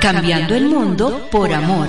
cambiando 0.00 0.54
el 0.54 0.66
mundo 0.66 1.28
por 1.30 1.52
amor. 1.52 1.88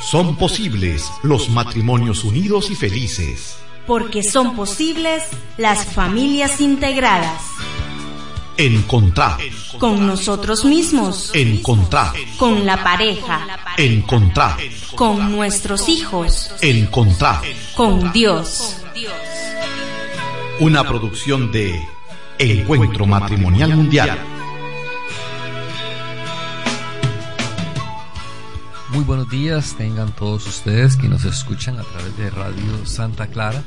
Son 0.00 0.36
posibles 0.36 1.10
los 1.22 1.48
matrimonios 1.48 2.24
unidos 2.24 2.70
y 2.70 2.74
felices. 2.74 3.58
Porque 3.86 4.22
son 4.22 4.56
posibles 4.56 5.22
las 5.56 5.84
familias 5.86 6.60
integradas. 6.60 7.42
Encontrar. 8.56 9.38
Con 9.78 10.06
nosotros 10.06 10.64
mismos. 10.64 11.30
Encontrar. 11.34 12.12
Con 12.38 12.66
la 12.66 12.82
pareja. 12.82 13.46
Encontrar. 13.76 14.56
Con 14.94 15.30
nuestros 15.30 15.88
hijos. 15.88 16.50
Encontrar. 16.60 17.42
Con 17.76 18.12
Dios. 18.12 18.78
Una 20.58 20.82
producción 20.84 21.52
de 21.52 21.86
Encuentro 22.38 23.06
Matrimonial 23.06 23.76
Mundial. 23.76 24.35
Muy 28.96 29.04
buenos 29.04 29.28
días, 29.28 29.74
tengan 29.76 30.10
todos 30.12 30.46
ustedes 30.46 30.96
que 30.96 31.06
nos 31.06 31.26
escuchan 31.26 31.78
a 31.78 31.82
través 31.82 32.16
de 32.16 32.30
Radio 32.30 32.86
Santa 32.86 33.26
Clara. 33.26 33.62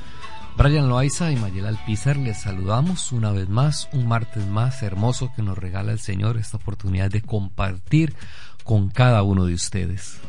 Brian 0.57 0.89
Loaiza 0.89 1.31
y 1.31 1.35
Mayela 1.35 1.69
Alpizar 1.69 2.17
les 2.17 2.41
saludamos 2.41 3.11
una 3.11 3.31
vez 3.31 3.47
más, 3.47 3.87
un 3.93 4.07
martes 4.07 4.47
más 4.47 4.81
hermoso 4.81 5.31
que 5.35 5.43
nos 5.43 5.55
regala 5.55 5.91
el 5.91 5.99
Señor 5.99 6.37
esta 6.37 6.57
oportunidad 6.57 7.11
de 7.11 7.21
compartir 7.21 8.15
con 8.63 8.89
cada 8.89 9.21
uno 9.21 9.45
de 9.45 9.53
ustedes. 9.53 10.19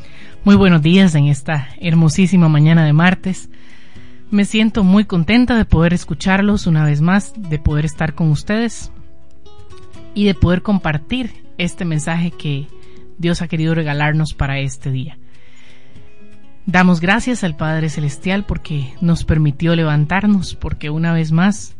Muy 0.43 0.53
buenos 0.53 0.83
días 0.83 1.15
en 1.15 1.25
esta 1.25 1.69
hermosísima 1.79 2.47
mañana 2.47 2.85
de 2.85 2.93
martes. 2.93 3.49
Me 4.29 4.45
siento 4.45 4.83
muy 4.83 5.05
contenta 5.05 5.57
de 5.57 5.65
poder 5.65 5.95
escucharlos 5.95 6.67
una 6.67 6.85
vez 6.85 7.01
más, 7.01 7.33
de 7.35 7.57
poder 7.57 7.85
estar 7.85 8.13
con 8.13 8.29
ustedes 8.29 8.91
y 10.13 10.25
de 10.25 10.35
poder 10.35 10.61
compartir 10.61 11.43
este 11.57 11.85
mensaje 11.85 12.29
que 12.29 12.67
Dios 13.17 13.41
ha 13.41 13.47
querido 13.47 13.75
regalarnos 13.75 14.33
para 14.33 14.59
este 14.59 14.91
día. 14.91 15.17
Damos 16.65 17.01
gracias 17.01 17.43
al 17.43 17.55
Padre 17.55 17.89
Celestial 17.89 18.45
porque 18.45 18.93
nos 19.01 19.25
permitió 19.25 19.75
levantarnos, 19.75 20.55
porque 20.55 20.89
una 20.89 21.11
vez 21.11 21.31
más 21.31 21.75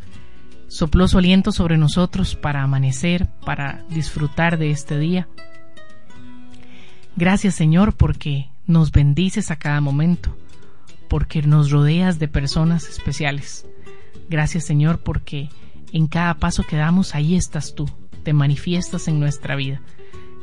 sopló 0.67 1.07
su 1.07 1.19
aliento 1.19 1.51
sobre 1.51 1.77
nosotros 1.77 2.35
para 2.35 2.63
amanecer, 2.63 3.27
para 3.45 3.85
disfrutar 3.89 4.57
de 4.57 4.71
este 4.71 4.97
día. 4.97 5.27
Gracias 7.15 7.55
Señor 7.55 7.93
porque 7.93 8.49
nos 8.65 8.91
bendices 8.91 9.51
a 9.51 9.57
cada 9.57 9.81
momento, 9.81 10.35
porque 11.09 11.41
nos 11.43 11.69
rodeas 11.69 12.17
de 12.17 12.27
personas 12.27 12.89
especiales. 12.89 13.67
Gracias 14.29 14.65
Señor 14.65 15.03
porque 15.03 15.49
en 15.93 16.07
cada 16.07 16.35
paso 16.35 16.63
que 16.63 16.77
damos 16.77 17.13
ahí 17.13 17.35
estás 17.35 17.75
tú, 17.75 17.89
te 18.23 18.33
manifiestas 18.33 19.07
en 19.07 19.19
nuestra 19.19 19.55
vida 19.55 19.81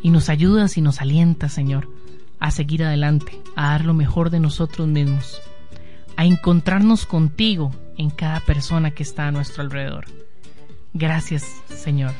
y 0.03 0.11
nos 0.11 0.29
ayudas 0.29 0.77
y 0.77 0.81
nos 0.81 1.01
alientas, 1.01 1.53
Señor, 1.53 1.89
a 2.41 2.51
seguir 2.51 2.85
adelante, 2.85 3.41
a 3.57 3.71
dar 3.71 3.85
lo 3.85 3.95
mejor 3.95 4.31
de 4.31 4.41
nosotros 4.41 4.87
mismos, 4.87 5.41
a 6.17 6.25
encontrarnos 6.25 7.07
contigo 7.07 7.73
en 7.97 8.11
cada 8.11 8.41
persona 8.41 8.93
que 8.93 9.03
está 9.03 9.27
a 9.27 9.33
nuestro 9.33 9.63
alrededor. 9.63 10.07
Gracias, 10.95 11.45
Señor. 11.69 12.13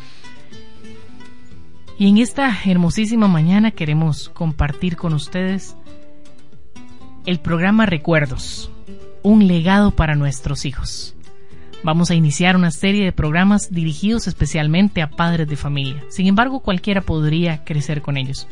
Y 1.99 2.09
en 2.09 2.19
esta 2.19 2.57
hermosísima 2.65 3.27
mañana 3.27 3.73
queremos 3.73 4.29
compartir 4.29 4.97
con 4.97 5.15
ustedes 5.15 5.77
el 7.27 7.41
programa 7.41 7.87
Recuerdos, 7.87 8.71
un 9.23 9.49
legado 9.49 9.91
para 9.91 10.15
nuestros 10.15 10.65
hijos. 10.65 11.17
Vamos 11.85 12.11
a 12.11 12.17
iniciar 12.17 12.57
una 12.57 12.73
serie 12.73 13.05
de 13.05 13.13
programas 13.13 13.71
dirigidos 13.71 14.27
especialmente 14.27 15.01
a 15.01 15.11
padres 15.11 15.47
de 15.49 15.57
familia. 15.57 16.05
Sin 16.09 16.27
embargo, 16.27 16.61
cualquiera 16.61 17.03
podría 17.03 17.65
crecer 17.65 18.03
con 18.03 18.17
ellos. 18.17 18.49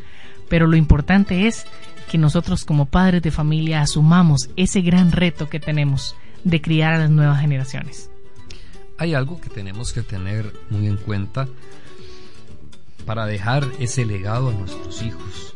Pero 0.49 0.69
lo 0.69 0.77
importante 0.77 1.49
es 1.49 1.67
que 2.09 2.19
nosotros 2.19 2.65
como 2.65 2.87
padres 2.87 3.23
de 3.23 3.33
familia 3.33 3.81
asumamos 3.81 4.49
ese 4.57 4.81
gran 4.81 5.11
reto 5.11 5.49
que 5.49 5.59
tenemos 5.59 6.15
de 6.45 6.61
criar 6.61 6.95
a 6.95 6.99
las 6.99 7.11
nuevas 7.11 7.41
generaciones. 7.41 8.11
Hay 8.97 9.15
algo 9.15 9.41
que 9.41 9.51
tenemos 9.51 9.93
que 9.93 10.03
tener 10.03 10.53
muy 10.71 10.87
en 10.87 10.97
cuenta 10.97 11.49
para 13.05 13.27
dejar 13.27 13.67
ese 13.81 14.07
legado 14.07 14.51
a 14.51 14.53
nuestros 14.53 15.03
hijos, 15.03 15.55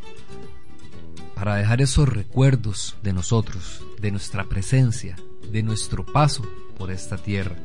para 1.37 1.55
dejar 1.55 1.81
esos 1.81 2.09
recuerdos 2.09 2.97
de 3.03 3.13
nosotros, 3.13 3.83
de 4.01 4.11
nuestra 4.11 4.45
presencia, 4.45 5.15
de 5.51 5.63
nuestro 5.63 6.05
paso 6.05 6.45
por 6.81 6.91
esta 6.91 7.19
tierra 7.19 7.57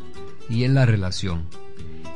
y 0.50 0.66
en 0.66 0.76
la 0.76 0.86
relación. 0.86 1.48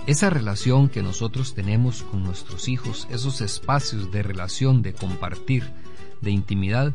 Esa 0.06 0.30
relación 0.30 0.90
que 0.90 1.02
nosotros 1.02 1.56
tenemos 1.56 2.04
con 2.04 2.24
nuestros 2.24 2.68
hijos, 2.68 3.08
esos 3.10 3.40
espacios 3.40 4.12
de 4.12 4.22
relación, 4.22 4.82
de 4.82 4.94
compartir, 4.94 5.72
de 6.20 6.32
intimidad, 6.32 6.94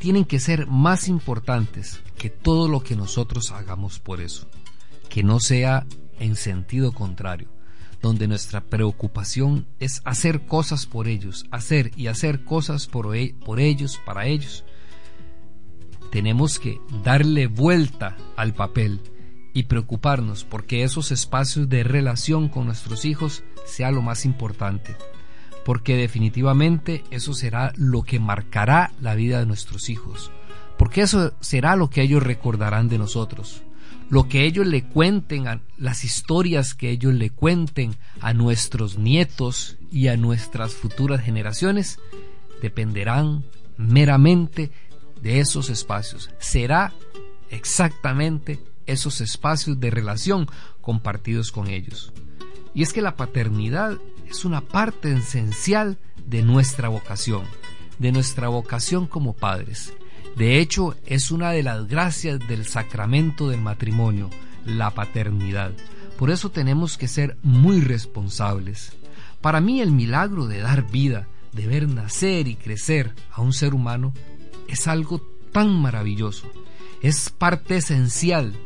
tienen 0.00 0.24
que 0.24 0.40
ser 0.40 0.66
más 0.66 1.06
importantes 1.06 2.00
que 2.18 2.30
todo 2.30 2.66
lo 2.68 2.82
que 2.82 2.96
nosotros 2.96 3.52
hagamos 3.52 4.00
por 4.00 4.20
eso. 4.20 4.48
Que 5.08 5.22
no 5.22 5.38
sea 5.38 5.86
en 6.18 6.34
sentido 6.34 6.90
contrario, 6.90 7.48
donde 8.02 8.26
nuestra 8.26 8.60
preocupación 8.60 9.68
es 9.78 10.02
hacer 10.04 10.46
cosas 10.46 10.86
por 10.86 11.06
ellos, 11.06 11.46
hacer 11.52 11.92
y 11.96 12.08
hacer 12.08 12.44
cosas 12.44 12.88
por, 12.88 13.14
e, 13.14 13.36
por 13.44 13.60
ellos, 13.60 14.00
para 14.04 14.26
ellos. 14.26 14.64
Tenemos 16.10 16.58
que 16.58 16.80
darle 17.04 17.46
vuelta 17.46 18.16
al 18.36 18.52
papel 18.52 19.00
y 19.54 19.62
preocuparnos 19.62 20.44
porque 20.44 20.82
esos 20.82 21.12
espacios 21.12 21.68
de 21.68 21.84
relación 21.84 22.48
con 22.48 22.66
nuestros 22.66 23.04
hijos 23.04 23.44
sea 23.64 23.92
lo 23.92 24.02
más 24.02 24.26
importante, 24.26 24.96
porque 25.64 25.96
definitivamente 25.96 27.04
eso 27.10 27.32
será 27.32 27.72
lo 27.76 28.02
que 28.02 28.18
marcará 28.18 28.92
la 29.00 29.14
vida 29.14 29.38
de 29.38 29.46
nuestros 29.46 29.88
hijos, 29.88 30.30
porque 30.76 31.02
eso 31.02 31.32
será 31.40 31.76
lo 31.76 31.88
que 31.88 32.02
ellos 32.02 32.22
recordarán 32.22 32.88
de 32.88 32.98
nosotros, 32.98 33.62
lo 34.10 34.28
que 34.28 34.44
ellos 34.44 34.66
le 34.66 34.82
cuenten, 34.82 35.46
a, 35.46 35.60
las 35.78 36.04
historias 36.04 36.74
que 36.74 36.90
ellos 36.90 37.14
le 37.14 37.30
cuenten 37.30 37.94
a 38.20 38.34
nuestros 38.34 38.98
nietos 38.98 39.78
y 39.90 40.08
a 40.08 40.16
nuestras 40.16 40.74
futuras 40.74 41.22
generaciones, 41.22 42.00
dependerán 42.60 43.44
meramente 43.76 44.72
de 45.22 45.40
esos 45.40 45.70
espacios. 45.70 46.30
Será 46.38 46.92
exactamente 47.50 48.58
esos 48.86 49.20
espacios 49.20 49.80
de 49.80 49.90
relación 49.90 50.48
compartidos 50.80 51.52
con 51.52 51.68
ellos. 51.68 52.12
Y 52.74 52.82
es 52.82 52.92
que 52.92 53.02
la 53.02 53.16
paternidad 53.16 53.98
es 54.28 54.44
una 54.44 54.60
parte 54.60 55.12
esencial 55.12 55.98
de 56.26 56.42
nuestra 56.42 56.88
vocación, 56.88 57.44
de 57.98 58.12
nuestra 58.12 58.48
vocación 58.48 59.06
como 59.06 59.32
padres. 59.34 59.92
De 60.36 60.58
hecho, 60.58 60.96
es 61.06 61.30
una 61.30 61.52
de 61.52 61.62
las 61.62 61.86
gracias 61.86 62.40
del 62.40 62.66
sacramento 62.66 63.48
del 63.48 63.60
matrimonio, 63.60 64.30
la 64.64 64.90
paternidad. 64.90 65.72
Por 66.18 66.30
eso 66.30 66.50
tenemos 66.50 66.98
que 66.98 67.08
ser 67.08 67.36
muy 67.42 67.80
responsables. 67.80 68.92
Para 69.40 69.60
mí 69.60 69.80
el 69.80 69.92
milagro 69.92 70.46
de 70.46 70.58
dar 70.58 70.90
vida, 70.90 71.28
de 71.52 71.66
ver 71.68 71.88
nacer 71.88 72.48
y 72.48 72.56
crecer 72.56 73.14
a 73.30 73.42
un 73.42 73.52
ser 73.52 73.74
humano, 73.74 74.12
es 74.68 74.88
algo 74.88 75.20
tan 75.52 75.70
maravilloso. 75.70 76.50
Es 77.02 77.30
parte 77.30 77.76
esencial 77.76 78.56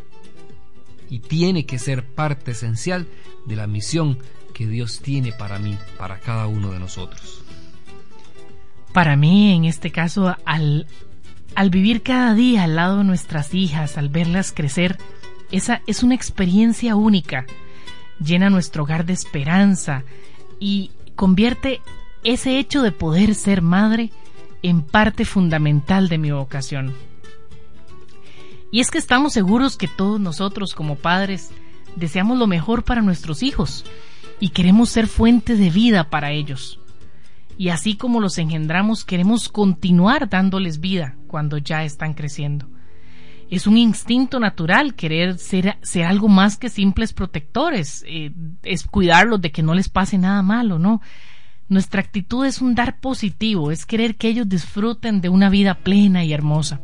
y 1.11 1.21
tiene 1.21 1.67
que 1.67 1.79
ser 1.79 2.05
parte 2.05 2.53
esencial 2.53 3.07
de 3.47 3.57
la 3.57 3.67
misión 3.67 4.19
que 4.53 4.67
Dios 4.67 5.01
tiene 5.01 5.33
para 5.33 5.59
mí, 5.59 5.77
para 5.99 6.19
cada 6.19 6.47
uno 6.47 6.71
de 6.71 6.79
nosotros. 6.79 7.43
Para 8.93 9.17
mí, 9.17 9.55
en 9.55 9.65
este 9.65 9.93
caso, 9.93 10.37
al, 10.45 10.87
vivir 11.71 12.03
cada 12.03 12.35
día 12.35 12.65
al 12.65 12.77
lado 12.77 12.99
de 12.99 13.05
nuestras 13.05 13.55
hijas, 13.55 13.97
al 13.97 14.09
verlas 14.09 14.53
crecer, 14.53 14.99
esa 15.51 15.83
es 15.87 16.03
una 16.03 16.15
experiencia 16.15 16.97
única, 16.97 17.47
llena 18.21 18.51
nuestro 18.51 18.83
hogar 18.83 19.07
de 19.07 19.13
esperanza 19.13 20.05
y 20.59 20.91
convierte 21.15 21.81
ese 22.25 22.59
hecho 22.59 22.83
de 22.83 22.93
poder 22.93 23.35
ser 23.35 23.63
madre 23.63 24.11
en 24.63 24.83
parte 24.83 25.25
fundamental 25.25 26.09
de 26.09 26.19
mi 26.19 26.31
vocación. 26.33 26.95
Y 28.71 28.81
es 28.81 28.91
que 28.91 28.99
estamos 28.99 29.33
seguros 29.33 29.77
que 29.77 29.89
todos 29.89 30.21
nosotros 30.21 30.75
como 30.75 30.97
padres 30.97 31.51
deseamos 31.97 32.39
lo 32.39 32.47
mejor 32.47 32.85
para 32.85 33.03
nuestros 33.03 33.43
hijos 33.43 33.85
y 34.41 34.51
queremos 34.51 34.91
ser 34.91 35.07
fuente 35.07 35.57
de 35.57 35.71
vida 35.71 36.11
para 36.11 36.33
ellos. 36.33 36.79
Y 37.57 37.71
así 37.71 37.97
como 37.97 38.21
los 38.21 38.39
engendramos, 38.39 39.05
queremos 39.05 39.49
continuar 39.49 40.29
dándoles 40.29 40.81
vida 40.81 41.17
cuando 41.27 41.59
ya 41.59 41.83
están 41.83 42.15
creciendo. 42.15 42.69
Es 43.51 43.67
un 43.67 43.79
instinto 43.79 44.39
natural 44.39 44.95
querer 44.95 45.39
ser, 45.39 45.79
algo 46.07 46.29
más 46.29 46.59
que 46.59 46.69
simples 46.69 47.15
protectores, 47.15 48.05
eh, 48.07 48.33
es 48.63 48.87
cuidarlos 48.87 49.41
de 49.41 49.51
que 49.51 49.63
no 49.63 49.75
les 49.75 49.89
pase 49.89 50.19
nada 50.19 50.43
malo, 50.43 50.79
¿no? 50.79 51.01
Nuestra 51.69 52.01
actitud 52.01 52.45
es 52.47 52.61
un 52.61 52.75
dar 52.75 53.01
positivo, 53.01 53.71
es 53.71 53.87
querer 53.87 54.17
que 54.17 54.29
ellos 54.29 54.49
disfruten 54.49 55.21
de 55.21 55.31
una 55.31 55.49
vida 55.49 55.75
plena 55.75 56.25
y 56.25 56.33
hermosa. 56.33 56.81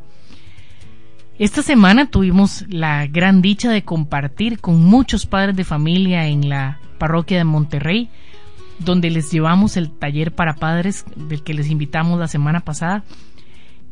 Esta 1.39 1.63
semana 1.63 2.07
tuvimos 2.07 2.65
la 2.69 3.07
gran 3.07 3.43
dicha 3.43 3.71
de 3.71 3.83
compartir 3.83 4.61
con 4.61 4.85
muchos 4.85 5.27
padres 5.27 5.57
de 5.57 5.65
familia 5.65 6.27
en 6.27 6.49
la 6.49 6.79
parroquia 6.99 7.39
de 7.39 7.45
Monterrey 7.45 8.09
donde 8.79 9.11
les 9.11 9.31
llevamos 9.31 9.77
el 9.77 9.91
taller 9.91 10.35
para 10.35 10.55
padres 10.55 11.05
del 11.17 11.43
que 11.43 11.55
les 11.55 11.71
invitamos 11.71 12.19
la 12.19 12.29
semana 12.29 12.61
pasada. 12.61 13.05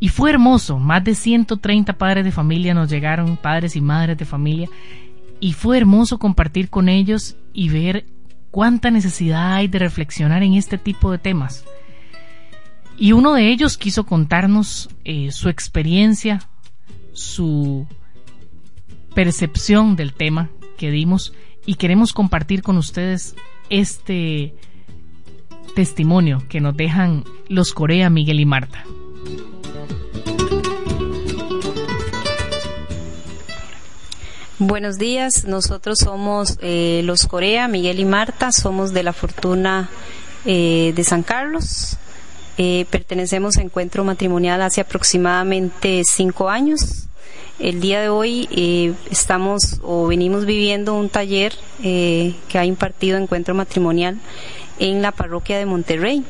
Y 0.01 0.09
fue 0.09 0.31
hermoso, 0.31 0.79
más 0.79 1.05
de 1.05 1.15
130 1.15 1.93
padres 1.95 2.25
de 2.25 2.33
familia 2.33 2.75
nos 2.75 2.91
llegaron, 2.91 3.37
padres 3.37 3.77
y 3.77 3.81
madres 3.81 4.19
de 4.19 4.25
familia, 4.25 4.69
y 5.39 5.53
fue 5.53 5.79
hermoso 5.79 6.19
compartir 6.19 6.69
con 6.69 6.89
ellos 6.89 7.37
y 7.53 7.69
ver 7.69 8.07
cuánta 8.51 8.91
necesidad 8.91 9.55
hay 9.55 9.69
de 9.69 9.79
reflexionar 9.79 10.43
en 10.43 10.55
este 10.55 10.77
tipo 10.77 11.13
de 11.13 11.19
temas. 11.19 11.65
Y 12.99 13.13
uno 13.13 13.35
de 13.35 13.49
ellos 13.49 13.79
quiso 13.79 14.05
contarnos 14.05 14.91
eh, 15.05 15.31
su 15.31 15.49
experiencia, 15.49 16.49
su 17.13 17.87
percepción 19.15 19.97
del 19.97 20.15
tema 20.15 20.51
que 20.77 20.91
dimos 20.91 21.33
y 21.67 21.75
queremos 21.75 22.13
compartir 22.13 22.63
con 22.63 22.77
ustedes 22.77 23.37
este 23.71 24.55
testimonio 25.75 26.43
que 26.49 26.61
nos 26.61 26.77
dejan 26.77 27.25
los 27.49 27.73
Corea, 27.73 28.11
Miguel 28.11 28.41
y 28.41 28.47
Marta. 28.47 28.85
Buenos 34.59 34.97
días, 34.97 35.45
nosotros 35.45 35.99
somos 35.99 36.57
eh, 36.63 37.03
los 37.05 37.27
Corea, 37.27 37.67
Miguel 37.67 37.99
y 37.99 38.05
Marta, 38.05 38.53
somos 38.53 38.93
de 38.93 39.03
la 39.03 39.13
Fortuna 39.13 39.91
eh, 40.45 40.93
de 40.95 41.05
San 41.05 41.25
Carlos. 41.25 41.97
Eh, 42.59 42.87
pertenecemos 42.91 43.57
a 43.57 43.63
Encuentro 43.63 44.05
Matrimonial 44.05 44.63
hace 44.63 44.81
aproximadamente 44.81 46.03
cinco 46.05 46.49
años. 46.49 47.07
El 47.59 47.81
día 47.81 48.01
de 48.01 48.09
hoy 48.09 48.97
estamos 49.11 49.81
o 49.83 50.07
venimos 50.07 50.47
viviendo 50.47 50.95
un 50.95 51.09
taller 51.09 51.55
que 51.81 52.35
ha 52.55 52.65
impartido 52.65 53.19
Encuentro 53.19 53.55
Matrimonial 53.55 54.19
en 54.79 55.01
la 55.01 55.13
parroquia 55.13 55.59
de 55.59 55.67
Monterrey. 55.67 56.25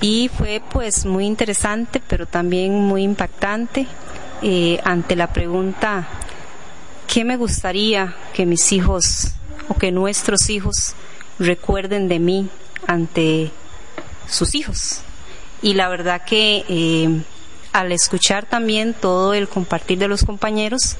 Y 0.00 0.28
fue 0.36 0.60
pues 0.70 1.06
muy 1.06 1.24
interesante, 1.24 2.02
pero 2.06 2.26
también 2.26 2.74
muy 2.74 3.04
impactante 3.04 3.86
ante 4.84 5.16
la 5.16 5.32
pregunta 5.32 6.06
¿qué 7.08 7.24
me 7.24 7.36
gustaría 7.36 8.14
que 8.34 8.46
mis 8.46 8.70
hijos 8.70 9.32
o 9.68 9.74
que 9.74 9.90
nuestros 9.90 10.50
hijos 10.50 10.94
recuerden 11.38 12.06
de 12.06 12.18
mí 12.20 12.48
ante 12.86 13.50
sus 14.28 14.54
hijos? 14.54 15.00
Y 15.62 15.74
la 15.74 15.88
verdad 15.88 16.22
que 16.24 16.64
eh, 16.68 17.22
al 17.72 17.92
escuchar 17.92 18.46
también 18.46 18.94
todo 18.94 19.34
el 19.34 19.48
compartir 19.48 19.98
de 19.98 20.08
los 20.08 20.24
compañeros, 20.24 20.96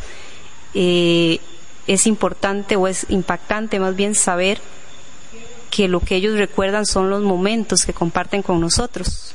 eh, 0.74 1.40
es 1.86 2.06
importante 2.06 2.76
o 2.76 2.86
es 2.86 3.06
impactante 3.08 3.80
más 3.80 3.96
bien 3.96 4.14
saber 4.14 4.60
que 5.70 5.88
lo 5.88 6.00
que 6.00 6.16
ellos 6.16 6.36
recuerdan 6.36 6.86
son 6.86 7.10
los 7.10 7.22
momentos 7.22 7.84
que 7.84 7.92
comparten 7.92 8.42
con 8.42 8.60
nosotros. 8.60 9.34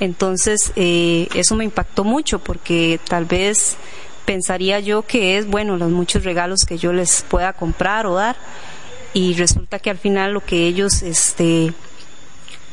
Entonces, 0.00 0.72
eh, 0.76 1.28
eso 1.34 1.54
me 1.56 1.64
impactó 1.64 2.04
mucho 2.04 2.38
porque 2.38 3.00
tal 3.08 3.24
vez 3.24 3.76
pensaría 4.26 4.80
yo 4.80 5.02
que 5.02 5.38
es, 5.38 5.46
bueno, 5.46 5.76
los 5.76 5.90
muchos 5.90 6.24
regalos 6.24 6.64
que 6.66 6.76
yo 6.76 6.92
les 6.92 7.22
pueda 7.22 7.52
comprar 7.54 8.06
o 8.06 8.14
dar 8.14 8.36
y 9.14 9.34
resulta 9.34 9.78
que 9.78 9.88
al 9.88 9.98
final 9.98 10.32
lo 10.32 10.44
que 10.44 10.66
ellos 10.66 11.02
este, 11.02 11.72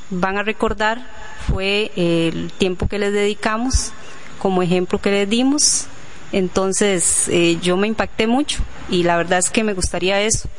van 0.09 0.37
a 0.37 0.43
recordar 0.43 1.07
fue 1.47 1.91
el 1.95 2.51
tiempo 2.57 2.87
que 2.87 2.99
les 2.99 3.13
dedicamos, 3.13 3.91
como 4.39 4.61
ejemplo 4.61 4.99
que 4.99 5.11
les 5.11 5.29
dimos. 5.29 5.87
Entonces 6.31 7.27
eh, 7.29 7.59
yo 7.61 7.77
me 7.77 7.87
impacté 7.87 8.27
mucho 8.27 8.63
y 8.89 9.03
la 9.03 9.17
verdad 9.17 9.39
es 9.39 9.49
que 9.49 9.63
me 9.63 9.73
gustaría 9.73 10.21
eso, 10.21 10.49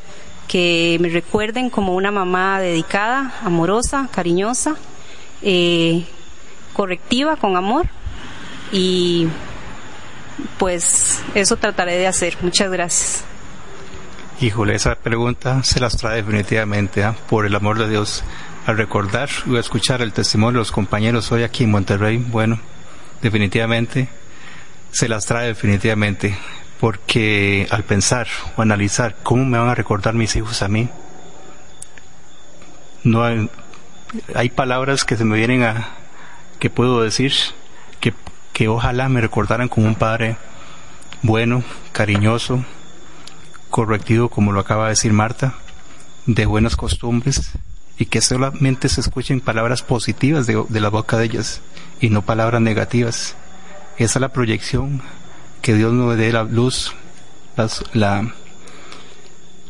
que 0.47 0.97
me 1.01 1.09
recuerden 1.09 1.69
como 1.69 1.93
una 1.95 2.11
mamá 2.11 2.59
dedicada, 2.59 3.33
amorosa, 3.43 4.07
cariñosa, 4.11 4.75
eh, 5.41 6.05
correctiva, 6.73 7.35
con 7.35 7.57
amor 7.57 7.87
y 8.71 9.27
pues 10.57 11.21
eso 11.33 11.57
trataré 11.57 11.97
de 11.97 12.07
hacer. 12.07 12.37
Muchas 12.41 12.71
gracias. 12.71 13.23
Híjole, 14.41 14.75
esa 14.75 14.95
pregunta 14.95 15.63
se 15.63 15.79
las 15.79 15.95
trae 15.95 16.17
definitivamente, 16.17 17.03
¿ah? 17.03 17.15
por 17.29 17.45
el 17.45 17.55
amor 17.55 17.79
de 17.79 17.87
Dios. 17.87 18.23
Al 18.65 18.77
recordar 18.77 19.29
o 19.47 19.57
escuchar 19.57 20.01
el 20.01 20.11
testimonio 20.11 20.53
de 20.53 20.61
los 20.61 20.71
compañeros 20.71 21.31
hoy 21.31 21.43
aquí 21.43 21.65
en 21.65 21.71
Monterrey, 21.71 22.17
bueno, 22.17 22.59
definitivamente 23.21 24.09
se 24.91 25.07
las 25.07 25.27
trae 25.27 25.45
definitivamente, 25.45 26.35
porque 26.79 27.67
al 27.69 27.83
pensar 27.83 28.27
o 28.57 28.63
analizar 28.63 29.17
cómo 29.21 29.45
me 29.45 29.59
van 29.59 29.69
a 29.69 29.75
recordar 29.75 30.15
mis 30.15 30.35
hijos 30.35 30.63
a 30.63 30.67
mí, 30.67 30.89
no 33.03 33.23
hay, 33.23 34.49
palabras 34.49 35.05
que 35.05 35.15
se 35.15 35.25
me 35.25 35.37
vienen 35.37 35.61
a, 35.61 35.89
que 36.57 36.71
puedo 36.71 37.03
decir, 37.03 37.33
que 37.99 38.15
que 38.51 38.67
ojalá 38.67 39.09
me 39.09 39.21
recordaran 39.21 39.67
como 39.67 39.85
un 39.85 39.95
padre 39.95 40.37
bueno, 41.21 41.63
cariñoso, 41.91 42.65
correctivo, 43.69 44.29
como 44.29 44.53
lo 44.53 44.59
acaba 44.59 44.85
de 44.85 44.91
decir 44.91 45.13
Marta, 45.13 45.53
de 46.25 46.47
buenas 46.47 46.75
costumbres 46.75 47.59
y 47.97 48.05
que 48.05 48.21
solamente 48.21 48.89
se 48.89 49.01
escuchen 49.01 49.39
palabras 49.39 49.81
positivas 49.81 50.47
de, 50.47 50.65
la 50.69 50.89
boca 50.89 51.17
de 51.17 51.25
ellas 51.25 51.61
y 52.01 52.09
no 52.09 52.23
palabras 52.23 52.61
negativas. 52.61 53.35
Esa 53.97 54.19
es 54.19 54.21
la 54.21 54.33
proyección, 54.33 55.01
que 55.61 55.73
Dios 55.73 55.93
nos 55.93 56.17
dé 56.17 56.31
la 56.31 56.43
luz, 56.43 56.93
la, 57.93 58.33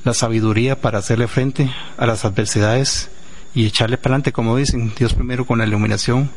la 0.04 0.14
sabiduría 0.14 0.82
para 0.82 1.00
hacerle 1.00 1.28
frente 1.28 1.72
a 1.98 2.06
las 2.06 2.26
adversidades 2.26 3.10
y 3.54 3.66
echarle 3.66 3.98
para 3.98 4.16
adelante, 4.16 4.32
como 4.32 4.58
dicen, 4.58 4.94
Dios 4.98 5.14
primero 5.14 5.46
con 5.46 5.60
la 5.60 5.66
iluminación 5.66 6.30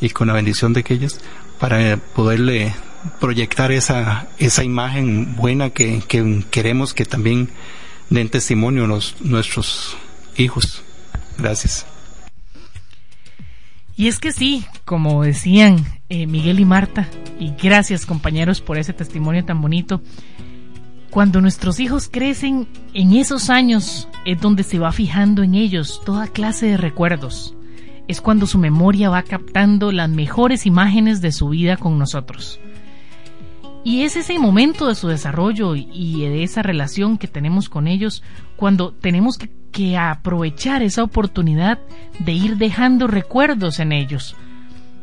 y 0.00 0.10
con 0.10 0.28
la 0.28 0.34
bendición 0.34 0.72
de 0.72 0.80
aquellas 0.80 1.20
para 1.58 1.96
poderle 1.96 2.74
proyectar 3.20 3.72
esa, 3.72 4.28
esa 4.38 4.64
imagen 4.64 5.36
buena 5.36 5.70
que, 5.70 6.02
queremos 6.50 6.94
que 6.94 7.04
también 7.04 7.50
den 8.10 8.28
testimonio 8.28 8.86
los, 8.86 9.16
nuestros 9.20 9.96
hijos. 10.36 10.82
Gracias. 11.38 11.86
Y 13.96 14.08
es 14.08 14.18
que 14.18 14.32
sí, 14.32 14.66
como 14.84 15.22
decían 15.22 15.84
eh, 16.08 16.26
Miguel 16.26 16.60
y 16.60 16.64
Marta, 16.64 17.08
y 17.40 17.52
gracias 17.60 18.04
compañeros 18.04 18.60
por 18.60 18.78
ese 18.78 18.92
testimonio 18.92 19.44
tan 19.44 19.60
bonito, 19.60 20.02
cuando 21.10 21.40
nuestros 21.40 21.80
hijos 21.80 22.08
crecen, 22.10 22.68
en 22.92 23.14
esos 23.14 23.48
años 23.48 24.08
es 24.26 24.40
donde 24.40 24.64
se 24.64 24.78
va 24.78 24.92
fijando 24.92 25.42
en 25.42 25.54
ellos 25.54 26.02
toda 26.04 26.28
clase 26.28 26.66
de 26.66 26.76
recuerdos 26.76 27.56
es 28.08 28.20
cuando 28.20 28.46
su 28.46 28.58
memoria 28.58 29.10
va 29.10 29.22
captando 29.22 29.92
las 29.92 30.08
mejores 30.08 30.66
imágenes 30.66 31.20
de 31.20 31.32
su 31.32 31.48
vida 31.48 31.76
con 31.76 31.98
nosotros. 31.98 32.60
Y 33.86 34.02
es 34.02 34.16
ese 34.16 34.36
momento 34.40 34.88
de 34.88 34.96
su 34.96 35.06
desarrollo 35.06 35.76
y 35.76 36.22
de 36.22 36.42
esa 36.42 36.60
relación 36.60 37.18
que 37.18 37.28
tenemos 37.28 37.68
con 37.68 37.86
ellos 37.86 38.24
cuando 38.56 38.92
tenemos 38.92 39.38
que, 39.38 39.96
aprovechar 39.96 40.82
esa 40.82 41.04
oportunidad 41.04 41.78
de 42.18 42.32
ir 42.32 42.56
dejando 42.56 43.06
recuerdos 43.06 43.78
en 43.78 43.92
ellos. 43.92 44.34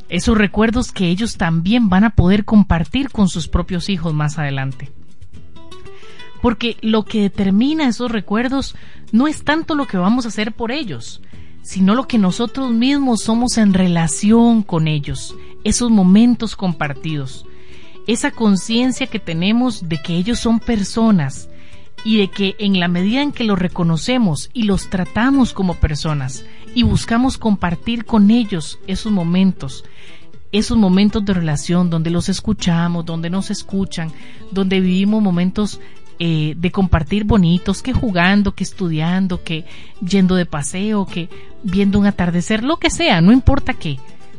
Esos 0.10 0.38
recuerdos 0.38 0.92
que 0.92 1.08
ellos 1.08 1.38
también 1.38 1.88
van 1.88 2.04
a 2.04 2.10
poder 2.10 2.44
compartir 2.44 3.10
con 3.10 3.30
sus 3.30 3.48
propios 3.48 3.88
hijos 3.88 4.14
más 4.14 4.38
adelante. 4.38 4.92
Porque 6.42 6.76
lo 6.82 7.06
que 7.06 7.22
determina 7.22 7.88
esos 7.88 8.12
recuerdos 8.12 8.76
no 9.14 9.30
es 9.30 9.46
tanto 9.46 9.76
lo 9.76 9.88
que 9.88 9.96
vamos 9.96 10.26
a 10.26 10.28
hacer 10.28 10.52
por 10.52 10.74
ellos, 10.74 11.22
sino 11.62 11.96
lo 11.96 12.06
que 12.06 12.18
nosotros 12.18 12.70
mismos 12.72 13.22
somos 13.22 13.58
en 13.58 13.74
relación 13.74 14.62
con 14.62 14.90
ellos, 14.90 15.38
esos 15.64 15.90
momentos 15.90 16.58
compartidos, 16.58 17.46
esa 18.08 18.32
conciencia 18.32 19.08
que 19.08 19.20
tenemos 19.20 19.88
de 19.88 20.02
que 20.02 20.16
ellos 20.16 20.40
son 20.40 20.60
personas 20.60 21.50
y 22.04 22.18
de 22.18 22.30
que 22.30 22.56
en 22.60 22.80
la 22.80 22.88
medida 22.88 23.22
en 23.22 23.32
que 23.32 23.44
los 23.44 23.58
reconocemos 23.58 24.50
y 24.54 24.64
los 24.64 24.90
tratamos 24.90 25.54
como 25.54 25.76
personas 25.76 26.46
y 26.76 26.84
buscamos 26.84 27.38
compartir 27.38 28.06
con 28.06 28.30
ellos 28.30 28.80
esos 28.88 29.12
momentos, 29.12 29.86
esos 30.52 30.78
momentos 30.78 31.24
de 31.24 31.34
relación 31.34 31.90
donde 31.90 32.10
los 32.10 32.30
escuchamos, 32.30 33.06
donde 33.06 33.30
nos 33.30 33.52
escuchan, 33.52 34.12
donde 34.52 34.82
vivimos 34.82 35.22
momentos 35.22 35.80
eh, 36.20 36.54
de 36.58 36.72
compartir 36.72 37.24
bonitos, 37.24 37.82
que 37.82 37.94
jugando, 37.94 38.54
que 38.54 38.64
estudiando, 38.64 39.44
que 39.44 39.66
yendo 40.06 40.36
de 40.36 40.46
paseo, 40.46 41.06
que 41.06 41.30
viendo 41.64 42.00
un 42.00 42.06
atardecer, 42.06 42.64
lo 42.64 42.78
que 42.78 42.90
sea, 42.90 43.22
no 43.22 43.32
importa 43.32 43.74
qué. 43.74 43.98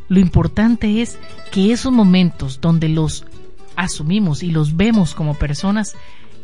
Lo 0.08 0.20
importante 0.20 1.02
es 1.02 1.18
que 1.50 1.72
esos 1.72 1.92
momentos 1.92 2.60
donde 2.60 2.88
los 2.88 3.24
asumimos 3.76 4.42
y 4.42 4.50
los 4.50 4.76
vemos 4.76 5.14
como 5.14 5.34
personas, 5.34 5.94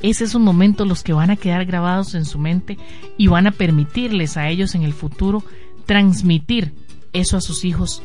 es 0.03 0.21
esos 0.21 0.41
momentos 0.41 0.87
los 0.87 1.03
que 1.03 1.13
van 1.13 1.31
a 1.31 1.37
quedar 1.37 1.65
grabados 1.65 2.15
en 2.15 2.25
su 2.25 2.39
mente 2.39 2.79
y 3.19 3.27
van 3.27 3.47
a 3.47 3.53
permitirles 3.53 4.37
a 4.37 4.49
ellos 4.49 4.75
en 4.75 4.83
el 4.83 4.93
futuro 4.93 5.45
transmitir 5.87 6.73
eso 7.13 7.37
a 7.37 7.41
sus 7.41 7.65
hijos 7.65 8.03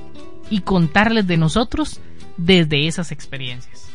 y 0.49 0.61
contarles 0.61 1.27
de 1.27 1.37
nosotros 1.37 1.99
desde 2.37 2.87
esas 2.87 3.11
experiencias. 3.11 3.87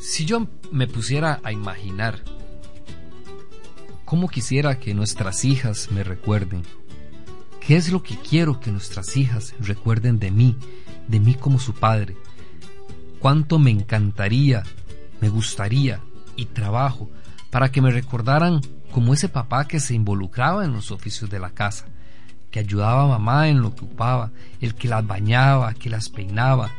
Si 0.00 0.24
yo 0.24 0.46
me 0.70 0.86
pusiera 0.86 1.40
a 1.42 1.52
imaginar 1.52 2.22
cómo 4.04 4.28
quisiera 4.28 4.78
que 4.78 4.94
nuestras 4.94 5.44
hijas 5.44 5.90
me 5.90 6.04
recuerden, 6.04 6.62
¿Qué 7.68 7.76
es 7.76 7.92
lo 7.92 8.02
que 8.02 8.16
quiero 8.16 8.60
que 8.60 8.70
nuestras 8.70 9.14
hijas 9.18 9.54
recuerden 9.60 10.18
de 10.18 10.30
mí, 10.30 10.56
de 11.06 11.20
mí 11.20 11.34
como 11.34 11.58
su 11.58 11.74
padre? 11.74 12.16
¿Cuánto 13.20 13.58
me 13.58 13.70
encantaría, 13.70 14.62
me 15.20 15.28
gustaría 15.28 16.00
y 16.36 16.46
trabajo 16.46 17.10
para 17.50 17.70
que 17.70 17.82
me 17.82 17.90
recordaran 17.90 18.60
como 18.92 19.12
ese 19.12 19.28
papá 19.28 19.66
que 19.66 19.80
se 19.80 19.94
involucraba 19.94 20.64
en 20.64 20.72
los 20.72 20.90
oficios 20.90 21.28
de 21.28 21.40
la 21.40 21.50
casa, 21.50 21.86
que 22.50 22.60
ayudaba 22.60 23.02
a 23.04 23.18
mamá 23.18 23.48
en 23.48 23.60
lo 23.60 23.74
que 23.74 23.84
ocupaba, 23.84 24.30
el 24.60 24.74
que 24.74 24.88
las 24.88 25.06
bañaba, 25.06 25.74
que 25.74 25.90
las 25.90 26.08
peinaba, 26.08 26.70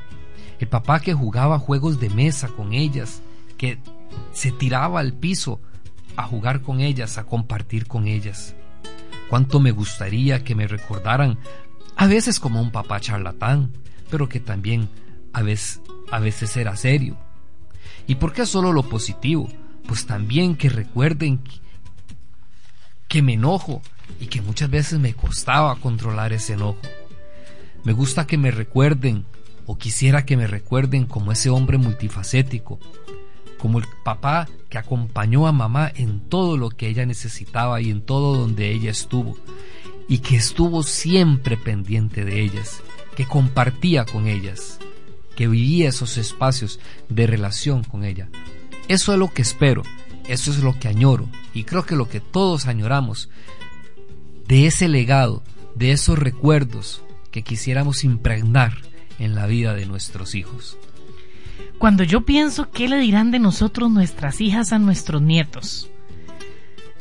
el 0.60 0.68
papá 0.68 1.00
que 1.02 1.14
jugaba 1.14 1.60
juegos 1.60 2.00
de 2.00 2.10
mesa 2.10 2.48
con 2.48 2.74
ellas, 2.74 3.22
que 3.58 3.80
se 4.32 4.52
tiraba 4.52 5.00
al 5.00 5.14
piso 5.14 5.60
a 6.16 6.24
jugar 6.24 6.62
con 6.62 6.80
ellas, 6.80 7.18
a 7.18 7.26
compartir 7.26 7.88
con 7.88 8.08
ellas. 8.08 8.56
Cuánto 9.30 9.60
me 9.60 9.72
gustaría 9.72 10.44
que 10.44 10.56
me 10.56 10.68
recordaran, 10.68 11.38
a 11.96 12.08
veces 12.08 12.40
como 12.40 12.62
un 12.62 12.72
papá 12.72 13.00
charlatán, 13.00 13.72
pero 14.10 14.28
que 14.28 14.40
también 14.40 14.90
a 15.34 15.42
veces, 15.42 15.82
a 16.12 16.20
veces 16.20 16.56
era 16.58 16.76
serio. 16.76 17.18
¿Y 18.08 18.16
por 18.16 18.34
qué 18.34 18.46
solo 18.46 18.74
lo 18.74 18.84
positivo? 18.84 19.48
Pues 19.88 20.06
también 20.06 20.56
que 20.56 20.70
recuerden 20.70 21.42
que 23.08 23.22
me 23.22 23.34
enojo 23.34 23.82
y 24.20 24.28
que 24.28 24.42
muchas 24.42 24.70
veces 24.70 25.00
me 25.00 25.14
costaba 25.14 25.76
controlar 25.76 26.34
ese 26.34 26.54
enojo. 26.54 26.80
Me 27.84 27.94
gusta 27.94 28.28
que 28.28 28.38
me 28.38 28.52
recuerden 28.52 29.26
o 29.66 29.78
quisiera 29.78 30.26
que 30.26 30.38
me 30.38 30.48
recuerden 30.48 31.06
como 31.06 31.32
ese 31.32 31.50
hombre 31.50 31.78
multifacético, 31.78 32.80
como 33.60 33.78
el 33.78 33.86
papá 34.04 34.48
que 34.70 34.80
acompañó 34.80 35.46
a 35.46 35.52
mamá 35.52 35.92
en 35.94 36.22
todo 36.22 36.58
lo 36.58 36.70
que 36.70 36.88
ella 36.88 37.06
necesitaba 37.06 37.80
y 37.82 37.92
en 37.92 38.02
todo 38.02 38.36
donde 38.36 38.72
ella 38.72 38.90
estuvo, 38.90 39.38
y 40.08 40.20
que 40.20 40.38
estuvo 40.38 40.82
siempre 40.82 41.56
pendiente 41.56 42.26
de 42.26 42.42
ellas, 42.42 42.82
que 43.16 43.28
compartía 43.28 44.06
con 44.06 44.28
ellas, 44.28 44.80
que 45.40 45.48
vivía 45.48 45.88
esos 45.88 46.18
espacios 46.18 46.82
de 47.08 47.26
relación 47.26 47.86
con 47.86 48.04
ella. 48.04 48.28
Eso 48.90 49.14
es 49.14 49.20
lo 49.20 49.30
que 49.30 49.42
espero, 49.42 49.84
eso 50.28 50.52
es 50.52 50.58
lo 50.58 50.78
que 50.78 50.90
añoro, 50.90 51.30
y 51.54 51.64
creo 51.64 51.86
que 51.86 51.96
lo 51.96 52.10
que 52.10 52.20
todos 52.20 52.68
añoramos 52.68 53.30
de 54.50 54.68
ese 54.68 54.90
legado, 54.90 55.42
de 55.76 55.94
esos 55.94 56.20
recuerdos 56.20 57.04
que 57.32 57.44
quisiéramos 57.44 58.04
impregnar 58.04 58.74
en 59.18 59.34
la 59.34 59.48
vida 59.48 59.76
de 59.76 59.86
nuestros 59.86 60.36
hijos. 60.36 60.78
Cuando 61.78 62.04
yo 62.04 62.26
pienso 62.26 62.70
qué 62.70 62.90
le 62.90 62.98
dirán 62.98 63.32
de 63.32 63.40
nosotros 63.40 63.90
nuestras 63.90 64.42
hijas 64.42 64.74
a 64.74 64.78
nuestros 64.78 65.22
nietos, 65.22 65.90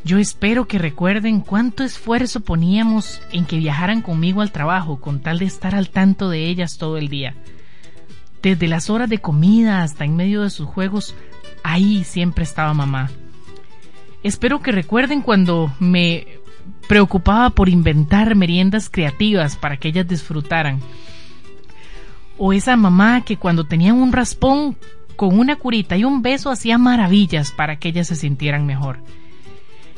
yo 0.05 0.19
espero 0.19 0.69
que 0.69 0.79
recuerden 0.79 1.41
cuánto 1.41 1.83
esfuerzo 1.83 2.39
poníamos 2.39 3.21
en 3.33 3.47
que 3.47 3.59
viajaran 3.59 4.01
conmigo 4.01 4.43
al 4.43 4.53
trabajo 4.53 5.01
con 5.01 5.23
tal 5.23 5.41
de 5.41 5.47
estar 5.47 5.75
al 5.75 5.91
tanto 5.91 6.31
de 6.31 6.47
ellas 6.47 6.79
todo 6.79 6.99
el 6.99 7.09
día. 7.09 7.35
Desde 8.43 8.69
las 8.69 8.91
horas 8.91 9.09
de 9.09 9.19
comida 9.19 9.83
hasta 9.83 10.05
en 10.05 10.17
medio 10.17 10.43
de 10.43 10.51
sus 10.51 10.67
juegos, 10.67 11.15
ahí 11.65 12.05
siempre 12.05 12.45
estaba 12.45 12.73
mamá. 12.75 13.11
Espero 14.23 14.61
que 14.61 14.73
recuerden 14.73 15.23
cuando 15.23 15.73
me 15.81 16.27
preocupaba 16.89 17.51
por 17.51 17.69
inventar 17.69 18.35
meriendas 18.35 18.89
creativas 18.89 19.57
para 19.57 19.77
que 19.77 19.89
ellas 19.89 20.09
disfrutaran 20.09 20.81
o 22.39 22.53
esa 22.53 22.77
mamá 22.77 23.23
que 23.25 23.37
cuando 23.37 23.65
tenían 23.65 23.97
un 23.97 24.13
raspón 24.13 24.77
con 25.17 25.39
una 25.39 25.57
curita 25.57 25.97
y 25.97 26.05
un 26.05 26.23
beso 26.23 26.51
hacía 26.51 26.79
maravillas 26.79 27.51
para 27.51 27.79
que 27.79 27.89
ellas 27.89 28.07
se 28.07 28.17
sintieran 28.17 28.65
mejor. 28.65 29.01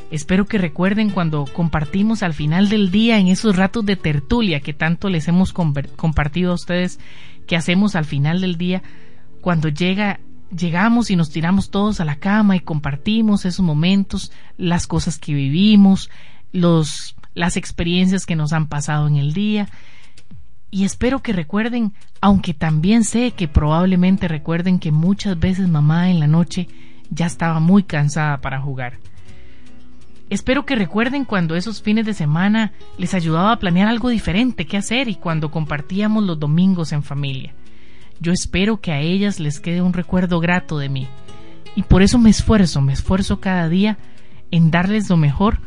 Espero 0.09 0.45
que 0.45 0.57
recuerden 0.57 1.11
cuando 1.11 1.45
compartimos 1.45 2.21
al 2.23 2.33
final 2.33 2.67
del 2.67 2.91
día 2.91 3.19
en 3.19 3.27
esos 3.27 3.55
ratos 3.55 3.85
de 3.85 3.95
tertulia 3.95 4.59
que 4.59 4.73
tanto 4.73 5.07
les 5.07 5.27
hemos 5.29 5.53
compartido 5.53 6.51
a 6.51 6.55
ustedes 6.55 6.99
que 7.47 7.55
hacemos 7.55 7.95
al 7.95 8.05
final 8.05 8.41
del 8.41 8.57
día 8.57 8.81
cuando 9.41 9.69
llega 9.69 10.19
llegamos 10.55 11.09
y 11.09 11.15
nos 11.15 11.29
tiramos 11.29 11.71
todos 11.71 12.01
a 12.01 12.05
la 12.05 12.17
cama 12.17 12.57
y 12.57 12.59
compartimos 12.59 13.45
esos 13.45 13.65
momentos, 13.65 14.31
las 14.57 14.85
cosas 14.85 15.17
que 15.17 15.33
vivimos, 15.33 16.09
los 16.51 17.15
las 17.33 17.55
experiencias 17.55 18.25
que 18.25 18.35
nos 18.35 18.51
han 18.51 18.67
pasado 18.67 19.07
en 19.07 19.15
el 19.15 19.33
día 19.33 19.69
y 20.71 20.85
espero 20.85 21.21
que 21.21 21.33
recuerden, 21.33 21.93
aunque 22.21 22.53
también 22.53 23.03
sé 23.03 23.31
que 23.31 23.49
probablemente 23.49 24.29
recuerden 24.29 24.79
que 24.79 24.91
muchas 24.91 25.37
veces 25.37 25.67
mamá 25.67 26.09
en 26.09 26.21
la 26.21 26.27
noche 26.27 26.69
ya 27.09 27.25
estaba 27.25 27.59
muy 27.59 27.83
cansada 27.83 28.39
para 28.39 28.61
jugar. 28.61 28.97
Espero 30.31 30.65
que 30.65 30.77
recuerden 30.77 31.25
cuando 31.25 31.57
esos 31.57 31.81
fines 31.81 32.05
de 32.05 32.13
semana 32.13 32.71
les 32.97 33.13
ayudaba 33.13 33.51
a 33.51 33.59
planear 33.59 33.89
algo 33.89 34.07
diferente 34.07 34.65
que 34.65 34.77
hacer 34.77 35.09
y 35.09 35.15
cuando 35.15 35.51
compartíamos 35.51 36.23
los 36.23 36.39
domingos 36.39 36.93
en 36.93 37.03
familia. 37.03 37.53
Yo 38.21 38.31
espero 38.31 38.79
que 38.79 38.93
a 38.93 39.01
ellas 39.01 39.41
les 39.41 39.59
quede 39.59 39.81
un 39.81 39.91
recuerdo 39.91 40.39
grato 40.39 40.77
de 40.77 40.87
mí. 40.87 41.09
Y 41.75 41.83
por 41.83 42.01
eso 42.01 42.17
me 42.17 42.29
esfuerzo, 42.29 42.79
me 42.79 42.93
esfuerzo 42.93 43.41
cada 43.41 43.67
día 43.67 43.97
en 44.51 44.71
darles 44.71 45.09
lo 45.09 45.17
mejor 45.17 45.59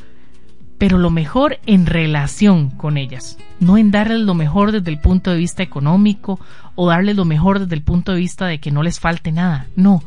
pero 0.79 0.97
lo 0.99 1.11
mejor 1.11 1.61
en 1.67 1.87
relación 1.87 2.71
con 2.71 2.97
ellas, 2.97 3.39
no 3.61 3.77
en 3.79 3.91
darles 3.91 4.21
lo 4.21 4.35
mejor 4.35 4.73
desde 4.73 4.91
el 4.91 4.99
punto 4.99 5.31
de 5.31 5.37
vista 5.37 5.63
económico 5.63 6.41
o 6.75 6.89
darles 6.89 7.17
lo 7.17 7.25
mejor 7.25 7.61
desde 7.61 7.75
el 7.75 7.83
punto 7.83 8.13
de 8.13 8.19
vista 8.19 8.47
de 8.47 8.61
que 8.61 8.71
no 8.71 8.83
les 8.83 8.99
falte 8.99 9.31
nada, 9.31 9.69
no, 9.77 10.03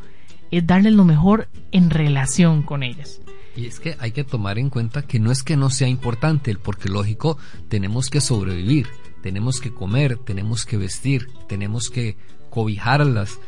es 0.52 0.68
darles 0.68 0.94
lo 0.94 1.06
mejor 1.06 1.48
en 1.72 1.90
relación 1.90 2.64
con 2.64 2.84
ellas. 2.84 3.22
Y 3.58 3.66
es 3.66 3.80
que 3.80 3.98
hay 4.00 4.12
que 4.12 4.24
tomar 4.24 4.60
en 4.60 4.70
cuenta 4.70 5.02
que 5.02 5.20
no 5.20 5.32
es 5.32 5.42
que 5.42 5.58
no 5.58 5.72
sea 5.72 5.88
importante, 5.88 6.56
porque 6.56 6.90
lógico, 6.90 7.40
tenemos 7.70 8.12
que 8.12 8.22
sobrevivir, 8.22 8.88
tenemos 9.24 9.60
que 9.60 9.74
comer, 9.74 10.20
tenemos 10.20 10.64
que 10.64 10.78
vestir, 10.78 11.28
tenemos 11.48 11.90
que 11.90 12.18
cobijarlas, 12.52 13.40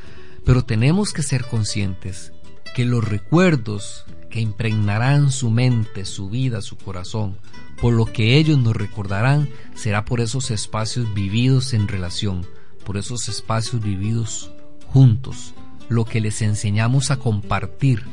pero 0.44 0.66
tenemos 0.66 1.14
que 1.14 1.22
ser 1.22 1.46
conscientes 1.46 2.34
que 2.74 2.86
los 2.86 3.08
recuerdos 3.08 4.04
que 4.32 4.42
impregnarán 4.42 5.32
su 5.32 5.52
mente, 5.52 6.06
su 6.06 6.32
vida, 6.32 6.64
su 6.64 6.76
corazón. 6.76 7.38
Por 7.80 7.94
lo 7.94 8.06
que 8.06 8.38
ellos 8.38 8.58
nos 8.58 8.76
recordarán 8.76 9.48
será 9.76 10.06
por 10.06 10.22
esos 10.22 10.50
espacios 10.50 11.14
vividos 11.14 11.74
en 11.74 11.88
relación, 11.88 12.48
por 12.84 12.98
esos 12.98 13.30
espacios 13.30 13.84
vividos 13.84 14.52
juntos, 14.88 15.54
lo 15.88 16.04
que 16.06 16.20
les 16.20 16.42
enseñamos 16.42 17.12
a 17.12 17.18
compartir 17.18 18.04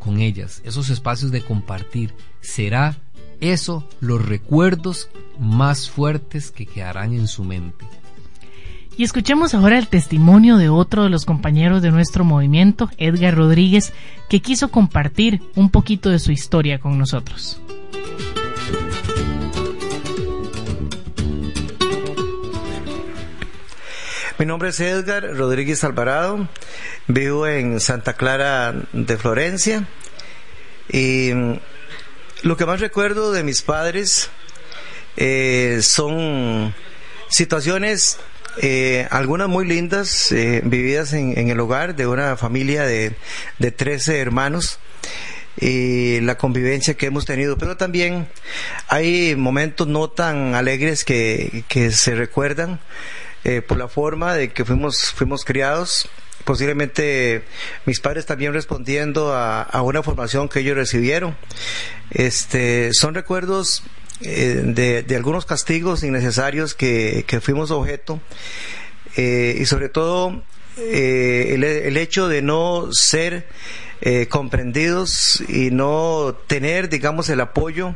con 0.00 0.20
ellas, 0.20 0.60
esos 0.64 0.90
espacios 0.90 1.30
de 1.30 1.42
compartir, 1.42 2.12
será 2.40 2.96
eso 3.40 3.88
los 4.00 4.24
recuerdos 4.24 5.08
más 5.38 5.88
fuertes 5.88 6.50
que 6.50 6.66
quedarán 6.66 7.12
en 7.12 7.28
su 7.28 7.44
mente. 7.44 7.86
Y 8.96 9.04
escuchemos 9.04 9.54
ahora 9.54 9.78
el 9.78 9.88
testimonio 9.88 10.56
de 10.56 10.68
otro 10.68 11.04
de 11.04 11.10
los 11.10 11.24
compañeros 11.24 11.80
de 11.80 11.90
nuestro 11.90 12.24
movimiento, 12.24 12.90
Edgar 12.98 13.34
Rodríguez, 13.34 13.92
que 14.28 14.40
quiso 14.40 14.70
compartir 14.70 15.40
un 15.54 15.70
poquito 15.70 16.10
de 16.10 16.18
su 16.18 16.32
historia 16.32 16.80
con 16.80 16.98
nosotros. 16.98 17.60
Mi 24.40 24.46
nombre 24.46 24.70
es 24.70 24.80
Edgar 24.80 25.36
Rodríguez 25.36 25.84
Alvarado, 25.84 26.48
vivo 27.08 27.46
en 27.46 27.78
Santa 27.78 28.14
Clara 28.14 28.74
de 28.94 29.18
Florencia 29.18 29.86
y 30.88 31.30
mm, 31.34 31.58
lo 32.44 32.56
que 32.56 32.64
más 32.64 32.80
recuerdo 32.80 33.32
de 33.32 33.42
mis 33.42 33.60
padres 33.60 34.30
eh, 35.18 35.80
son 35.82 36.74
situaciones 37.28 38.18
eh, 38.62 39.06
algunas 39.10 39.50
muy 39.50 39.66
lindas, 39.66 40.32
eh, 40.32 40.62
vividas 40.64 41.12
en, 41.12 41.50
el 41.50 41.60
hogar 41.60 41.94
de 41.94 42.06
una 42.06 42.34
familia 42.38 42.84
de, 42.84 43.16
de 43.58 43.70
13 43.72 44.20
hermanos 44.20 44.78
y 45.58 46.20
la 46.20 46.38
convivencia 46.38 46.94
que 46.94 47.04
hemos 47.04 47.26
tenido, 47.26 47.58
pero 47.58 47.76
también 47.76 48.26
hay 48.88 49.36
momentos 49.36 49.86
no 49.86 50.08
tan 50.08 50.54
alegres 50.54 51.04
que, 51.04 51.62
que 51.68 51.90
se 51.90 52.14
recuerdan 52.14 52.80
eh, 53.44 53.62
por 53.62 53.78
la 53.78 53.88
forma 53.88 54.34
de 54.34 54.52
que 54.52 54.64
fuimos, 54.64 55.12
fuimos 55.12 55.44
criados, 55.44 56.08
posiblemente 56.44 57.44
mis 57.86 58.00
padres 58.00 58.26
también 58.26 58.52
respondiendo 58.52 59.32
a, 59.32 59.62
a, 59.62 59.82
una 59.82 60.02
formación 60.02 60.48
que 60.48 60.60
ellos 60.60 60.76
recibieron. 60.76 61.36
Este, 62.10 62.92
son 62.94 63.14
recuerdos 63.14 63.82
eh, 64.22 64.62
de, 64.64 65.02
de, 65.02 65.16
algunos 65.16 65.46
castigos 65.46 66.02
innecesarios 66.02 66.74
que, 66.74 67.24
que 67.26 67.40
fuimos 67.40 67.70
objeto 67.70 68.20
eh, 69.16 69.56
y 69.58 69.64
sobre 69.64 69.88
todo 69.88 70.42
eh, 70.76 71.52
el, 71.54 71.64
el, 71.64 71.96
hecho 71.96 72.28
de 72.28 72.42
no 72.42 72.88
ser 72.92 73.46
eh, 74.02 74.28
comprendidos 74.28 75.42
y 75.48 75.70
no 75.70 76.34
tener, 76.46 76.88
digamos, 76.88 77.28
el 77.28 77.40
apoyo 77.40 77.94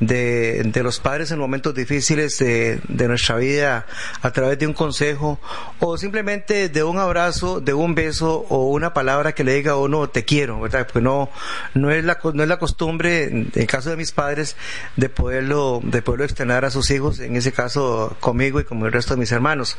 de, 0.00 0.62
de 0.64 0.82
los 0.82 0.98
padres 0.98 1.30
en 1.30 1.38
momentos 1.38 1.74
difíciles 1.74 2.38
de, 2.38 2.80
de, 2.88 3.08
nuestra 3.08 3.36
vida 3.36 3.86
a 4.22 4.30
través 4.30 4.58
de 4.58 4.66
un 4.66 4.72
consejo 4.72 5.38
o 5.78 5.98
simplemente 5.98 6.68
de 6.68 6.82
un 6.82 6.98
abrazo, 6.98 7.60
de 7.60 7.74
un 7.74 7.94
beso 7.94 8.46
o 8.48 8.68
una 8.70 8.94
palabra 8.94 9.32
que 9.32 9.44
le 9.44 9.54
diga 9.54 9.72
a 9.72 9.76
uno 9.76 10.08
te 10.08 10.24
quiero, 10.24 10.60
¿verdad? 10.60 10.86
Porque 10.86 11.02
no, 11.02 11.30
no 11.74 11.90
es 11.90 12.04
la, 12.04 12.18
no 12.32 12.42
es 12.42 12.48
la 12.48 12.58
costumbre, 12.58 13.24
en 13.24 13.52
el 13.54 13.66
caso 13.66 13.90
de 13.90 13.96
mis 13.96 14.12
padres, 14.12 14.56
de 14.96 15.08
poderlo, 15.08 15.80
de 15.84 16.02
poderlo 16.02 16.24
extender 16.24 16.64
a 16.64 16.70
sus 16.70 16.90
hijos, 16.90 17.20
en 17.20 17.36
ese 17.36 17.52
caso 17.52 18.16
conmigo 18.20 18.58
y 18.58 18.64
con 18.64 18.80
el 18.84 18.92
resto 18.92 19.14
de 19.14 19.20
mis 19.20 19.32
hermanos. 19.32 19.76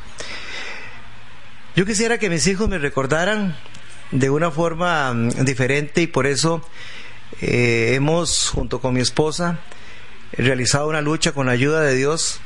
Yo 1.75 1.85
quisiera 1.85 2.19
que 2.19 2.29
mis 2.29 2.45
hijos 2.45 2.69
me 2.69 2.77
recordaran 2.77 3.55
de 4.13 4.29
una 4.29 4.51
forma 4.51 5.11
mm, 5.13 5.43
diferente 5.43 6.01
y 6.01 6.07
por 6.07 6.27
eso 6.27 6.61
eh, 7.41 7.93
hemos, 7.95 8.49
junto 8.49 8.79
con 8.79 8.93
mi 8.93 9.01
esposa, 9.01 9.59
realizado 10.31 10.87
una 10.87 11.01
lucha 11.01 11.31
con 11.31 11.47
la 11.47 11.53
ayuda 11.53 11.81
de 11.81 11.95
Dios 11.95 12.39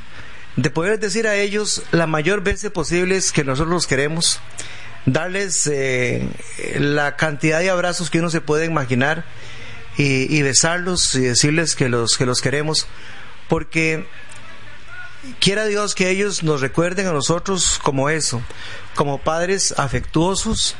de 0.56 0.70
poder 0.72 1.00
decir 1.00 1.28
a 1.28 1.36
ellos 1.36 1.84
la 1.92 2.08
mayor 2.08 2.42
veces 2.42 2.72
posible 2.72 3.20
que 3.34 3.44
nosotros 3.44 3.74
los 3.74 3.88
queremos, 3.88 4.40
darles 5.06 5.68
eh, 5.68 6.28
la 6.80 7.16
cantidad 7.16 7.60
de 7.60 7.70
abrazos 7.70 8.10
que 8.10 8.20
uno 8.20 8.30
se 8.30 8.42
puede 8.42 8.66
imaginar 8.66 9.24
y, 9.98 10.36
y 10.36 10.42
besarlos 10.42 11.14
y 11.16 11.22
decirles 11.22 11.76
que 11.76 11.90
los, 11.90 12.18
que 12.18 12.26
los 12.26 12.42
queremos, 12.42 12.88
porque 13.50 14.08
quiera 15.40 15.66
Dios 15.66 15.96
que 15.96 16.10
ellos 16.10 16.44
nos 16.44 16.62
recuerden 16.62 17.08
a 17.08 17.14
nosotros 17.14 17.80
como 17.84 18.10
eso, 18.10 18.42
como 18.96 19.20
padres 19.20 19.76
afectuosos, 19.78 20.76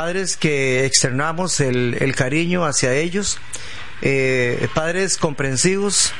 padres 0.00 0.38
que 0.38 0.86
externamos 0.86 1.60
el, 1.60 2.14
cariño 2.16 2.64
hacia 2.64 2.94
ellos, 2.94 3.38
eh, 4.00 4.66
padres 4.72 5.18
comprensivos, 5.18 6.14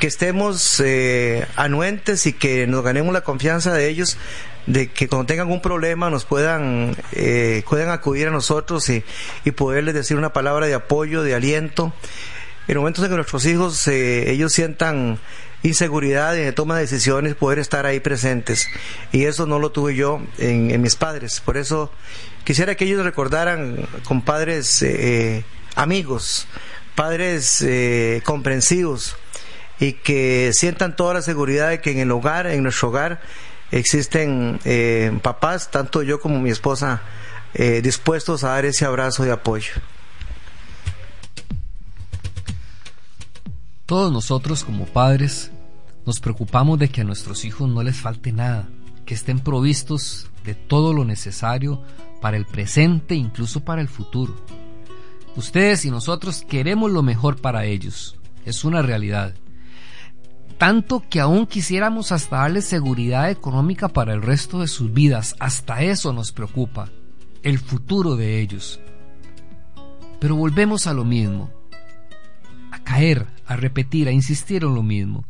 que 0.00 0.06
estemos 0.06 0.82
eh, 0.84 1.46
anuentes 1.56 2.26
y 2.26 2.34
que 2.34 2.66
nos 2.66 2.84
ganemos 2.84 3.14
la 3.14 3.22
confianza 3.22 3.72
de 3.72 3.88
ellos 3.88 4.18
de 4.66 4.88
que 4.88 5.08
cuando 5.08 5.24
tengan 5.24 5.50
un 5.50 5.62
problema 5.62 6.10
nos 6.10 6.26
puedan 6.26 6.94
eh, 7.12 7.64
puedan 7.66 7.88
acudir 7.88 8.28
a 8.28 8.30
nosotros 8.30 8.86
y, 8.90 9.02
y 9.46 9.50
poderles 9.52 9.94
decir 9.94 10.18
una 10.18 10.34
palabra 10.34 10.66
de 10.66 10.74
apoyo, 10.74 11.22
de 11.22 11.34
aliento. 11.34 11.94
En 12.68 12.76
momentos 12.76 13.02
en 13.02 13.08
que 13.08 13.16
nuestros 13.16 13.46
hijos 13.46 13.88
eh, 13.88 14.30
ellos 14.30 14.52
sientan 14.52 15.18
y 15.62 15.72
de 15.72 16.52
toma 16.52 16.76
de 16.76 16.82
decisiones 16.82 17.34
poder 17.34 17.58
estar 17.58 17.86
ahí 17.86 18.00
presentes. 18.00 18.68
Y 19.12 19.24
eso 19.24 19.46
no 19.46 19.58
lo 19.58 19.72
tuve 19.72 19.94
yo 19.94 20.20
en, 20.38 20.80
mis 20.80 20.96
padres. 20.96 21.40
Por 21.40 21.56
eso 21.56 21.90
quisiera 22.44 22.74
que 22.74 22.84
ellos 22.84 23.04
recordaran 23.04 23.86
con 24.04 24.22
padres 24.22 24.82
eh, 24.82 25.44
amigos 25.74 26.46
padres 26.94 27.60
eh, 27.60 28.22
comprensivos 28.24 29.16
y 29.78 29.92
que 29.92 30.52
sientan 30.54 30.96
toda 30.96 31.12
la 31.12 31.22
seguridad 31.22 31.68
de 31.68 31.82
que 31.82 31.90
en 31.90 31.98
el 31.98 32.10
hogar 32.10 32.46
en 32.46 32.62
nuestro 32.62 32.88
hogar 32.88 33.20
existen 33.70 34.58
papás 35.20 35.70
tanto 35.70 36.02
yo 36.02 36.20
como 36.20 36.40
mi 36.40 36.48
esposa 36.48 37.02
dispuestos 37.82 38.44
a 38.44 38.50
dar 38.50 38.64
ese 38.64 38.86
abrazo 38.86 39.24
de 39.24 39.32
apoyo 39.32 39.72
Todos 43.86 44.10
nosotros 44.10 44.64
como 44.64 44.84
padres 44.84 45.52
nos 46.04 46.18
preocupamos 46.18 46.76
de 46.76 46.88
que 46.88 47.02
a 47.02 47.04
nuestros 47.04 47.44
hijos 47.44 47.68
no 47.68 47.84
les 47.84 47.96
falte 47.96 48.32
nada, 48.32 48.68
que 49.04 49.14
estén 49.14 49.38
provistos 49.38 50.28
de 50.44 50.56
todo 50.56 50.92
lo 50.92 51.04
necesario 51.04 51.80
para 52.20 52.36
el 52.36 52.46
presente 52.46 53.14
e 53.14 53.18
incluso 53.18 53.60
para 53.64 53.80
el 53.80 53.86
futuro. 53.86 54.34
Ustedes 55.36 55.84
y 55.84 55.92
nosotros 55.92 56.44
queremos 56.48 56.90
lo 56.90 57.04
mejor 57.04 57.36
para 57.36 57.64
ellos, 57.64 58.16
es 58.44 58.64
una 58.64 58.82
realidad. 58.82 59.34
Tanto 60.58 61.04
que 61.08 61.20
aún 61.20 61.46
quisiéramos 61.46 62.10
hasta 62.10 62.38
darles 62.38 62.64
seguridad 62.64 63.30
económica 63.30 63.86
para 63.86 64.14
el 64.14 64.22
resto 64.22 64.62
de 64.62 64.66
sus 64.66 64.92
vidas, 64.92 65.36
hasta 65.38 65.82
eso 65.82 66.12
nos 66.12 66.32
preocupa, 66.32 66.90
el 67.44 67.60
futuro 67.60 68.16
de 68.16 68.40
ellos. 68.40 68.80
Pero 70.18 70.34
volvemos 70.34 70.88
a 70.88 70.92
lo 70.94 71.04
mismo, 71.04 71.52
caer 72.82 73.26
a 73.46 73.56
repetir, 73.56 74.08
a 74.08 74.12
insistir 74.12 74.64
en 74.64 74.74
lo 74.74 74.82
mismo. 74.82 75.24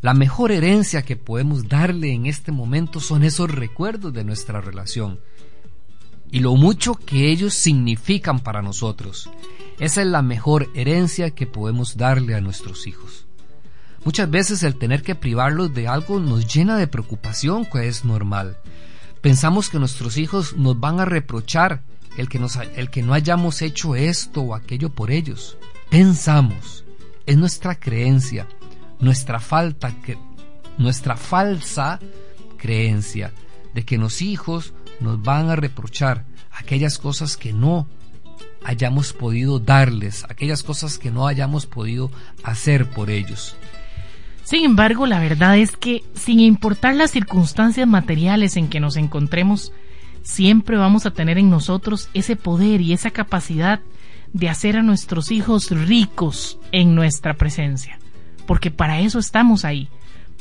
La 0.00 0.14
mejor 0.14 0.50
herencia 0.50 1.02
que 1.02 1.16
podemos 1.16 1.68
darle 1.68 2.12
en 2.12 2.26
este 2.26 2.50
momento 2.50 3.00
son 3.00 3.22
esos 3.22 3.50
recuerdos 3.50 4.12
de 4.12 4.24
nuestra 4.24 4.60
relación 4.60 5.20
y 6.32 6.40
lo 6.40 6.56
mucho 6.56 6.94
que 6.94 7.30
ellos 7.30 7.52
significan 7.52 8.40
para 8.40 8.62
nosotros. 8.62 9.28
Esa 9.78 10.00
es 10.00 10.06
la 10.06 10.22
mejor 10.22 10.70
herencia 10.74 11.30
que 11.30 11.46
podemos 11.46 11.98
darle 11.98 12.34
a 12.34 12.40
nuestros 12.40 12.86
hijos. 12.86 13.26
Muchas 14.04 14.30
veces 14.30 14.62
el 14.62 14.76
tener 14.76 15.02
que 15.02 15.14
privarlos 15.14 15.74
de 15.74 15.88
algo 15.88 16.18
nos 16.18 16.52
llena 16.52 16.78
de 16.78 16.88
preocupación, 16.88 17.66
que 17.66 17.86
es 17.86 18.06
normal. 18.06 18.56
Pensamos 19.20 19.68
que 19.68 19.78
nuestros 19.78 20.16
hijos 20.16 20.56
nos 20.56 20.80
van 20.80 21.00
a 21.00 21.04
reprochar 21.04 21.82
el 22.16 22.30
que, 22.30 22.38
nos, 22.38 22.56
el 22.56 22.90
que 22.90 23.02
no 23.02 23.12
hayamos 23.12 23.60
hecho 23.60 23.94
esto 23.94 24.40
o 24.40 24.54
aquello 24.54 24.88
por 24.88 25.10
ellos. 25.10 25.58
Pensamos 25.92 26.86
es 27.26 27.36
nuestra 27.36 27.74
creencia, 27.74 28.46
nuestra 28.98 29.40
falta, 29.40 29.94
nuestra 30.78 31.18
falsa 31.18 32.00
creencia 32.56 33.30
de 33.74 33.84
que 33.84 33.98
los 33.98 34.22
hijos 34.22 34.72
nos 35.00 35.22
van 35.22 35.50
a 35.50 35.56
reprochar 35.56 36.24
aquellas 36.50 36.98
cosas 36.98 37.36
que 37.36 37.52
no 37.52 37.86
hayamos 38.64 39.12
podido 39.12 39.58
darles, 39.58 40.24
aquellas 40.30 40.62
cosas 40.62 40.98
que 40.98 41.10
no 41.10 41.26
hayamos 41.26 41.66
podido 41.66 42.10
hacer 42.42 42.88
por 42.88 43.10
ellos. 43.10 43.54
Sin 44.44 44.64
embargo, 44.64 45.04
la 45.04 45.20
verdad 45.20 45.58
es 45.58 45.76
que, 45.76 46.04
sin 46.14 46.40
importar 46.40 46.94
las 46.94 47.10
circunstancias 47.10 47.86
materiales 47.86 48.56
en 48.56 48.68
que 48.68 48.80
nos 48.80 48.96
encontremos, 48.96 49.72
siempre 50.22 50.78
vamos 50.78 51.04
a 51.04 51.10
tener 51.10 51.36
en 51.36 51.50
nosotros 51.50 52.08
ese 52.14 52.34
poder 52.34 52.80
y 52.80 52.94
esa 52.94 53.10
capacidad 53.10 53.80
de 54.32 54.48
hacer 54.48 54.76
a 54.76 54.82
nuestros 54.82 55.30
hijos 55.30 55.70
ricos 55.70 56.58
en 56.72 56.94
nuestra 56.94 57.34
presencia, 57.34 57.98
porque 58.46 58.70
para 58.70 59.00
eso 59.00 59.18
estamos 59.18 59.64
ahí. 59.64 59.88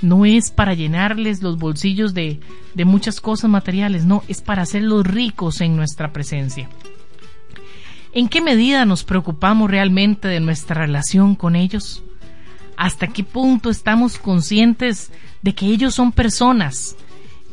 No 0.02 0.26
es 0.26 0.50
para 0.50 0.74
llenarles 0.74 1.44
los 1.44 1.60
bolsillos 1.60 2.16
de, 2.16 2.40
de 2.74 2.86
muchas 2.86 3.22
cosas 3.22 3.50
materiales, 3.52 4.06
no, 4.06 4.24
es 4.28 4.42
para 4.42 4.64
hacerlos 4.64 5.06
ricos 5.06 5.62
en 5.62 5.76
nuestra 5.76 6.12
presencia. 6.12 6.70
¿En 8.14 8.28
qué 8.28 8.42
medida 8.42 8.84
nos 8.86 9.04
preocupamos 9.04 9.70
realmente 9.70 10.28
de 10.28 10.40
nuestra 10.40 10.82
relación 10.82 11.36
con 11.36 11.56
ellos? 11.56 12.04
¿Hasta 12.78 13.08
qué 13.08 13.24
punto 13.24 13.70
estamos 13.70 14.18
conscientes 14.18 15.12
de 15.42 15.54
que 15.54 15.68
ellos 15.68 15.94
son 15.94 16.12
personas 16.12 16.96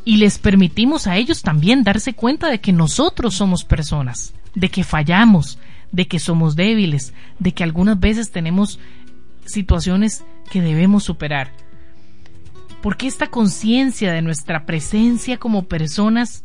y 0.05 0.16
les 0.16 0.38
permitimos 0.38 1.07
a 1.07 1.16
ellos 1.16 1.42
también 1.42 1.85
darse 1.85 2.14
cuenta 2.14 2.48
de 2.48 2.61
que 2.61 2.72
nosotros 2.72 3.35
somos 3.35 3.64
personas, 3.64 4.33
de 4.55 4.70
que 4.70 4.83
fallamos, 4.83 5.59
de 5.92 6.07
que 6.07 6.18
somos 6.18 6.57
débiles, 6.57 7.14
de 7.38 7.53
que 7.53 7.64
algunas 7.64 7.98
veces 7.98 8.31
tenemos 8.31 8.79
situaciones 9.44 10.24
que 10.51 10.61
debemos 10.61 11.05
superar. 11.05 11.53
Porque 12.83 13.07
esta 13.07 13.29
conciencia 13.29 14.12
de 14.12 14.22
nuestra 14.22 14.64
presencia 14.66 15.38
como 15.38 15.64
personas 15.64 16.44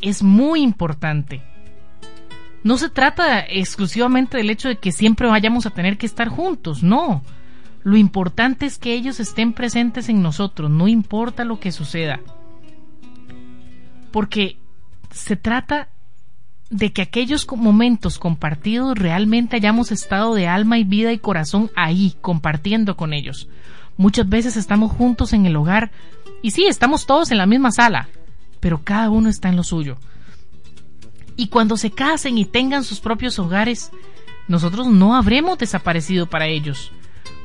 es 0.00 0.22
muy 0.22 0.62
importante. 0.62 1.42
No 2.62 2.78
se 2.78 2.88
trata 2.88 3.40
exclusivamente 3.40 4.38
del 4.38 4.50
hecho 4.50 4.68
de 4.68 4.78
que 4.78 4.92
siempre 4.92 5.28
vayamos 5.28 5.66
a 5.66 5.70
tener 5.70 5.98
que 5.98 6.06
estar 6.06 6.28
juntos, 6.28 6.82
no. 6.82 7.22
Lo 7.84 7.96
importante 7.96 8.66
es 8.66 8.78
que 8.78 8.94
ellos 8.94 9.20
estén 9.20 9.52
presentes 9.52 10.08
en 10.08 10.20
nosotros, 10.20 10.70
no 10.70 10.88
importa 10.88 11.44
lo 11.44 11.60
que 11.60 11.70
suceda. 11.70 12.20
Porque 14.10 14.56
se 15.12 15.36
trata 15.36 15.90
de 16.70 16.92
que 16.92 17.02
aquellos 17.02 17.46
momentos 17.48 18.18
compartidos 18.18 18.98
realmente 18.98 19.56
hayamos 19.56 19.92
estado 19.92 20.34
de 20.34 20.48
alma 20.48 20.78
y 20.78 20.84
vida 20.84 21.12
y 21.12 21.18
corazón 21.18 21.70
ahí, 21.76 22.16
compartiendo 22.20 22.96
con 22.96 23.12
ellos. 23.12 23.48
Muchas 23.96 24.28
veces 24.28 24.56
estamos 24.56 24.92
juntos 24.92 25.32
en 25.32 25.46
el 25.46 25.56
hogar 25.56 25.90
y 26.42 26.50
sí, 26.50 26.64
estamos 26.66 27.06
todos 27.06 27.30
en 27.30 27.38
la 27.38 27.46
misma 27.46 27.70
sala, 27.70 28.08
pero 28.60 28.82
cada 28.82 29.10
uno 29.10 29.28
está 29.28 29.48
en 29.48 29.56
lo 29.56 29.62
suyo. 29.62 29.96
Y 31.36 31.48
cuando 31.48 31.76
se 31.76 31.90
casen 31.90 32.38
y 32.38 32.44
tengan 32.44 32.82
sus 32.82 33.00
propios 33.00 33.38
hogares, 33.38 33.90
nosotros 34.48 34.86
no 34.88 35.14
habremos 35.14 35.58
desaparecido 35.58 36.28
para 36.28 36.46
ellos, 36.46 36.90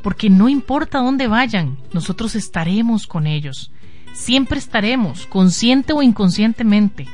porque 0.01 0.29
no 0.29 0.49
importa 0.49 0.99
dónde 0.99 1.27
vayan, 1.27 1.77
nosotros 1.93 2.35
estaremos 2.35 3.05
con 3.05 3.27
ellos. 3.27 3.71
Siempre 4.13 4.59
estaremos, 4.59 5.25
consciente 5.27 5.93
o 5.93 6.01
inconscientemente 6.01 7.07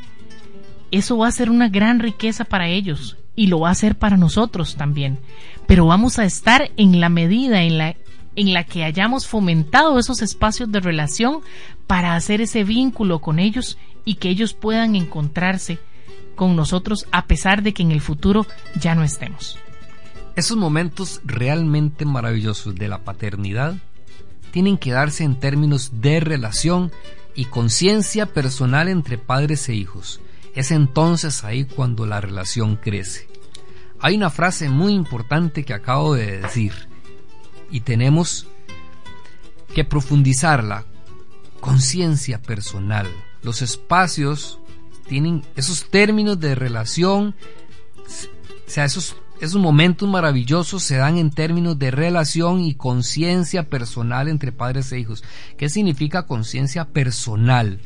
eso 0.91 1.17
va 1.17 1.27
a 1.27 1.31
ser 1.31 1.49
una 1.49 1.69
gran 1.69 1.99
riqueza 1.99 2.45
para 2.45 2.67
ellos 2.67 3.17
y 3.35 3.47
lo 3.47 3.61
va 3.61 3.69
a 3.69 3.75
ser 3.75 3.97
para 3.97 4.17
nosotros 4.17 4.75
también. 4.75 5.19
Pero 5.67 5.85
vamos 5.85 6.19
a 6.19 6.25
estar 6.25 6.71
en 6.77 6.99
la 6.99 7.09
medida 7.09 7.63
en 7.63 7.77
la, 7.77 7.95
en 8.35 8.53
la 8.53 8.63
que 8.63 8.83
hayamos 8.83 9.27
fomentado 9.27 9.99
esos 9.99 10.21
espacios 10.21 10.71
de 10.71 10.79
relación 10.79 11.41
para 11.85 12.15
hacer 12.15 12.41
ese 12.41 12.63
vínculo 12.63 13.19
con 13.19 13.39
ellos 13.39 13.77
y 14.05 14.15
que 14.15 14.29
ellos 14.29 14.53
puedan 14.53 14.95
encontrarse 14.95 15.79
con 16.35 16.55
nosotros 16.55 17.05
a 17.11 17.25
pesar 17.25 17.63
de 17.63 17.73
que 17.73 17.83
en 17.83 17.91
el 17.91 18.01
futuro 18.01 18.45
ya 18.79 18.95
no 18.95 19.03
estemos. 19.03 19.57
Esos 20.35 20.55
momentos 20.55 21.21
realmente 21.25 22.05
maravillosos 22.05 22.75
de 22.75 22.87
la 22.87 22.99
paternidad 22.99 23.75
tienen 24.51 24.77
que 24.77 24.91
darse 24.91 25.23
en 25.23 25.35
términos 25.35 26.01
de 26.01 26.19
relación 26.19 26.91
y 27.35 27.45
conciencia 27.45 28.25
personal 28.27 28.87
entre 28.87 29.17
padres 29.17 29.67
e 29.69 29.75
hijos. 29.75 30.21
Es 30.57 30.71
entonces 30.71 31.43
ahí 31.43 31.65
cuando 31.65 32.07
la 32.07 32.19
relación 32.19 32.77
crece. 32.77 33.27
Hay 33.99 34.15
una 34.15 34.31
frase 34.31 34.69
muy 34.69 34.91
importante 34.93 35.63
que 35.63 35.75
acabo 35.75 36.15
de 36.15 36.39
decir 36.39 36.73
y 37.69 37.81
tenemos 37.81 38.47
que 39.75 39.83
profundizarla. 39.83 40.85
Conciencia 41.59 42.41
personal. 42.41 43.05
Los 43.43 43.61
espacios 43.61 44.59
tienen 45.07 45.43
esos 45.55 45.91
términos 45.91 46.39
de 46.39 46.55
relación, 46.55 47.35
o 48.07 48.69
sea, 48.69 48.85
esos, 48.85 49.15
esos 49.39 49.61
momentos 49.61 50.09
maravillosos 50.09 50.81
se 50.81 50.97
dan 50.97 51.19
en 51.19 51.29
términos 51.29 51.77
de 51.77 51.91
relación 51.91 52.61
y 52.61 52.73
conciencia 52.73 53.69
personal 53.69 54.27
entre 54.27 54.51
padres 54.51 54.91
e 54.91 54.97
hijos. 54.97 55.23
¿Qué 55.55 55.69
significa 55.69 56.25
conciencia 56.25 56.85
personal? 56.85 57.79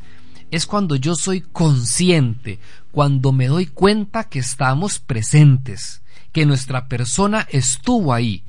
Es 0.52 0.68
cuando 0.68 0.96
yo 0.96 1.16
soy 1.16 1.42
consciente, 1.42 2.60
cuando 2.92 3.32
me 3.32 3.48
doy 3.48 3.66
cuenta 3.66 4.26
que 4.26 4.40
estamos 4.40 5.00
presentes, 5.00 6.02
que 6.32 6.46
nuestra 6.46 6.88
persona 6.88 7.48
estuvo 7.50 8.14
ahí, 8.14 8.44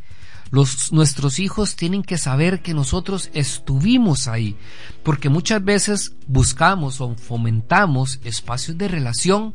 nuestros 0.90 1.38
hijos 1.38 1.76
tienen 1.76 2.02
que 2.02 2.18
saber 2.18 2.60
que 2.60 2.74
nosotros 2.74 3.30
estuvimos 3.32 4.28
ahí, 4.28 4.56
porque 5.02 5.30
muchas 5.30 5.64
veces 5.64 6.14
buscamos 6.26 7.00
o 7.00 7.14
fomentamos 7.14 8.20
espacios 8.22 8.76
de 8.76 8.88
relación, 8.88 9.54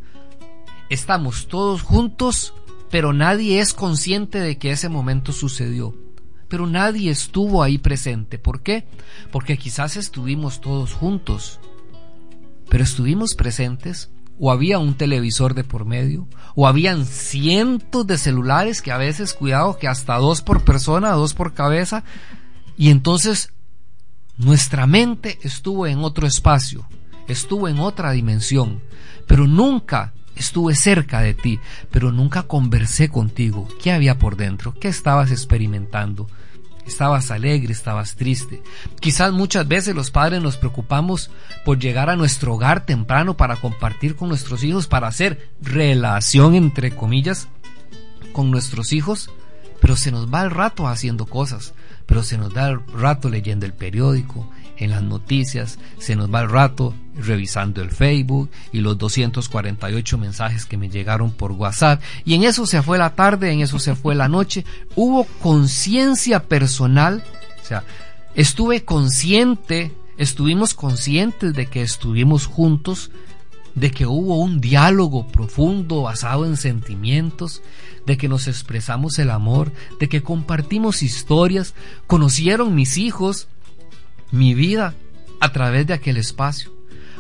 estamos 0.90 1.48
todos 1.48 1.84
juntos, 1.84 2.56
pero 2.90 3.14
nadie 3.14 3.60
es 3.60 3.76
consciente 3.76 4.40
de 4.40 4.58
que 4.58 4.72
ese 4.72 4.90
momento 4.90 5.34
sucedió. 5.34 5.94
Pero 6.48 6.66
nadie 6.66 7.12
estuvo 7.12 7.62
ahí 7.62 7.78
presente. 7.78 8.40
¿Por 8.40 8.62
qué? 8.62 8.88
Porque 9.32 9.58
quizás 9.58 9.98
estuvimos 9.98 10.62
todos 10.62 10.94
juntos, 10.94 11.60
pero 12.70 12.84
estuvimos 12.84 13.36
presentes 13.36 14.10
o 14.40 14.52
había 14.52 14.80
un 14.80 14.94
televisor 14.94 15.56
de 15.56 15.64
por 15.64 15.86
medio, 15.86 16.28
o 16.56 16.68
habían 16.68 17.06
cientos 17.06 18.06
de 18.06 18.18
celulares 18.18 18.82
que 18.82 18.92
a 18.92 18.98
veces, 18.98 19.34
cuidado, 19.34 19.78
que 19.78 19.88
hasta 19.88 20.18
dos 20.18 20.42
por 20.42 20.64
persona, 20.64 21.12
dos 21.12 21.34
por 21.34 21.54
cabeza, 21.54 22.04
y 22.78 22.90
entonces 22.90 23.52
nuestra 24.38 24.86
mente 24.86 25.40
estuvo 25.42 25.88
en 25.88 26.00
otro 26.00 26.28
espacio, 26.28 26.86
estuvo 27.28 27.68
en 27.68 27.80
otra 27.80 28.12
dimensión, 28.12 28.82
pero 29.26 29.48
nunca 29.48 30.14
estuve 30.36 30.76
cerca 30.76 31.22
de 31.22 31.34
ti, 31.34 31.60
pero 31.92 32.12
nunca 32.12 32.44
conversé 32.44 33.10
contigo. 33.10 33.68
¿Qué 33.82 33.92
había 33.92 34.20
por 34.20 34.38
dentro? 34.38 34.74
¿Qué 34.80 34.88
estabas 34.88 35.32
experimentando? 35.32 36.28
Estabas 36.88 37.32
alegre, 37.32 37.74
estabas 37.74 38.16
triste. 38.16 38.62
Quizás 39.00 39.34
muchas 39.34 39.68
veces 39.68 39.96
los 39.96 40.12
padres 40.12 40.42
nos 40.42 40.58
preocupamos 40.58 41.30
por 41.66 41.80
llegar 41.80 42.10
a 42.10 42.16
nuestro 42.16 42.54
hogar 42.54 42.86
temprano 42.86 43.38
para 43.38 43.58
compartir 43.58 44.16
con 44.16 44.30
nuestros 44.30 44.64
hijos, 44.64 44.88
para 44.88 45.08
hacer 45.08 45.52
relación 45.62 46.56
entre 46.56 46.96
comillas 46.96 47.48
con 48.32 48.52
nuestros 48.52 48.94
hijos, 48.94 49.30
pero 49.82 49.96
se 49.96 50.12
nos 50.12 50.34
va 50.34 50.44
el 50.44 50.52
rato 50.52 50.88
haciendo 50.88 51.26
cosas, 51.26 51.74
pero 52.06 52.24
se 52.24 52.38
nos 52.38 52.54
da 52.54 52.70
el 52.70 52.80
rato 52.88 53.30
leyendo 53.30 53.66
el 53.66 53.74
periódico, 53.74 54.50
en 54.78 54.92
las 54.92 55.04
noticias, 55.04 55.80
se 55.98 56.16
nos 56.16 56.34
va 56.34 56.42
el 56.42 56.50
rato 56.50 56.94
revisando 57.16 57.82
el 57.82 57.92
Facebook 57.92 58.50
y 58.72 58.80
los 58.80 58.98
248 58.98 60.18
mensajes 60.18 60.66
que 60.66 60.78
me 60.78 60.90
llegaron 60.90 61.32
por 61.32 61.52
WhatsApp. 61.52 62.02
Y 62.26 62.36
en 62.36 62.44
eso 62.44 62.66
se 62.66 62.82
fue 62.82 62.98
la 62.98 63.16
tarde, 63.16 63.52
en 63.52 63.62
eso 63.62 63.80
se 63.80 63.96
fue 63.96 64.16
la 64.16 64.28
noche. 64.28 64.66
Hubo 64.96 65.26
conciencia 65.42 66.44
personal, 66.44 67.24
o 67.62 67.66
sea, 67.66 67.84
estuve 68.36 68.86
consciente, 68.86 69.92
estuvimos 70.18 70.74
conscientes 70.74 71.54
de 71.54 71.66
que 71.66 71.82
estuvimos 71.82 72.46
juntos, 72.46 73.12
de 73.76 73.92
que 73.92 74.06
hubo 74.06 74.40
un 74.40 74.60
diálogo 74.60 75.28
profundo 75.28 76.04
basado 76.04 76.46
en 76.46 76.58
sentimientos, 76.58 77.62
de 78.08 78.18
que 78.18 78.30
nos 78.30 78.48
expresamos 78.48 79.20
el 79.20 79.30
amor, 79.30 79.74
de 80.00 80.08
que 80.08 80.24
compartimos 80.24 81.04
historias, 81.04 81.76
conocieron 82.08 82.74
mis 82.74 82.98
hijos, 82.98 83.50
mi 84.32 84.54
vida 84.54 84.96
a 85.42 85.52
través 85.52 85.86
de 85.86 85.94
aquel 85.94 86.16
espacio. 86.16 86.72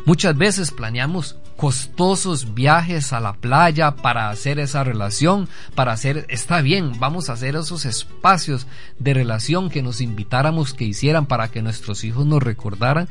Muchas 0.06 0.38
veces 0.38 0.71
planeamos 0.71 1.36
costosos 1.58 2.54
viajes 2.54 3.12
a 3.12 3.19
la 3.19 3.34
playa 3.34 3.97
para 3.97 4.30
hacer 4.30 4.60
esa 4.60 4.86
relación, 4.86 5.50
para 5.76 5.91
hacer, 5.91 6.26
está 6.30 6.62
bien, 6.62 6.97
vamos 7.00 7.30
a 7.30 7.34
hacer 7.34 7.58
esos 7.58 7.84
espacios 7.84 8.65
de 8.97 9.13
relación 9.13 9.69
que 9.69 9.84
nos 9.84 10.00
invitáramos 10.00 10.73
que 10.73 10.86
hicieran 10.86 11.26
para 11.26 11.50
que 11.50 11.62
nuestros 11.62 12.06
hijos 12.06 12.26
nos 12.26 12.41
recordaran. 12.41 13.10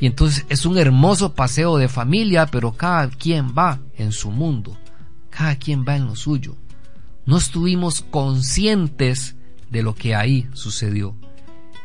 Y 0.00 0.06
entonces 0.06 0.46
es 0.48 0.66
un 0.66 0.78
hermoso 0.78 1.34
paseo 1.34 1.78
de 1.78 1.86
familia, 1.86 2.46
pero 2.46 2.72
cada 2.72 3.08
quien 3.08 3.54
va 3.56 3.78
en 3.96 4.10
su 4.10 4.32
mundo, 4.32 4.76
cada 5.30 5.54
quien 5.54 5.84
va 5.86 5.94
en 5.94 6.06
lo 6.06 6.16
suyo. 6.16 6.56
No 7.26 7.38
estuvimos 7.38 8.02
conscientes 8.02 9.36
de 9.70 9.82
lo 9.82 9.94
que 9.94 10.14
ahí 10.14 10.48
sucedió. 10.52 11.16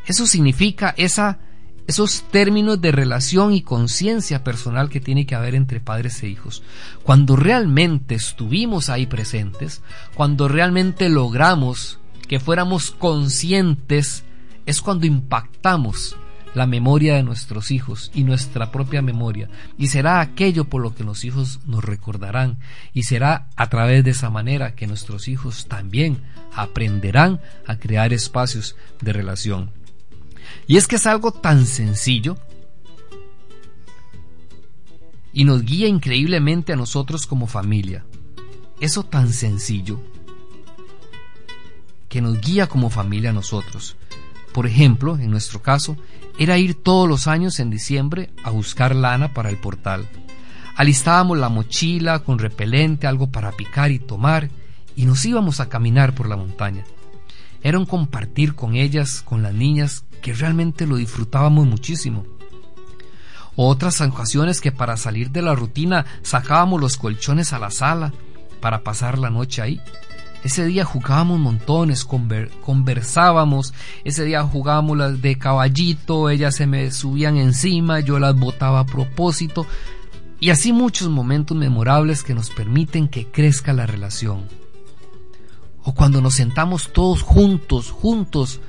Eso 0.06 0.26
significa 0.26 0.94
esos 0.96 2.22
términos 2.30 2.80
de 2.80 2.92
relación 2.92 3.52
y 3.52 3.62
conciencia 3.62 4.44
personal 4.44 4.88
que 4.88 5.00
tiene 5.00 5.26
que 5.26 5.34
haber 5.34 5.54
entre 5.54 5.80
padres 5.80 6.22
e 6.22 6.28
hijos. 6.28 6.62
Cuando 7.02 7.36
realmente 7.36 8.14
estuvimos 8.14 8.88
ahí 8.88 9.06
presentes, 9.06 9.82
cuando 10.14 10.48
realmente 10.48 11.08
logramos 11.08 11.98
que 12.28 12.38
fuéramos 12.40 12.90
conscientes, 12.90 14.24
es 14.66 14.80
cuando 14.80 15.06
impactamos 15.06 16.16
la 16.54 16.66
memoria 16.66 17.14
de 17.14 17.22
nuestros 17.22 17.70
hijos 17.70 18.10
y 18.14 18.24
nuestra 18.24 18.70
propia 18.72 19.02
memoria, 19.02 19.48
y 19.78 19.88
será 19.88 20.20
aquello 20.20 20.64
por 20.64 20.82
lo 20.82 20.94
que 20.94 21.04
los 21.04 21.24
hijos 21.24 21.60
nos 21.66 21.84
recordarán, 21.84 22.58
y 22.92 23.04
será 23.04 23.48
a 23.56 23.68
través 23.68 24.04
de 24.04 24.10
esa 24.10 24.30
manera 24.30 24.74
que 24.74 24.86
nuestros 24.86 25.28
hijos 25.28 25.66
también 25.66 26.22
aprenderán 26.54 27.40
a 27.66 27.76
crear 27.76 28.12
espacios 28.12 28.76
de 29.00 29.12
relación. 29.12 29.70
Y 30.66 30.76
es 30.76 30.86
que 30.86 30.96
es 30.96 31.06
algo 31.06 31.32
tan 31.32 31.66
sencillo 31.66 32.36
y 35.32 35.44
nos 35.44 35.62
guía 35.62 35.86
increíblemente 35.86 36.72
a 36.72 36.76
nosotros 36.76 37.26
como 37.26 37.46
familia. 37.46 38.04
Eso 38.80 39.04
tan 39.04 39.32
sencillo 39.32 40.00
que 42.08 42.20
nos 42.20 42.40
guía 42.40 42.66
como 42.66 42.90
familia 42.90 43.30
a 43.30 43.34
nosotros. 43.34 43.96
Por 44.52 44.66
ejemplo, 44.66 45.18
en 45.18 45.30
nuestro 45.30 45.62
caso, 45.62 45.96
era 46.38 46.58
ir 46.58 46.82
todos 46.82 47.08
los 47.08 47.26
años 47.26 47.60
en 47.60 47.70
diciembre 47.70 48.30
a 48.42 48.50
buscar 48.50 48.94
lana 48.94 49.32
para 49.32 49.50
el 49.50 49.58
portal. 49.58 50.08
Alistábamos 50.76 51.38
la 51.38 51.48
mochila 51.48 52.20
con 52.20 52.38
repelente, 52.38 53.06
algo 53.06 53.30
para 53.30 53.52
picar 53.52 53.90
y 53.90 53.98
tomar, 53.98 54.48
y 54.96 55.04
nos 55.04 55.24
íbamos 55.24 55.60
a 55.60 55.68
caminar 55.68 56.14
por 56.14 56.28
la 56.28 56.36
montaña. 56.36 56.84
Era 57.62 57.78
un 57.78 57.86
compartir 57.86 58.54
con 58.54 58.74
ellas, 58.74 59.22
con 59.22 59.42
las 59.42 59.52
niñas, 59.52 60.04
que 60.22 60.32
realmente 60.32 60.86
lo 60.86 60.96
disfrutábamos 60.96 61.66
muchísimo. 61.66 62.24
Otras 63.56 64.00
ocasiones 64.00 64.60
que 64.60 64.72
para 64.72 64.96
salir 64.96 65.30
de 65.30 65.42
la 65.42 65.54
rutina 65.54 66.06
sacábamos 66.22 66.80
los 66.80 66.96
colchones 66.96 67.52
a 67.52 67.58
la 67.58 67.70
sala 67.70 68.12
para 68.60 68.82
pasar 68.82 69.18
la 69.18 69.28
noche 69.28 69.60
ahí. 69.60 69.80
Ese 70.42 70.64
día 70.64 70.84
jugábamos 70.84 71.38
montones, 71.38 72.06
conversábamos, 72.06 73.74
ese 74.04 74.24
día 74.24 74.42
jugábamos 74.42 74.96
las 74.96 75.20
de 75.20 75.36
caballito, 75.36 76.30
ellas 76.30 76.56
se 76.56 76.66
me 76.66 76.90
subían 76.90 77.36
encima, 77.36 78.00
yo 78.00 78.18
las 78.18 78.34
botaba 78.38 78.80
a 78.80 78.86
propósito, 78.86 79.66
y 80.38 80.48
así 80.48 80.72
muchos 80.72 81.10
momentos 81.10 81.56
memorables 81.56 82.22
que 82.22 82.34
nos 82.34 82.48
permiten 82.48 83.08
que 83.08 83.26
crezca 83.26 83.74
la 83.74 83.86
relación. 83.86 84.44
O 85.82 85.92
cuando 85.94 86.22
nos 86.22 86.34
sentamos 86.34 86.92
todos 86.94 87.22
juntos, 87.22 87.90
juntos, 87.90 88.60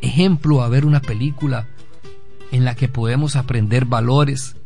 ejemplo, 0.00 0.62
a 0.62 0.68
ver 0.68 0.84
una 0.84 1.00
película 1.00 1.68
en 2.50 2.64
la 2.64 2.74
que 2.74 2.88
podemos 2.88 3.36
aprender 3.36 3.84
valores, 3.84 4.56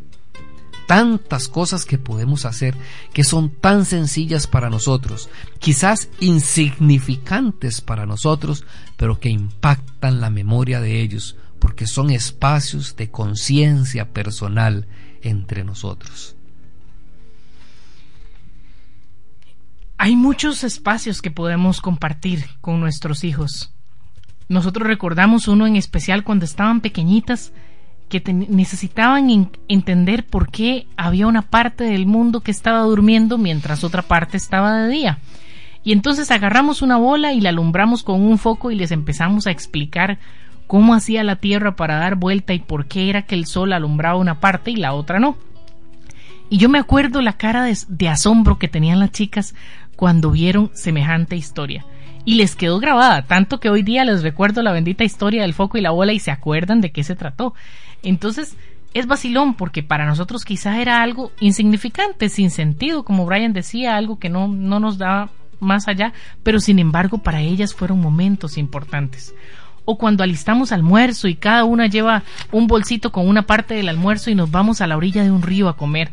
tantas 0.87 1.49
cosas 1.49 1.85
que 1.85 1.99
podemos 1.99 2.45
hacer 2.45 2.75
que 3.13 3.25
son 3.25 3.51
tan 3.51 3.85
sencillas 3.85 4.47
para 4.47 4.71
nosotros, 4.71 5.29
quizás 5.59 6.09
insignificantes 6.21 7.81
para 7.81 8.07
nosotros, 8.07 8.65
pero 8.97 9.21
que 9.21 9.29
impactan 9.29 10.21
la 10.21 10.31
memoria 10.31 10.81
de 10.81 11.01
ellos, 11.01 11.37
porque 11.59 11.87
son 11.87 12.11
espacios 12.11 12.97
de 12.97 13.11
conciencia 13.11 14.13
personal 14.13 14.87
entre 15.23 15.65
nosotros. 15.65 16.37
Hay 19.97 20.17
muchos 20.17 20.65
espacios 20.65 21.23
que 21.23 21.31
podemos 21.31 21.81
compartir 21.81 22.45
con 22.61 22.81
nuestros 22.81 23.25
hijos. 23.25 23.73
Nosotros 24.49 24.87
recordamos 24.87 25.49
uno 25.49 25.67
en 25.67 25.77
especial 25.77 26.25
cuando 26.25 26.45
estaban 26.45 26.81
pequeñitas 26.81 27.53
que 28.09 28.23
necesitaban 28.33 29.51
entender 29.69 30.25
por 30.25 30.51
qué 30.51 30.87
había 30.97 31.27
una 31.27 31.43
parte 31.43 31.85
del 31.85 32.07
mundo 32.07 32.41
que 32.41 32.51
estaba 32.51 32.81
durmiendo 32.81 33.39
mientras 33.39 33.83
otra 33.83 34.03
parte 34.03 34.37
estaba 34.37 34.83
de 34.83 34.89
día. 34.89 35.19
Y 35.83 35.93
entonces 35.93 36.31
agarramos 36.31 36.81
una 36.81 36.97
bola 36.97 37.33
y 37.33 37.41
la 37.41 37.51
alumbramos 37.51 38.03
con 38.03 38.23
un 38.23 38.39
foco 38.39 38.71
y 38.71 38.75
les 38.75 38.91
empezamos 38.91 39.47
a 39.47 39.51
explicar 39.51 40.19
cómo 40.67 40.95
hacía 40.95 41.23
la 41.25 41.37
Tierra 41.37 41.77
para 41.77 41.97
dar 41.97 42.17
vuelta 42.17 42.55
y 42.55 42.59
por 42.59 42.87
qué 42.87 43.11
era 43.11 43.23
que 43.23 43.35
el 43.35 43.47
Sol 43.47 43.73
alumbraba 43.73 44.19
una 44.19 44.41
parte 44.41 44.71
y 44.71 44.77
la 44.77 44.95
otra 44.95 45.19
no. 45.19 45.37
Y 46.49 46.59
yo 46.59 46.69
me 46.69 46.79
acuerdo 46.79 47.21
la 47.21 47.35
cara 47.35 47.65
de, 47.65 48.09
asombro 48.09 48.59
que 48.59 48.69
tenían 48.69 49.01
las 49.01 49.13
chicas 49.13 49.55
cuando 49.97 50.31
vieron 50.31 50.71
semejante 50.75 51.37
historia. 51.37 51.85
Y 52.25 52.37
les 52.37 52.57
quedó 52.57 52.79
grabada, 52.81 53.23
tanto 53.23 53.61
que 53.61 53.69
hoy 53.69 53.83
día 53.83 54.05
les 54.05 54.23
recuerdo 54.23 54.63
la 54.63 54.73
bendita 54.73 55.05
historia 55.05 55.43
del 55.43 55.53
foco 55.53 55.77
y 55.77 55.83
la 55.83 55.91
bola 55.91 56.13
y 56.13 56.19
se 56.19 56.31
acuerdan 56.31 56.81
de 56.81 56.93
qué 56.93 57.05
se 57.05 57.17
trató. 57.17 57.55
Entonces, 58.05 58.57
es 58.95 59.07
vacilón 59.07 59.55
porque 59.55 59.83
para 59.83 60.07
nosotros 60.07 60.45
quizá 60.45 60.81
era 60.81 61.03
algo 61.03 61.33
insignificante, 61.41 62.29
sin 62.29 62.51
sentido, 62.51 63.05
como 63.05 63.27
Brian 63.27 63.53
decía, 63.53 63.97
algo 63.97 64.21
que 64.21 64.29
no, 64.29 64.47
no 64.47 64.79
nos 64.79 64.99
daba 64.99 65.31
más 65.59 65.89
allá, 65.89 66.13
pero 66.43 66.61
sin 66.61 66.79
embargo 66.79 67.19
para 67.19 67.41
ellas 67.41 67.75
fueron 67.75 68.01
momentos 68.01 68.57
importantes. 68.57 69.35
O 69.85 69.99
cuando 69.99 70.23
alistamos 70.23 70.73
almuerzo 70.73 71.29
y 71.29 71.35
cada 71.35 71.65
una 71.65 71.89
lleva 71.89 72.23
un 72.53 72.67
bolsito 72.67 73.11
con 73.11 73.29
una 73.29 73.43
parte 73.43 73.75
del 73.75 73.89
almuerzo 73.89 74.31
y 74.31 74.35
nos 74.35 74.51
vamos 74.51 74.81
a 74.81 74.87
la 74.87 74.97
orilla 74.97 75.25
de 75.25 75.31
un 75.31 75.43
río 75.43 75.69
a 75.69 75.77
comer. 75.77 76.13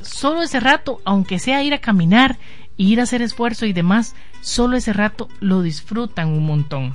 Solo 0.00 0.42
ese 0.42 0.60
rato, 0.60 1.00
aunque 1.04 1.38
sea 1.38 1.62
ir 1.62 1.72
a 1.72 1.78
caminar, 1.78 2.38
ir 2.76 3.00
a 3.00 3.04
hacer 3.04 3.22
esfuerzo 3.22 3.64
y 3.66 3.72
demás, 3.72 4.14
solo 4.40 4.76
ese 4.76 4.92
rato 4.92 5.28
lo 5.40 5.62
disfrutan 5.62 6.28
un 6.28 6.44
montón. 6.44 6.92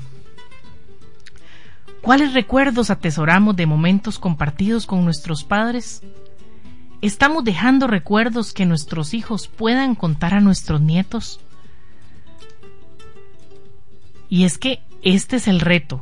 ¿Cuáles 2.08 2.34
recuerdos 2.34 2.90
atesoramos 2.90 3.58
de 3.58 3.66
momentos 3.66 4.18
compartidos 4.18 4.86
con 4.86 5.04
nuestros 5.04 5.44
padres? 5.44 6.04
¿Estamos 7.02 7.44
dejando 7.44 7.86
recuerdos 7.86 8.54
que 8.54 8.66
nuestros 8.66 9.14
hijos 9.14 9.50
puedan 9.50 9.94
contar 9.94 10.34
a 10.34 10.40
nuestros 10.40 10.80
nietos? 10.80 11.42
Y 14.30 14.46
es 14.46 14.58
que 14.58 14.80
este 15.02 15.36
es 15.36 15.50
el 15.50 15.60
reto. 15.60 16.00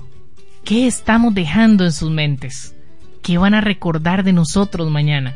¿Qué 0.64 0.86
estamos 0.86 1.34
dejando 1.34 1.86
en 1.86 1.92
sus 1.92 2.12
mentes? 2.12 2.76
¿Qué 3.24 3.40
van 3.40 3.56
a 3.56 3.62
recordar 3.62 4.24
de 4.24 4.34
nosotros 4.34 4.92
mañana? 4.92 5.34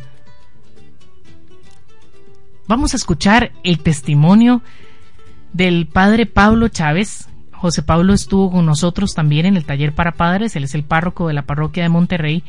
Vamos 2.68 2.94
a 2.94 2.98
escuchar 2.98 3.54
el 3.64 3.80
testimonio 3.80 4.62
del 5.52 5.88
padre 5.88 6.28
Pablo 6.28 6.68
Chávez. 6.68 7.29
José 7.60 7.84
Pablo 7.84 8.14
estuvo 8.14 8.50
con 8.50 8.66
nosotros 8.66 9.14
también 9.14 9.46
en 9.46 9.58
el 9.58 9.66
taller 9.66 9.94
para 9.94 10.14
padres, 10.14 10.56
él 10.56 10.64
es 10.64 10.76
el 10.76 10.84
párroco 10.84 11.28
de 11.28 11.34
la 11.34 11.42
parroquia 11.42 11.84
de 11.84 11.90
Monterrey 11.90 12.42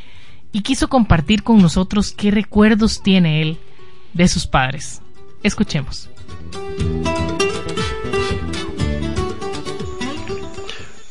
y 0.52 0.62
quiso 0.62 0.88
compartir 0.88 1.42
con 1.42 1.60
nosotros 1.60 2.12
qué 2.12 2.30
recuerdos 2.30 3.02
tiene 3.02 3.42
él 3.42 3.58
de 4.14 4.28
sus 4.28 4.46
padres. 4.46 5.02
Escuchemos. 5.42 6.08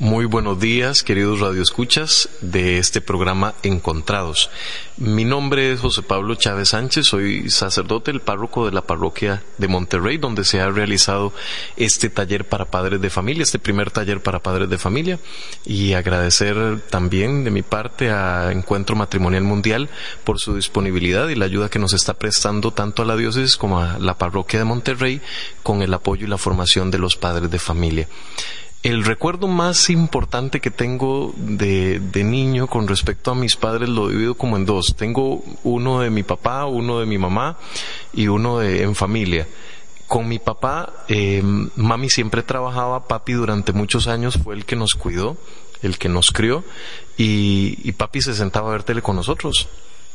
Muy 0.10 0.26
buenos 0.26 0.60
días, 0.60 1.04
queridos 1.04 1.40
radioescuchas 1.40 2.30
de 2.42 2.80
este 2.80 3.00
programa 3.00 3.54
Encontrados. 3.62 4.50
Mi 4.98 5.24
nombre 5.24 5.72
es 5.72 5.82
José 5.82 6.02
Pablo 6.02 6.34
Chávez 6.34 6.70
Sánchez, 6.70 7.06
soy 7.06 7.52
sacerdote, 7.52 8.10
el 8.10 8.20
párroco 8.20 8.66
de 8.66 8.72
la 8.72 8.82
parroquia 8.82 9.44
de 9.60 9.68
Monterrey, 9.68 10.18
donde 10.18 10.46
se 10.46 10.62
ha 10.62 10.70
realizado 10.72 11.32
este 11.78 12.10
taller 12.10 12.46
para 12.46 12.66
padres 12.66 13.00
de 13.00 13.12
familia, 13.12 13.44
este 13.44 13.60
primer 13.60 13.92
taller 13.92 14.20
para 14.24 14.40
padres 14.40 14.68
de 14.68 14.80
familia, 14.80 15.20
y 15.64 15.94
agradecer 15.94 16.82
también 16.90 17.44
de 17.44 17.52
mi 17.52 17.62
parte 17.62 18.10
a 18.10 18.52
Encuentro 18.52 18.96
Matrimonial 18.96 19.44
Mundial 19.44 19.90
por 20.24 20.40
su 20.40 20.56
disponibilidad 20.56 21.30
y 21.30 21.36
la 21.36 21.46
ayuda 21.46 21.70
que 21.70 21.78
nos 21.78 21.94
está 21.94 22.16
prestando 22.16 22.72
tanto 22.72 23.04
a 23.04 23.06
la 23.06 23.16
diócesis 23.16 23.58
como 23.58 23.80
a 23.80 24.00
la 24.00 24.18
parroquia 24.18 24.58
de 24.58 24.66
Monterrey 24.66 25.22
con 25.62 25.84
el 25.84 25.94
apoyo 25.94 26.26
y 26.26 26.30
la 26.32 26.40
formación 26.40 26.90
de 26.90 26.98
los 26.98 27.16
padres 27.16 27.52
de 27.52 27.60
familia. 27.60 28.08
El 28.82 29.04
recuerdo 29.04 29.48
más 29.50 29.90
importante 29.90 30.62
que 30.62 30.72
tengo 30.72 31.34
de, 31.36 32.00
de, 32.00 32.24
niño 32.24 32.68
con 32.68 32.88
respecto 32.88 33.32
a 33.32 33.36
mis 33.36 33.58
padres 33.58 33.90
lo 33.90 34.08
divido 34.08 34.36
como 34.36 34.56
en 34.56 34.66
dos. 34.66 34.96
Tengo 34.96 35.44
uno 35.64 36.00
de 36.00 36.10
mi 36.10 36.24
papá, 36.24 36.66
uno 36.66 37.02
de 37.02 37.06
mi 37.06 37.18
mamá 37.18 37.58
y 38.14 38.30
uno 38.30 38.60
de, 38.60 38.84
en 38.84 38.96
familia. 38.96 39.50
Con 40.08 40.30
mi 40.30 40.40
papá, 40.40 40.94
eh, 41.10 41.42
mami 41.44 42.10
siempre 42.10 42.42
trabajaba, 42.42 43.06
papi 43.06 43.34
durante 43.34 43.74
muchos 43.74 44.08
años 44.08 44.40
fue 44.42 44.56
el 44.56 44.64
que 44.64 44.78
nos 44.78 44.96
cuidó, 44.96 45.36
el 45.82 45.98
que 45.98 46.08
nos 46.08 46.32
crió 46.32 46.64
y, 47.18 47.78
y 47.84 47.92
papi 47.92 48.22
se 48.22 48.34
sentaba 48.34 48.70
a 48.70 48.72
ver 48.72 48.84
tele 48.84 49.02
con 49.02 49.18
nosotros. 49.18 49.68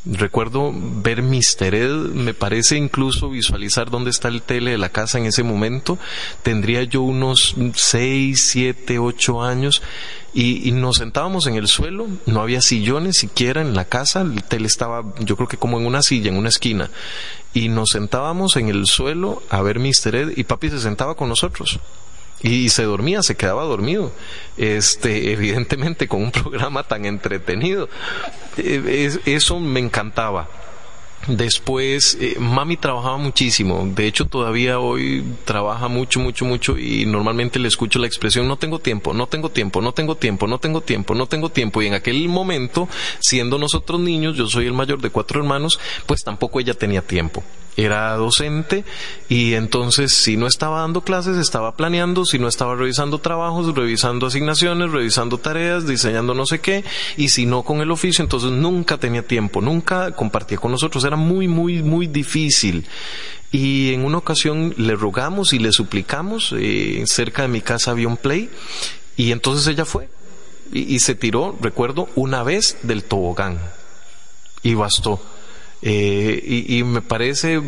Recuerdo 0.07 0.71
ver 0.75 1.23
Mister 1.23 1.75
Ed, 1.75 1.91
me 1.91 2.35
parece 2.35 2.77
incluso 2.77 3.31
visualizar 3.31 3.91
dónde 3.91 4.11
está 4.11 4.29
el 4.29 4.43
tele 4.43 4.73
de 4.73 4.79
la 4.79 4.91
casa 4.91 5.19
en 5.19 5.25
ese 5.25 5.43
momento. 5.43 5.99
Tendría 6.43 6.83
yo 6.83 7.01
unos 7.01 7.57
6, 7.75 8.43
7, 8.43 8.99
8 8.99 9.43
años 9.43 9.81
y, 10.35 10.73
nos 10.73 10.97
sentábamos 10.97 11.47
en 11.47 11.55
el 11.55 11.69
suelo, 11.69 12.07
no 12.27 12.43
había 12.43 12.61
sillones 12.61 13.17
siquiera 13.17 13.63
en 13.63 13.75
la 13.75 13.87
casa, 13.87 14.21
el 14.21 14.43
tele 14.45 14.67
estaba 14.67 15.05
yo 15.21 15.37
creo 15.37 15.49
que 15.49 15.57
como 15.57 15.79
en 15.79 15.87
una 15.87 16.03
silla, 16.03 16.29
en 16.29 16.37
una 16.37 16.51
esquina. 16.51 16.91
Y 17.55 17.69
nos 17.69 17.91
sentábamos 17.91 18.57
en 18.57 18.69
el 18.69 18.87
suelo 18.87 19.43
a 19.49 19.63
ver 19.63 19.79
Mister 19.79 20.17
Ed 20.17 20.33
y 20.37 20.45
papi 20.45 20.69
se 20.69 20.81
sentaba 20.81 21.15
con 21.15 21.31
nosotros 21.31 21.81
y 22.45 22.69
se 22.69 22.83
dormía, 22.83 23.23
se 23.23 23.37
quedaba 23.37 23.65
dormido. 23.65 24.13
Este, 24.59 25.33
evidentemente 25.33 26.07
con 26.07 26.23
un 26.23 26.31
programa 26.33 26.85
tan 26.85 27.07
entretenido. 27.07 27.89
Eh, 28.59 29.11
eso 29.25 29.59
me 29.59 29.81
encantaba. 29.81 30.49
Después, 31.27 32.19
eh, 32.21 32.37
mami 32.39 32.77
trabajaba 32.77 33.17
muchísimo. 33.17 33.87
De 33.95 34.07
hecho, 34.07 34.27
todavía 34.27 34.79
hoy 34.79 35.25
trabaja 35.45 35.89
mucho, 35.89 36.21
mucho, 36.21 36.45
mucho 36.45 36.79
y 36.79 37.07
normalmente 37.07 37.59
le 37.59 37.69
escucho 37.69 37.99
la 37.99 38.07
expresión 38.07 38.47
no 38.47 38.57
tengo 38.57 38.79
tiempo, 38.79 39.15
no 39.15 39.27
tengo 39.27 39.51
tiempo, 39.51 39.81
no 39.81 39.93
tengo 39.93 40.17
tiempo, 40.17 40.47
no 40.47 40.59
tengo 40.59 40.81
tiempo, 40.81 41.15
no 41.15 41.27
tengo 41.27 41.51
tiempo. 41.51 41.83
Y 41.83 41.87
en 41.87 41.95
aquel 41.95 42.29
momento, 42.29 42.89
siendo 43.21 43.59
nosotros 43.59 44.01
niños, 44.01 44.37
yo 44.37 44.47
soy 44.47 44.67
el 44.67 44.75
mayor 44.75 45.01
de 45.01 45.11
cuatro 45.11 45.41
hermanos, 45.41 45.79
pues 46.07 46.23
tampoco 46.23 46.61
ella 46.61 46.75
tenía 46.75 47.03
tiempo 47.03 47.43
era 47.77 48.15
docente 48.15 48.85
y 49.29 49.55
entonces 49.55 50.13
si 50.13 50.37
no 50.37 50.47
estaba 50.47 50.81
dando 50.81 51.03
clases 51.03 51.37
estaba 51.37 51.77
planeando, 51.77 52.25
si 52.25 52.39
no 52.39 52.49
estaba 52.49 52.75
revisando 52.75 53.19
trabajos, 53.19 53.75
revisando 53.75 54.27
asignaciones, 54.27 54.91
revisando 54.91 55.39
tareas, 55.39 55.87
diseñando 55.87 56.35
no 56.35 56.47
sé 56.47 56.61
qué 56.61 56.85
y 57.17 57.29
si 57.29 57.47
no 57.47 57.63
con 57.63 57.81
el 57.81 57.91
oficio 57.91 58.23
entonces 58.23 58.51
nunca 58.51 58.99
tenía 58.99 59.27
tiempo, 59.27 59.61
nunca 59.61 60.13
compartía 60.13 60.59
con 60.59 60.71
nosotros, 60.71 61.05
era 61.05 61.14
muy 61.17 61.49
muy 61.49 61.83
muy 61.83 62.07
difícil 62.07 62.87
y 63.53 63.95
en 63.95 64.05
una 64.05 64.19
ocasión 64.19 64.75
le 64.77 64.97
rogamos 64.97 65.53
y 65.53 65.61
le 65.61 65.71
suplicamos, 65.71 66.53
eh, 66.59 67.05
cerca 67.07 67.43
de 67.43 67.49
mi 67.49 67.61
casa 67.61 67.93
había 67.93 68.09
un 68.09 68.17
play 68.17 68.51
y 69.17 69.31
entonces 69.31 69.67
ella 69.69 69.85
fue 69.85 70.09
y 70.73 70.99
se 70.99 71.15
tiró, 71.15 71.57
recuerdo, 71.61 72.09
una 72.17 72.43
vez 72.43 72.79
del 72.83 73.05
tobogán 73.05 73.61
y 74.63 74.75
bastó 74.75 75.21
eh, 75.87 76.65
y, 76.67 76.83
me 76.83 77.03
parece, 77.03 77.61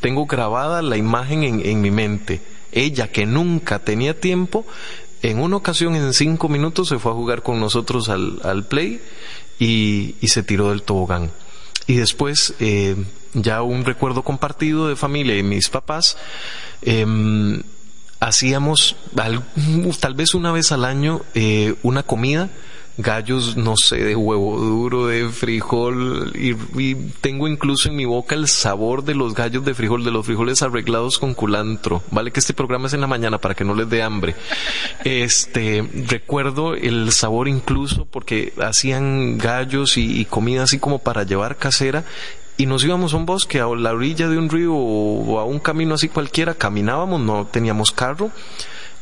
tengo 0.00 0.26
grabada 0.26 0.82
la 0.82 0.96
imagen 0.96 1.44
en, 1.44 1.80
mi 1.80 1.92
mente. 1.92 2.40
Ella 2.72 3.12
que 3.12 3.26
nunca 3.26 3.78
tenía 3.78 4.18
tiempo, 4.18 4.66
en 5.22 5.38
una 5.38 5.56
ocasión 5.56 5.94
en 5.94 6.14
cinco 6.14 6.48
minutos 6.48 6.88
se 6.88 6.98
fue 6.98 7.12
a 7.12 7.14
jugar 7.14 7.44
con 7.44 7.60
nosotros 7.60 8.08
al, 8.08 8.64
play 8.64 9.00
y, 9.60 10.16
se 10.26 10.42
tiró 10.42 10.70
del 10.70 10.82
tobogán. 10.82 11.30
Y 11.86 11.96
después, 11.96 12.54
eh, 12.60 12.96
ya 13.34 13.62
un 13.62 13.84
recuerdo 13.84 14.22
compartido 14.22 14.88
de 14.88 14.96
familia 14.96 15.36
y 15.36 15.42
mis 15.42 15.68
papás, 15.68 16.16
em, 16.82 17.62
hacíamos 18.20 18.96
tal 20.00 20.14
vez 20.14 20.34
una 20.34 20.52
vez 20.52 20.72
al 20.72 20.84
año 20.84 21.22
eh, 21.34 21.74
una 21.82 22.02
comida 22.02 22.50
gallos, 22.98 23.56
no 23.56 23.76
sé, 23.76 23.96
de 23.96 24.14
huevo 24.14 24.58
duro, 24.58 25.06
de 25.06 25.28
frijol, 25.30 26.32
y, 26.34 26.94
tengo 27.20 27.48
incluso 27.48 27.88
en 27.88 27.96
mi 27.96 28.04
boca 28.04 28.34
el 28.34 28.48
sabor 28.48 29.04
de 29.04 29.14
los 29.14 29.34
gallos 29.34 29.64
de 29.64 29.74
frijol, 29.74 30.04
de 30.04 30.10
los 30.10 30.26
frijoles 30.26 30.62
arreglados 30.62 31.18
con 31.18 31.34
culantro. 31.34 32.02
Vale 32.10 32.30
que 32.30 32.40
este 32.40 32.54
programa 32.54 32.86
es 32.86 32.94
en 32.94 33.00
la 33.00 33.06
mañana 33.06 33.38
para 33.38 33.54
que 33.54 33.64
no 33.64 33.74
les 33.74 33.88
dé 33.88 34.02
hambre. 34.02 34.34
Este, 35.04 35.88
recuerdo 36.08 36.74
el 36.74 37.12
sabor 37.12 37.48
incluso 37.48 38.04
porque 38.04 38.52
hacían 38.60 39.38
gallos 39.38 39.96
y, 39.96 40.20
y 40.20 40.24
comida 40.24 40.64
así 40.64 40.78
como 40.78 40.98
para 40.98 41.22
llevar 41.22 41.56
casera 41.56 42.04
y 42.56 42.66
nos 42.66 42.84
íbamos 42.84 43.14
a 43.14 43.16
un 43.16 43.26
bosque, 43.26 43.60
a 43.60 43.66
la 43.66 43.92
orilla 43.92 44.28
de 44.28 44.38
un 44.38 44.50
río 44.50 44.74
o 44.74 45.38
a 45.38 45.44
un 45.44 45.58
camino 45.58 45.94
así 45.94 46.08
cualquiera, 46.08 46.54
caminábamos, 46.54 47.20
no 47.20 47.46
teníamos 47.46 47.90
carro 47.90 48.30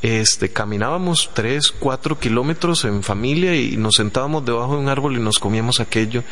este, 0.03 0.51
caminábamos 0.51 1.31
tres, 1.35 1.73
cuatro 1.73 2.19
kilómetros 2.19 2.85
en 2.85 3.03
familia 3.03 3.55
y 3.55 3.77
nos 3.77 3.97
sentábamos 3.97 4.45
debajo 4.45 4.75
de 4.75 4.81
un 4.81 4.89
árbol 4.89 5.17
y 5.17 5.21
nos 5.21 5.39
comíamos 5.39 5.81
aquello 5.81 6.25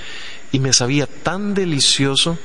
y 0.53 0.59
me 0.59 0.73
sabía 0.73 1.07
tan 1.07 1.55
delicioso. 1.55 2.39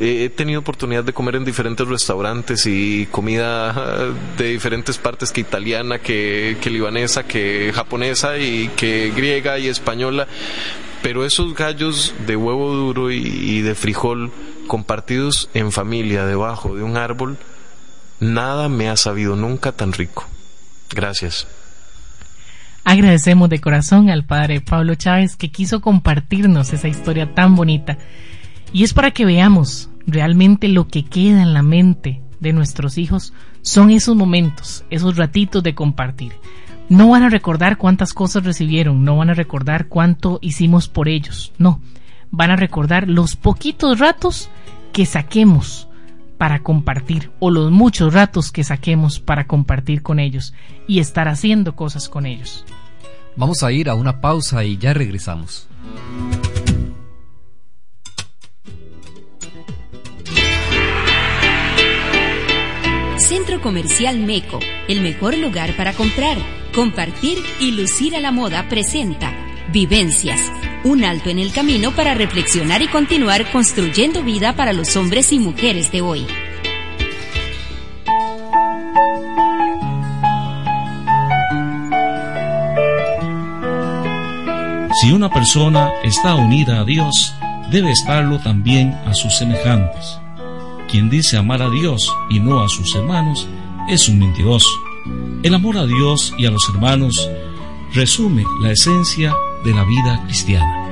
He 0.00 0.28
tenido 0.30 0.58
oportunidad 0.58 1.04
de 1.04 1.12
comer 1.12 1.36
en 1.36 1.44
diferentes 1.44 1.86
restaurantes 1.86 2.66
y 2.66 3.06
comida 3.12 4.12
de 4.36 4.48
diferentes 4.48 4.98
partes 4.98 5.30
que 5.30 5.40
italiana, 5.40 6.00
que, 6.00 6.56
que 6.60 6.68
libanesa, 6.68 7.22
que 7.22 7.70
japonesa 7.72 8.38
y 8.38 8.68
que 8.76 9.12
griega 9.14 9.56
y 9.60 9.68
española 9.68 10.26
Pero 11.00 11.24
esos 11.24 11.54
gallos 11.54 12.12
de 12.26 12.34
huevo 12.34 12.74
duro 12.74 13.12
y, 13.12 13.62
de 13.62 13.74
frijol 13.76 14.32
compartidos 14.66 15.48
en 15.54 15.70
familia 15.70 16.26
debajo 16.26 16.74
de 16.74 16.82
un 16.82 16.96
árbol, 16.96 17.38
nada 18.20 18.68
me 18.68 18.88
ha 18.88 18.96
sabido 18.96 19.36
nunca 19.36 19.72
tan 19.72 19.92
rico. 19.92 20.26
Gracias. 20.90 21.46
Agradecemos 22.84 23.50
de 23.50 23.60
corazón 23.60 24.08
al 24.08 24.24
padre 24.24 24.60
Pablo 24.60 24.94
Chávez 24.94 25.36
que 25.36 25.50
quiso 25.50 25.80
compartirnos 25.80 26.72
esa 26.72 26.88
historia 26.88 27.34
tan 27.34 27.54
bonita. 27.54 27.98
Y 28.72 28.84
es 28.84 28.94
para 28.94 29.10
que 29.10 29.24
veamos 29.24 29.90
realmente 30.06 30.68
lo 30.68 30.88
que 30.88 31.04
queda 31.04 31.42
en 31.42 31.52
la 31.52 31.62
mente 31.62 32.22
de 32.40 32.52
nuestros 32.52 32.96
hijos 32.96 33.34
son 33.62 33.90
esos 33.90 34.16
momentos, 34.16 34.84
esos 34.90 35.16
ratitos 35.16 35.62
de 35.62 35.74
compartir. 35.74 36.32
No 36.88 37.10
van 37.10 37.22
a 37.24 37.28
recordar 37.28 37.76
cuántas 37.76 38.14
cosas 38.14 38.44
recibieron, 38.44 39.04
no 39.04 39.18
van 39.18 39.30
a 39.30 39.34
recordar 39.34 39.88
cuánto 39.88 40.38
hicimos 40.40 40.88
por 40.88 41.08
ellos, 41.08 41.52
no. 41.58 41.82
Van 42.30 42.50
a 42.50 42.56
recordar 42.56 43.08
los 43.08 43.36
poquitos 43.36 43.98
ratos 43.98 44.48
que 44.92 45.04
saquemos 45.04 45.87
para 46.38 46.62
compartir 46.62 47.30
o 47.40 47.50
los 47.50 47.70
muchos 47.70 48.14
ratos 48.14 48.52
que 48.52 48.64
saquemos 48.64 49.20
para 49.20 49.46
compartir 49.46 50.02
con 50.02 50.20
ellos 50.20 50.54
y 50.86 51.00
estar 51.00 51.28
haciendo 51.28 51.76
cosas 51.76 52.08
con 52.08 52.24
ellos. 52.24 52.64
Vamos 53.36 53.62
a 53.62 53.70
ir 53.72 53.90
a 53.90 53.94
una 53.94 54.20
pausa 54.20 54.64
y 54.64 54.78
ya 54.78 54.94
regresamos. 54.94 55.68
Centro 63.16 63.60
Comercial 63.60 64.18
Meco, 64.18 64.58
el 64.88 65.02
mejor 65.02 65.36
lugar 65.36 65.76
para 65.76 65.92
comprar, 65.92 66.38
compartir 66.74 67.38
y 67.60 67.72
lucir 67.72 68.16
a 68.16 68.20
la 68.20 68.32
moda 68.32 68.68
presenta 68.68 69.32
Vivencias, 69.70 70.40
un 70.84 71.04
alto 71.04 71.30
en 71.30 71.38
el 71.38 71.52
camino 71.52 71.94
para 71.94 72.14
reflexionar 72.14 72.82
y 72.82 72.88
continuar 72.88 73.50
construyendo 73.50 74.22
vida 74.22 74.54
para 74.54 74.72
los 74.72 74.96
hombres 74.96 75.32
y 75.32 75.38
mujeres 75.38 75.90
de 75.92 76.00
hoy. 76.00 76.26
Si 85.00 85.12
una 85.12 85.30
persona 85.30 85.92
está 86.02 86.34
unida 86.34 86.80
a 86.80 86.84
Dios, 86.84 87.32
debe 87.70 87.92
estarlo 87.92 88.40
también 88.40 88.92
a 89.06 89.14
sus 89.14 89.36
semejantes. 89.36 90.18
Quien 90.90 91.08
dice 91.08 91.36
amar 91.36 91.62
a 91.62 91.70
Dios 91.70 92.12
y 92.30 92.40
no 92.40 92.60
a 92.60 92.68
sus 92.68 92.94
hermanos 92.94 93.46
es 93.88 94.08
un 94.08 94.18
mentiroso. 94.18 94.68
El 95.42 95.54
amor 95.54 95.78
a 95.78 95.86
Dios 95.86 96.34
y 96.36 96.46
a 96.46 96.50
los 96.50 96.68
hermanos 96.74 97.30
resume 97.94 98.44
la 98.60 98.72
esencia 98.72 99.34
de 99.64 99.74
la 99.74 99.84
vida 99.84 100.22
cristiana. 100.24 100.84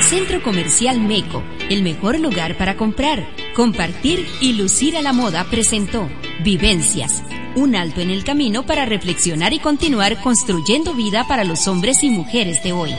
Centro 0.00 0.42
Comercial 0.42 1.00
Meco, 1.00 1.42
el 1.70 1.82
mejor 1.82 2.20
lugar 2.20 2.56
para 2.56 2.76
comprar, 2.76 3.26
compartir 3.54 4.26
y 4.40 4.54
lucir 4.54 4.96
a 4.96 5.02
la 5.02 5.12
moda 5.12 5.44
presentó 5.44 6.08
Vivencias 6.42 7.22
un 7.56 7.76
alto 7.76 8.00
en 8.00 8.10
el 8.10 8.24
camino 8.24 8.66
para 8.66 8.84
reflexionar 8.84 9.52
y 9.52 9.58
continuar 9.58 10.20
construyendo 10.20 10.94
vida 10.94 11.26
para 11.28 11.44
los 11.44 11.68
hombres 11.68 12.02
y 12.02 12.10
mujeres 12.10 12.62
de 12.62 12.72
hoy. 12.72 12.90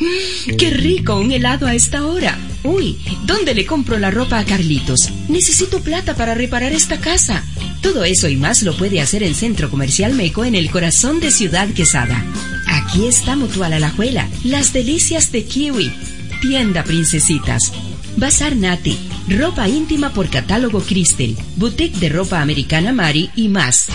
Mm, 0.00 0.56
¡Qué 0.56 0.70
rico 0.70 1.16
un 1.16 1.32
helado 1.32 1.66
a 1.66 1.74
esta 1.74 2.06
hora! 2.06 2.36
Uy, 2.64 2.98
¿dónde 3.24 3.54
le 3.54 3.66
compro 3.66 3.98
la 3.98 4.10
ropa 4.10 4.38
a 4.38 4.44
Carlitos? 4.44 5.10
Necesito 5.28 5.80
plata 5.80 6.14
para 6.14 6.34
reparar 6.34 6.72
esta 6.72 6.98
casa. 6.98 7.44
Todo 7.82 8.04
eso 8.04 8.28
y 8.28 8.36
más 8.36 8.62
lo 8.62 8.76
puede 8.76 9.00
hacer 9.00 9.22
el 9.22 9.34
Centro 9.34 9.70
Comercial 9.70 10.14
Meco 10.14 10.44
en 10.44 10.54
el 10.54 10.70
corazón 10.70 11.20
de 11.20 11.30
Ciudad 11.30 11.68
Quesada. 11.68 12.24
Aquí 12.66 13.06
está 13.06 13.36
Mutual 13.36 13.72
Alajuela, 13.72 14.28
las 14.44 14.72
delicias 14.72 15.30
de 15.30 15.44
Kiwi, 15.44 15.92
Tienda 16.40 16.82
Princesitas, 16.82 17.72
Bazar 18.16 18.56
Nati, 18.56 18.98
ropa 19.28 19.68
íntima 19.68 20.12
por 20.12 20.28
catálogo 20.28 20.80
Cristel, 20.80 21.36
boutique 21.56 21.98
de 21.98 22.08
ropa 22.08 22.40
americana 22.40 22.92
Mari 22.92 23.30
y 23.36 23.48
más. 23.48 23.86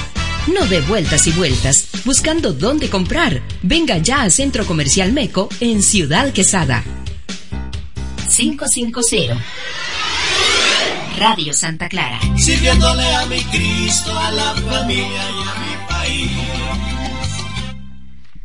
No 0.54 0.66
de 0.66 0.82
vueltas 0.82 1.28
y 1.28 1.32
vueltas, 1.32 1.88
buscando 2.06 2.54
dónde 2.54 2.90
comprar. 2.90 3.42
Venga 3.62 3.98
ya 3.98 4.22
al 4.22 4.32
Centro 4.32 4.66
Comercial 4.66 5.12
Meco 5.12 5.50
en 5.60 5.82
Ciudad 5.84 6.32
Quesada. 6.32 6.84
550 8.36 9.38
Radio 11.20 11.54
Santa 11.54 11.88
Clara. 11.88 12.20
Sirviéndole 12.36 13.16
a 13.16 13.26
mi 13.28 13.40
Cristo, 13.44 14.18
a 14.18 14.32
la 14.32 14.56
familia 14.56 15.06
y 15.06 15.42
a 15.42 15.54
mi 15.60 15.88
país. 15.88 16.32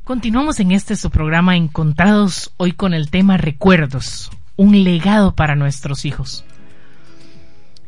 Continuamos 0.05 0.61
en 0.61 0.73
este 0.73 0.95
su 0.95 1.11
programa 1.11 1.57
Encontrados 1.57 2.53
hoy 2.59 2.73
con 2.73 2.93
el 2.93 3.11
tema 3.11 3.39
Recuerdos 3.39 4.31
un 4.57 4.85
legado 4.85 5.35
para 5.35 5.55
nuestros 5.55 6.05
hijos. 6.05 6.45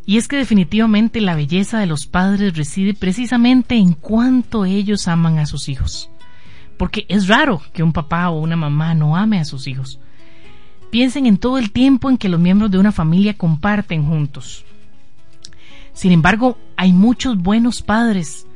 Y 0.06 0.16
es 0.16 0.26
que 0.28 0.36
definitivamente 0.36 1.20
la 1.20 1.34
belleza 1.34 1.80
de 1.80 1.86
los 1.86 2.06
padres 2.06 2.56
reside 2.56 2.94
precisamente 2.94 3.74
en 3.76 3.92
cuánto 3.92 4.64
ellos 4.64 5.06
aman 5.06 5.38
a 5.38 5.46
sus 5.46 5.68
hijos. 5.68 6.08
Porque 6.78 7.04
es 7.08 7.28
raro 7.28 7.60
que 7.74 7.82
un 7.82 7.92
papá 7.92 8.30
o 8.30 8.40
una 8.40 8.56
mamá 8.56 8.94
no 8.94 9.16
ame 9.16 9.38
a 9.38 9.44
sus 9.44 9.66
hijos. 9.66 10.00
Piensen 10.90 11.26
en 11.26 11.38
todo 11.38 11.58
el 11.58 11.70
tiempo 11.70 12.10
en 12.10 12.18
que 12.18 12.28
los 12.28 12.40
miembros 12.40 12.70
de 12.70 12.78
una 12.78 12.92
familia 12.92 13.34
comparten 13.34 14.04
juntos. 14.04 14.64
Sin 15.92 16.12
embargo, 16.12 16.58
hay 16.76 16.92
muchos 16.92 17.36
buenos 17.38 17.82
padres 17.82 18.46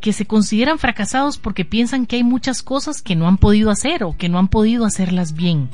que 0.00 0.12
se 0.12 0.26
consideran 0.26 0.78
fracasados 0.78 1.38
porque 1.38 1.64
piensan 1.64 2.06
que 2.06 2.16
hay 2.16 2.24
muchas 2.24 2.62
cosas 2.62 3.02
que 3.02 3.16
no 3.16 3.28
han 3.28 3.38
podido 3.38 3.70
hacer 3.70 4.04
o 4.04 4.16
que 4.16 4.28
no 4.28 4.38
han 4.38 4.48
podido 4.48 4.84
hacerlas 4.84 5.34
bien 5.34 5.70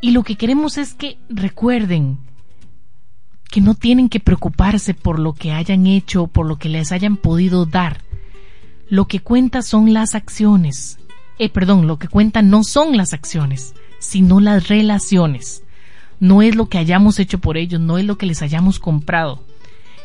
y 0.00 0.12
lo 0.12 0.22
que 0.22 0.36
queremos 0.36 0.78
es 0.78 0.94
que 0.94 1.18
recuerden 1.28 2.18
que 3.50 3.60
no 3.60 3.74
tienen 3.74 4.08
que 4.08 4.20
preocuparse 4.20 4.94
por 4.94 5.18
lo 5.18 5.32
que 5.32 5.52
hayan 5.52 5.86
hecho 5.86 6.24
o 6.24 6.26
por 6.28 6.46
lo 6.46 6.58
que 6.58 6.68
les 6.68 6.92
hayan 6.92 7.16
podido 7.16 7.66
dar. 7.66 8.02
Lo 8.88 9.06
que 9.06 9.20
cuenta 9.20 9.62
son 9.62 9.92
las 9.92 10.14
acciones. 10.14 10.98
Eh, 11.38 11.48
perdón, 11.48 11.86
lo 11.86 11.98
que 11.98 12.08
cuenta 12.08 12.42
no 12.42 12.62
son 12.62 12.96
las 12.96 13.12
acciones, 13.12 13.74
sino 13.98 14.40
las 14.40 14.68
relaciones. 14.68 15.62
No 16.20 16.42
es 16.42 16.56
lo 16.56 16.68
que 16.68 16.78
hayamos 16.78 17.18
hecho 17.18 17.38
por 17.38 17.56
ellos, 17.56 17.80
no 17.80 17.98
es 17.98 18.04
lo 18.04 18.18
que 18.18 18.26
les 18.26 18.42
hayamos 18.42 18.78
comprado. 18.78 19.44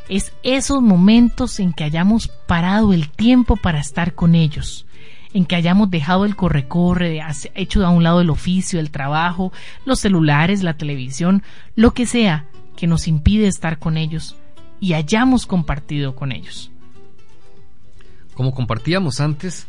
Es 0.09 0.33
esos 0.43 0.81
momentos 0.81 1.59
en 1.59 1.73
que 1.73 1.83
hayamos 1.83 2.27
parado 2.27 2.93
el 2.93 3.09
tiempo 3.09 3.55
para 3.55 3.79
estar 3.79 4.13
con 4.13 4.35
ellos 4.35 4.85
en 5.33 5.45
que 5.45 5.55
hayamos 5.55 5.89
dejado 5.89 6.25
el 6.25 6.35
corre-corre, 6.35 7.21
hecho 7.55 7.85
a 7.85 7.89
un 7.89 8.03
lado 8.03 8.21
el 8.21 8.29
oficio, 8.29 8.79
el 8.79 8.91
trabajo, 8.91 9.51
los 9.85 9.99
celulares, 9.99 10.63
la 10.63 10.77
televisión, 10.77 11.43
lo 11.75 11.91
que 11.93 12.05
sea 12.05 12.45
que 12.77 12.87
nos 12.87 13.07
impide 13.07 13.47
estar 13.47 13.79
con 13.79 13.97
ellos 13.97 14.35
y 14.79 14.93
hayamos 14.93 15.45
compartido 15.45 16.15
con 16.15 16.31
ellos. 16.31 16.71
Como 18.35 18.53
compartíamos 18.53 19.19
antes, 19.19 19.67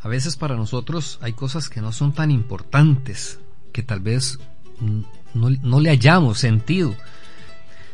a 0.00 0.08
veces 0.08 0.36
para 0.36 0.56
nosotros 0.56 1.18
hay 1.22 1.32
cosas 1.32 1.68
que 1.68 1.80
no 1.80 1.92
son 1.92 2.12
tan 2.12 2.30
importantes, 2.30 3.40
que 3.76 3.82
tal 3.82 4.00
vez 4.00 4.38
no, 5.34 5.50
no 5.50 5.80
le 5.80 5.90
hayamos 5.90 6.38
sentido. 6.38 6.94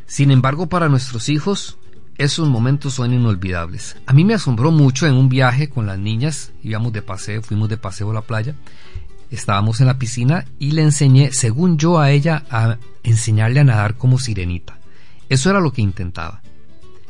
Sin 0.06 0.30
embargo, 0.30 0.68
para 0.68 0.88
nuestros 0.88 1.28
hijos 1.28 1.76
esos 2.18 2.48
momentos 2.48 2.94
son 2.94 3.12
inolvidables. 3.12 3.96
A 4.06 4.12
mí 4.12 4.24
me 4.24 4.34
asombró 4.34 4.70
mucho 4.70 5.08
en 5.08 5.14
un 5.14 5.28
viaje 5.28 5.68
con 5.68 5.86
las 5.86 5.98
niñas, 5.98 6.52
íbamos 6.62 6.92
de 6.92 7.02
paseo, 7.02 7.42
fuimos 7.42 7.68
de 7.68 7.78
paseo 7.78 8.12
a 8.12 8.14
la 8.14 8.20
playa, 8.20 8.54
estábamos 9.28 9.80
en 9.80 9.88
la 9.88 9.98
piscina 9.98 10.44
y 10.60 10.70
le 10.70 10.82
enseñé, 10.82 11.32
según 11.32 11.78
yo 11.78 11.98
a 11.98 12.12
ella, 12.12 12.44
a 12.48 12.78
enseñarle 13.02 13.58
a 13.58 13.64
nadar 13.64 13.96
como 13.96 14.20
sirenita. 14.20 14.78
Eso 15.28 15.50
era 15.50 15.58
lo 15.58 15.72
que 15.72 15.82
intentaba. 15.82 16.42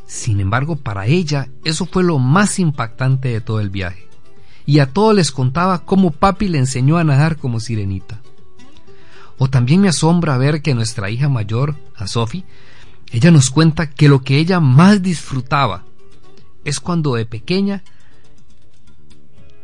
Sin 0.07 0.39
embargo, 0.39 0.77
para 0.77 1.05
ella, 1.05 1.47
eso 1.63 1.85
fue 1.85 2.03
lo 2.03 2.17
más 2.17 2.57
impactante 2.57 3.27
de 3.27 3.41
todo 3.41 3.59
el 3.59 3.69
viaje. 3.69 4.07
Y 4.65 4.79
a 4.79 4.87
todos 4.87 5.13
les 5.13 5.31
contaba 5.31 5.85
cómo 5.85 6.09
papi 6.09 6.47
le 6.47 6.57
enseñó 6.57 6.97
a 6.97 7.03
nadar 7.03 7.37
como 7.37 7.59
sirenita. 7.59 8.22
O 9.37 9.49
también 9.49 9.81
me 9.81 9.89
asombra 9.89 10.37
ver 10.37 10.61
que 10.61 10.75
nuestra 10.75 11.09
hija 11.09 11.29
mayor, 11.29 11.75
a 11.95 12.07
Sophie, 12.07 12.45
ella 13.11 13.31
nos 13.31 13.49
cuenta 13.49 13.89
que 13.89 14.09
lo 14.09 14.21
que 14.21 14.37
ella 14.37 14.59
más 14.59 15.01
disfrutaba 15.01 15.85
es 16.65 16.79
cuando 16.79 17.15
de 17.15 17.25
pequeña, 17.25 17.83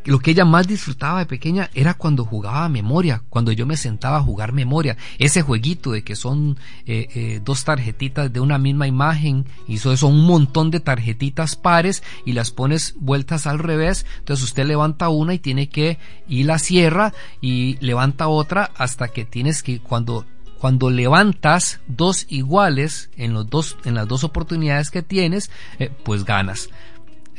lo 0.10 0.18
que 0.18 0.32
ella 0.32 0.44
más 0.44 0.68
disfrutaba 0.68 1.20
de 1.20 1.28
pequeña 1.28 1.70
era 1.76 1.94
cuando 1.94 2.26
jugaba 2.26 2.68
memoria, 2.68 3.22
cuando 3.30 3.52
yo 3.52 3.68
me 3.68 3.78
sentaba 3.78 4.18
a 4.18 4.24
jugar 4.24 4.54
memoria, 4.54 4.98
ese 5.20 5.44
jueguito 5.44 5.92
de 5.92 6.04
que 6.04 6.16
son 6.16 6.58
eh, 6.88 7.08
eh, 7.14 7.42
dos 7.46 7.64
tarjetitas 7.64 8.34
de 8.34 8.40
una 8.40 8.58
misma 8.58 8.88
imagen 8.88 9.46
y 9.68 9.78
son 9.78 9.98
un 10.04 10.26
montón 10.26 10.72
de 10.72 10.80
tarjetitas 10.80 11.56
pares 11.56 12.02
y 12.26 12.34
las 12.34 12.50
pones 12.50 12.96
vueltas 13.00 13.46
al 13.46 13.60
revés, 13.60 14.08
entonces 14.18 14.46
usted 14.46 14.66
levanta 14.66 15.10
una 15.10 15.36
y 15.36 15.40
tiene 15.40 15.70
que 15.70 16.00
y 16.28 16.42
la 16.42 16.58
cierra 16.58 17.14
y 17.40 17.78
levanta 17.80 18.30
otra 18.30 18.72
hasta 18.78 19.10
que 19.10 19.26
tienes 19.26 19.62
que 19.62 19.80
cuando 19.80 20.26
cuando 20.60 20.90
levantas 20.90 21.82
dos 21.88 22.26
iguales 22.30 23.12
en, 23.16 23.34
los 23.34 23.48
dos, 23.50 23.78
en 23.86 23.94
las 23.94 24.08
dos 24.10 24.26
oportunidades 24.26 24.90
que 24.92 25.04
tienes, 25.04 25.52
eh, 25.78 25.90
pues 26.04 26.26
ganas 26.26 26.70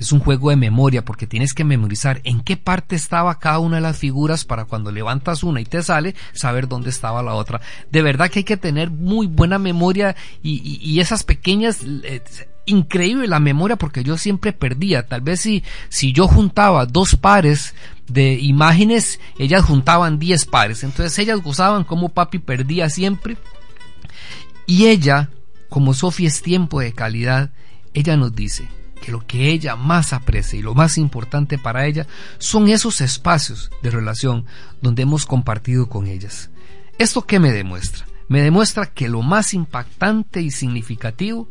es 0.00 0.12
un 0.12 0.20
juego 0.20 0.48
de 0.48 0.56
memoria 0.56 1.04
porque 1.04 1.26
tienes 1.26 1.52
que 1.52 1.62
memorizar 1.62 2.22
en 2.24 2.40
qué 2.40 2.56
parte 2.56 2.96
estaba 2.96 3.38
cada 3.38 3.58
una 3.58 3.76
de 3.76 3.82
las 3.82 3.98
figuras 3.98 4.46
para 4.46 4.64
cuando 4.64 4.90
levantas 4.90 5.42
una 5.42 5.60
y 5.60 5.66
te 5.66 5.82
sale 5.82 6.14
saber 6.32 6.68
dónde 6.68 6.88
estaba 6.88 7.22
la 7.22 7.34
otra. 7.34 7.60
De 7.92 8.00
verdad 8.00 8.30
que 8.30 8.40
hay 8.40 8.44
que 8.44 8.56
tener 8.56 8.90
muy 8.90 9.26
buena 9.26 9.58
memoria 9.58 10.16
y, 10.42 10.98
esas 11.00 11.22
pequeñas... 11.22 11.80
Eh, 11.84 12.22
increíble 12.66 13.26
la 13.26 13.40
memoria 13.40 13.76
porque 13.76 14.04
yo 14.04 14.16
siempre 14.16 14.52
perdía. 14.52 15.06
Tal 15.06 15.22
vez 15.22 15.40
si, 15.40 15.64
si 15.88 16.12
yo 16.12 16.28
juntaba 16.28 16.86
dos 16.86 17.16
pares 17.16 17.74
de 18.06 18.34
imágenes, 18.34 19.18
ellas 19.38 19.64
juntaban 19.64 20.18
diez 20.18 20.44
pares. 20.44 20.84
Entonces 20.84 21.18
ellas 21.18 21.42
gozaban 21.42 21.84
como 21.84 22.10
papi 22.10 22.38
perdía 22.38 22.88
siempre. 22.88 23.38
Y 24.66 24.86
ella, 24.86 25.30
como 25.68 25.94
Sofía 25.94 26.28
es 26.28 26.42
tiempo 26.42 26.80
de 26.80 26.92
calidad, 26.92 27.50
ella 27.92 28.16
nos 28.16 28.34
dice, 28.34 28.68
que 29.00 29.12
lo 29.12 29.26
que 29.26 29.50
ella 29.50 29.76
más 29.76 30.12
aprecia 30.12 30.58
y 30.58 30.62
lo 30.62 30.74
más 30.74 30.98
importante 30.98 31.58
para 31.58 31.86
ella 31.86 32.06
son 32.38 32.68
esos 32.68 33.00
espacios 33.00 33.70
de 33.82 33.90
relación 33.90 34.46
donde 34.80 35.02
hemos 35.02 35.26
compartido 35.26 35.88
con 35.88 36.06
ellas. 36.06 36.50
¿Esto 36.98 37.22
qué 37.22 37.40
me 37.40 37.52
demuestra? 37.52 38.06
Me 38.28 38.42
demuestra 38.42 38.86
que 38.86 39.08
lo 39.08 39.22
más 39.22 39.54
impactante 39.54 40.40
y 40.40 40.50
significativo 40.50 41.48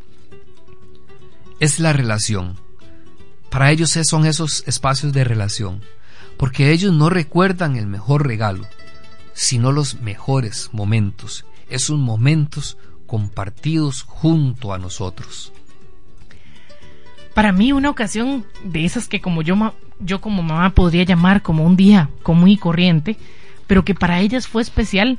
es 1.59 1.79
la 1.79 1.91
relación. 1.91 2.57
Para 3.49 3.71
ellos 3.71 3.97
son 4.03 4.25
esos 4.25 4.63
espacios 4.67 5.11
de 5.11 5.23
relación, 5.23 5.81
porque 6.37 6.71
ellos 6.71 6.93
no 6.93 7.09
recuerdan 7.09 7.75
el 7.75 7.87
mejor 7.87 8.27
regalo, 8.27 8.65
sino 9.33 9.71
los 9.71 10.01
mejores 10.01 10.69
momentos, 10.71 11.45
esos 11.69 11.97
momentos 11.97 12.77
compartidos 13.07 14.03
junto 14.03 14.71
a 14.71 14.77
nosotros 14.77 15.51
para 17.39 17.53
mí 17.53 17.71
una 17.71 17.89
ocasión 17.89 18.43
de 18.65 18.83
esas 18.83 19.07
que 19.07 19.21
como 19.21 19.41
yo, 19.41 19.55
yo 20.01 20.19
como 20.19 20.43
mamá 20.43 20.71
podría 20.71 21.05
llamar 21.05 21.41
como 21.41 21.63
un 21.63 21.77
día 21.77 22.09
común 22.21 22.49
y 22.49 22.57
corriente, 22.57 23.15
pero 23.65 23.85
que 23.85 23.95
para 23.95 24.19
ellas 24.19 24.45
fue 24.45 24.61
especial, 24.61 25.17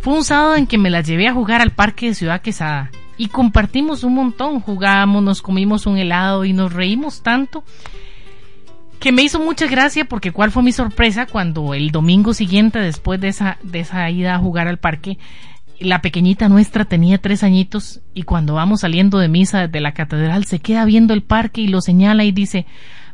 fue 0.00 0.14
un 0.14 0.22
sábado 0.22 0.54
en 0.54 0.68
que 0.68 0.78
me 0.78 0.90
las 0.90 1.08
llevé 1.08 1.26
a 1.26 1.34
jugar 1.34 1.60
al 1.60 1.72
parque 1.72 2.06
de 2.06 2.14
Ciudad 2.14 2.40
Quesada 2.40 2.92
y 3.16 3.26
compartimos 3.26 4.04
un 4.04 4.14
montón, 4.14 4.60
jugamos, 4.60 5.24
nos 5.24 5.42
comimos 5.42 5.86
un 5.86 5.98
helado 5.98 6.44
y 6.44 6.52
nos 6.52 6.72
reímos 6.72 7.20
tanto 7.20 7.64
que 9.00 9.10
me 9.10 9.22
hizo 9.22 9.40
mucha 9.40 9.66
gracia 9.66 10.04
porque 10.04 10.30
cuál 10.30 10.52
fue 10.52 10.62
mi 10.62 10.70
sorpresa 10.70 11.26
cuando 11.26 11.74
el 11.74 11.90
domingo 11.90 12.32
siguiente 12.32 12.78
después 12.78 13.20
de 13.20 13.26
esa, 13.26 13.58
de 13.64 13.80
esa 13.80 14.08
ida 14.08 14.36
a 14.36 14.38
jugar 14.38 14.68
al 14.68 14.78
parque 14.78 15.18
la 15.80 16.02
pequeñita 16.02 16.48
nuestra 16.48 16.84
tenía 16.84 17.18
tres 17.18 17.42
añitos 17.42 18.00
y 18.14 18.22
cuando 18.22 18.54
vamos 18.54 18.80
saliendo 18.80 19.18
de 19.18 19.28
misa 19.28 19.66
de 19.66 19.80
la 19.80 19.92
catedral 19.92 20.44
se 20.44 20.58
queda 20.58 20.84
viendo 20.84 21.14
el 21.14 21.22
parque 21.22 21.62
y 21.62 21.68
lo 21.68 21.80
señala 21.80 22.24
y 22.24 22.32
dice 22.32 22.66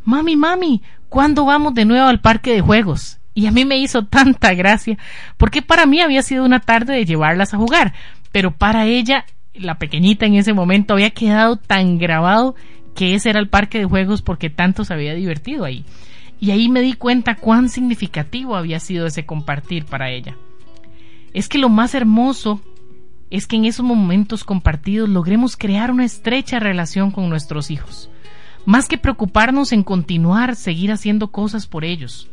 Mami, 0.04 0.36
mami, 0.36 0.82
¿cuándo 1.08 1.44
vamos 1.44 1.74
de 1.74 1.84
nuevo 1.84 2.06
al 2.06 2.20
parque 2.20 2.52
de 2.52 2.60
juegos? 2.60 3.18
Y 3.34 3.46
a 3.46 3.52
mí 3.52 3.64
me 3.64 3.78
hizo 3.78 4.04
tanta 4.06 4.54
gracia, 4.54 4.98
porque 5.36 5.62
para 5.62 5.86
mí 5.86 6.00
había 6.00 6.22
sido 6.22 6.44
una 6.44 6.60
tarde 6.60 6.94
de 6.94 7.04
llevarlas 7.04 7.54
a 7.54 7.58
jugar, 7.58 7.92
pero 8.32 8.52
para 8.56 8.86
ella, 8.86 9.26
la 9.54 9.78
pequeñita 9.78 10.26
en 10.26 10.34
ese 10.34 10.52
momento, 10.52 10.94
había 10.94 11.10
quedado 11.10 11.56
tan 11.56 11.98
grabado 11.98 12.54
que 12.94 13.14
ese 13.14 13.30
era 13.30 13.40
el 13.40 13.48
parque 13.48 13.78
de 13.78 13.84
juegos 13.84 14.22
porque 14.22 14.48
tanto 14.48 14.84
se 14.84 14.94
había 14.94 15.14
divertido 15.14 15.64
ahí. 15.64 15.84
Y 16.40 16.50
ahí 16.50 16.68
me 16.68 16.80
di 16.80 16.94
cuenta 16.94 17.34
cuán 17.34 17.68
significativo 17.68 18.56
había 18.56 18.80
sido 18.80 19.06
ese 19.06 19.26
compartir 19.26 19.84
para 19.84 20.10
ella 20.10 20.36
es 21.36 21.50
que 21.50 21.58
lo 21.58 21.68
más 21.68 21.94
hermoso 21.94 22.62
es 23.28 23.46
que 23.46 23.56
en 23.56 23.66
esos 23.66 23.84
momentos 23.84 24.42
compartidos 24.42 25.06
logremos 25.06 25.58
crear 25.58 25.90
una 25.90 26.06
estrecha 26.06 26.60
relación 26.60 27.10
con 27.10 27.28
nuestros 27.28 27.70
hijos, 27.70 28.08
más 28.64 28.88
que 28.88 28.96
preocuparnos 28.96 29.72
en 29.72 29.82
continuar, 29.82 30.56
seguir 30.56 30.90
haciendo 30.92 31.30
cosas 31.30 31.66
por 31.66 31.84
ellos. 31.84 32.30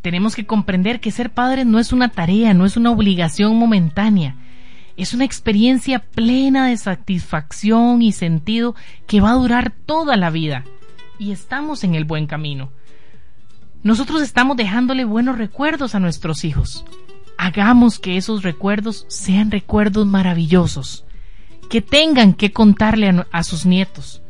Tenemos 0.00 0.34
que 0.34 0.44
comprender 0.44 0.98
que 0.98 1.12
ser 1.12 1.30
padres 1.30 1.64
no 1.64 1.78
es 1.78 1.92
una 1.92 2.08
tarea, 2.08 2.52
no 2.52 2.66
es 2.66 2.76
una 2.76 2.90
obligación 2.90 3.56
momentánea, 3.56 4.34
es 4.96 5.14
una 5.14 5.24
experiencia 5.24 6.00
plena 6.00 6.66
de 6.66 6.76
satisfacción 6.76 8.02
y 8.02 8.10
sentido 8.10 8.74
que 9.06 9.20
va 9.20 9.30
a 9.30 9.36
durar 9.36 9.70
toda 9.70 10.16
la 10.16 10.30
vida. 10.30 10.64
Y 11.16 11.30
estamos 11.30 11.84
en 11.84 11.94
el 11.94 12.06
buen 12.06 12.26
camino. 12.26 12.72
Nosotros 13.84 14.20
estamos 14.20 14.56
dejándole 14.56 15.04
buenos 15.04 15.38
recuerdos 15.38 15.94
a 15.94 16.00
nuestros 16.00 16.44
hijos 16.44 16.84
hagamos 17.42 17.98
que 17.98 18.16
esos 18.16 18.44
recuerdos 18.44 19.04
sean 19.08 19.50
recuerdos 19.50 20.06
maravillosos, 20.06 21.04
que 21.68 21.82
tengan 21.82 22.34
que 22.34 22.52
contarle 22.52 23.24
a, 23.32 23.42
sus 23.42 23.66
nietos, 23.66 24.22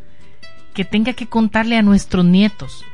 que 0.72 0.86
tenga 0.86 1.12
que 1.12 1.26
contarle 1.26 1.76
a 1.76 1.82
nuestros 1.82 2.24
nietos 2.24 2.86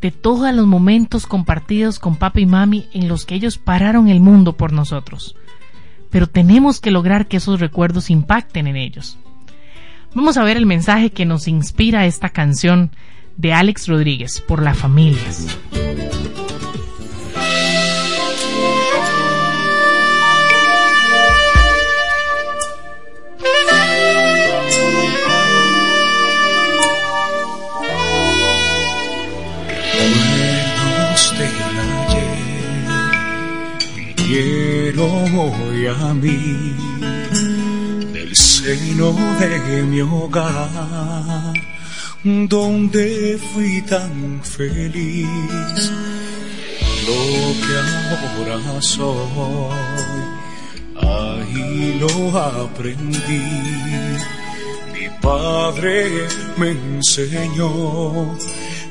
de 0.00 0.10
todos 0.10 0.54
los 0.54 0.66
momentos 0.66 1.26
compartidos 1.26 1.98
con 1.98 2.16
papá 2.16 2.40
y 2.40 2.46
mami 2.46 2.86
en 2.94 3.06
los 3.08 3.26
que 3.26 3.34
ellos 3.34 3.58
pararon 3.58 4.08
el 4.08 4.20
mundo 4.20 4.56
por 4.56 4.72
nosotros. 4.72 5.36
Pero 6.08 6.26
tenemos 6.26 6.80
que 6.80 6.90
lograr 6.90 7.26
que 7.26 7.36
esos 7.36 7.60
recuerdos 7.60 8.08
impacten 8.08 8.68
en 8.68 8.76
ellos. 8.76 9.18
Vamos 10.14 10.38
a 10.38 10.44
ver 10.44 10.56
el 10.56 10.64
mensaje 10.64 11.10
que 11.10 11.26
nos 11.26 11.46
inspira 11.46 12.06
esta 12.06 12.30
canción 12.30 12.90
de 13.36 13.52
Alex 13.52 13.86
Rodríguez 13.86 14.40
por 14.40 14.62
las 14.62 14.78
familias. 14.78 15.58
Quiero 34.34 35.06
hoy 35.38 35.86
a 35.86 36.12
mí 36.14 36.74
del 38.12 38.34
seno 38.34 39.12
de 39.38 39.82
mi 39.84 40.00
hogar 40.00 41.54
donde 42.24 43.38
fui 43.52 43.80
tan 43.82 44.40
feliz. 44.42 45.82
Lo 47.06 47.20
que 47.62 47.76
ahora 47.84 48.82
soy 48.82 49.76
ahí 50.96 51.98
lo 52.00 52.14
aprendí. 52.38 53.46
Mi 54.94 55.06
padre 55.20 56.26
me 56.56 56.70
enseñó 56.70 58.34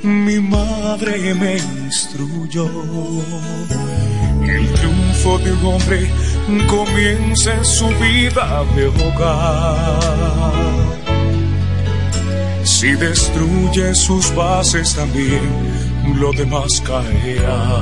mi 0.03 0.37
madre 0.39 1.33
me 1.33 1.57
instruyó. 1.57 2.69
El 4.41 4.67
de 5.23 5.53
un 5.53 5.65
hombre 5.65 6.11
comienza 6.67 7.53
en 7.53 7.63
su 7.63 7.87
vida 7.87 8.65
de 8.75 8.87
hogar. 8.87 10.01
Si 12.65 12.91
destruye 12.91 13.95
sus 13.95 14.35
bases 14.35 14.93
también, 14.93 15.49
lo 16.19 16.33
demás 16.33 16.81
caerá. 16.81 17.79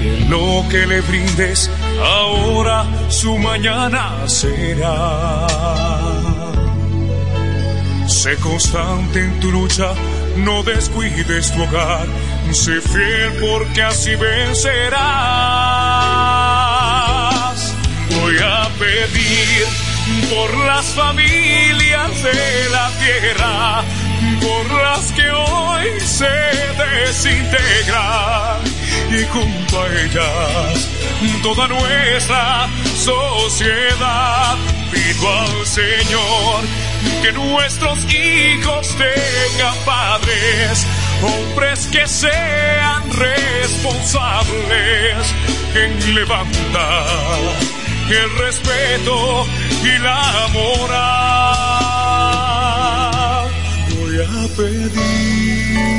De 0.00 0.20
lo 0.28 0.64
que 0.68 0.84
le 0.84 1.00
brindes, 1.02 1.70
ahora 2.02 2.84
su 3.08 3.38
mañana 3.38 4.26
será. 4.26 5.46
Sé 8.08 8.34
constante 8.36 9.20
en 9.20 9.38
tu 9.38 9.52
lucha 9.52 9.92
no 10.36 10.62
descuides 10.62 11.52
tu 11.52 11.62
hogar, 11.62 12.06
sé 12.52 12.80
fiel 12.80 13.32
porque 13.40 13.82
así 13.82 14.14
vencerás. 14.16 14.96
Voy 18.20 18.36
a 18.38 18.68
pedir 18.78 19.66
por 20.30 20.56
las 20.66 20.86
familias 20.86 22.22
de 22.22 22.68
la 22.70 22.90
tierra, 22.98 23.84
por 24.40 24.82
las 24.82 25.12
que 25.12 25.30
hoy 25.30 26.00
se 26.00 26.26
desintegran 27.04 28.62
y 29.10 29.24
junto 29.32 29.82
a 29.82 29.86
ellas 29.86 30.88
toda 31.42 31.68
nuestra 31.68 32.68
sociedad. 32.94 34.56
Pido 34.90 35.40
al 35.40 35.66
Señor 35.66 36.64
que 37.22 37.32
nuestros 37.32 38.04
hijos 38.12 38.88
tengan 38.96 39.74
padres, 39.84 40.86
hombres 41.22 41.86
que 41.88 42.06
sean 42.06 43.10
responsables 43.10 45.34
en 45.74 46.14
levantar 46.14 47.36
el 48.08 48.38
respeto 48.38 49.44
y 49.82 49.98
la 49.98 50.46
moral. 50.52 51.16
Voy 53.98 54.20
a 54.20 54.46
pedir 54.56 55.95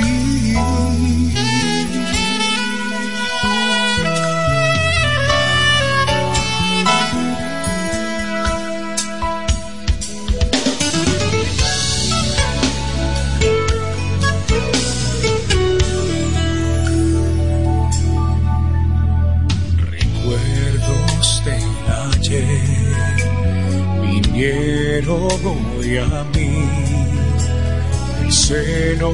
a 25.29 26.23
mí. 26.35 26.49
El 28.21 28.31
seno 28.31 29.11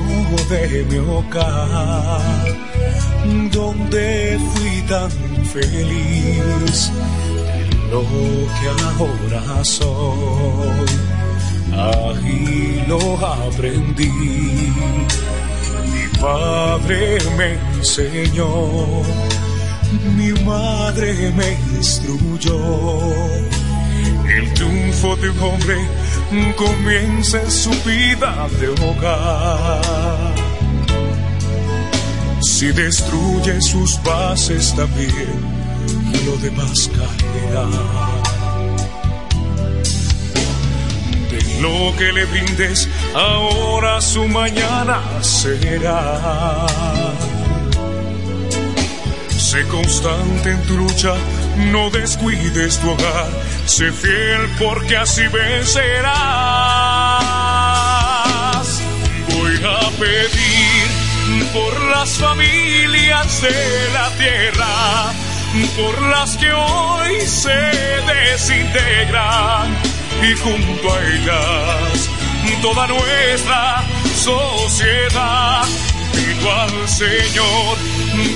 de 0.49 0.86
mi 0.89 0.97
hogar, 0.97 2.22
donde 3.51 4.39
fui 4.53 4.82
tan 4.88 5.11
feliz, 5.45 6.91
lo 7.91 8.01
que 8.57 8.68
ahora 8.84 9.64
soy, 9.64 10.88
ahí 11.72 12.84
lo 12.88 12.99
aprendí. 13.26 14.11
Mi 15.93 16.20
padre 16.20 17.18
me 17.38 17.53
enseñó, 17.78 18.49
mi 20.16 20.32
madre 20.43 21.32
me 21.36 21.57
instruyó. 21.78 22.59
El 24.28 24.53
triunfo 24.53 25.16
de 25.18 25.30
un 25.30 25.39
hombre 25.39 25.78
comienza 26.56 27.42
en 27.42 27.52
su 27.52 27.72
vida 27.84 28.48
de 28.60 28.68
hogar. 28.70 30.34
Si 32.42 32.72
destruye 32.72 33.62
sus 33.62 34.02
bases 34.04 34.74
también, 34.76 35.40
lo 36.26 36.38
demás 36.38 36.90
caerá. 36.96 37.68
De 41.30 41.62
lo 41.62 41.96
que 41.98 42.12
le 42.12 42.26
brindes, 42.26 42.88
ahora 43.16 44.02
su 44.02 44.28
mañana 44.28 45.02
será. 45.22 46.68
Sé 49.30 49.64
constante 49.68 50.52
en 50.52 50.62
tu 50.64 50.78
lucha, 50.78 51.14
no 51.72 51.90
descuides 51.90 52.80
tu 52.80 52.90
hogar, 52.90 53.30
sé 53.66 53.91
fiel 53.91 54.49
porque 54.59 54.97
así 54.97 55.28
vencerás. 55.28 56.11
Voy 59.30 59.55
a 59.64 59.89
pedir 59.99 61.51
por 61.53 61.82
las 61.89 62.18
familias 62.18 63.41
de 63.41 63.89
la 63.93 64.09
tierra, 64.18 65.14
por 65.76 66.01
las 66.07 66.38
que 66.38 66.51
hoy 66.51 67.22
se 67.22 67.72
desintegran 68.14 69.78
y 70.22 70.36
junto 70.38 70.93
a 70.93 71.03
ellas 71.05 72.09
toda 72.64 72.88
nuestra 72.88 73.84
sociedad 74.16 75.64
pido 76.14 76.51
al 76.51 76.88
Señor 76.88 77.78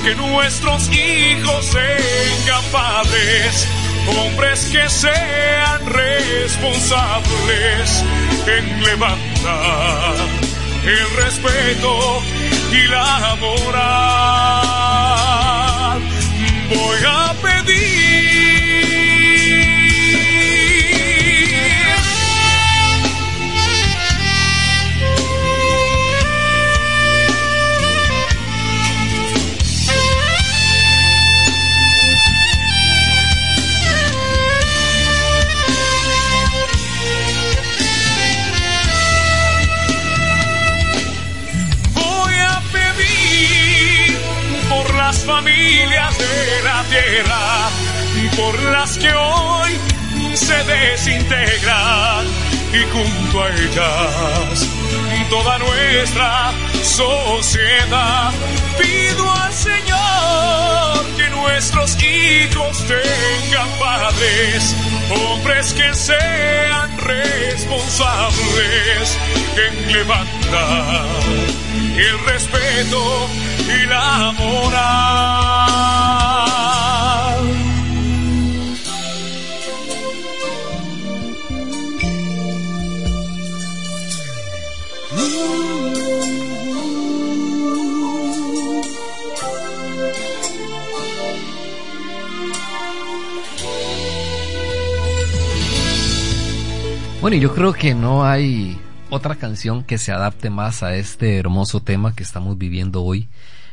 que 0.04 0.16
nuestros 0.16 0.90
hijos 0.90 1.66
sean 1.66 2.64
padres, 2.74 3.68
hombres 4.08 4.66
que 4.72 4.90
sean 4.90 5.86
responsables 5.86 8.04
en 8.48 8.84
levantar 8.84 10.16
el 10.84 11.10
respeto 11.24 12.24
y 12.72 12.88
la 12.88 13.36
moral. 13.40 13.68
Voy 16.70 17.00
a 17.06 17.27
familias 45.16 46.18
de 46.18 46.64
la 46.64 46.84
tierra, 46.84 47.70
por 48.36 48.60
las 48.72 48.98
que 48.98 49.14
hoy 49.14 49.80
se 50.36 50.64
desintegran 50.66 52.26
y 52.74 52.84
junto 52.92 53.44
a 53.44 53.50
ellas 53.50 54.68
toda 55.30 55.58
nuestra 55.60 56.52
sociedad. 56.84 58.34
Pido 58.78 59.32
al 59.32 59.54
Señor 59.54 61.06
que 61.16 61.30
nuestros 61.30 61.96
hijos 62.04 62.84
tengan 62.86 63.70
padres, 63.80 64.76
hombres 65.10 65.72
que 65.74 65.94
sean 65.94 66.98
responsables 66.98 69.18
en 69.56 69.94
levantar 69.94 71.06
el 71.98 72.20
respeto 72.26 73.30
y 73.70 73.86
la. 73.88 74.18
Bueno, 97.28 97.42
yo 97.42 97.54
creo 97.54 97.74
que 97.74 97.94
no 97.94 98.24
hay 98.24 98.80
otra 99.10 99.36
canción 99.36 99.84
que 99.84 99.98
se 99.98 100.14
adapte 100.14 100.50
más 100.50 100.82
a 100.82 100.96
este 100.96 101.36
hermoso 101.36 101.82
tema 101.82 102.16
que 102.16 102.24
estamos 102.24 102.58
viviendo 102.58 103.04
hoy. 103.04 103.28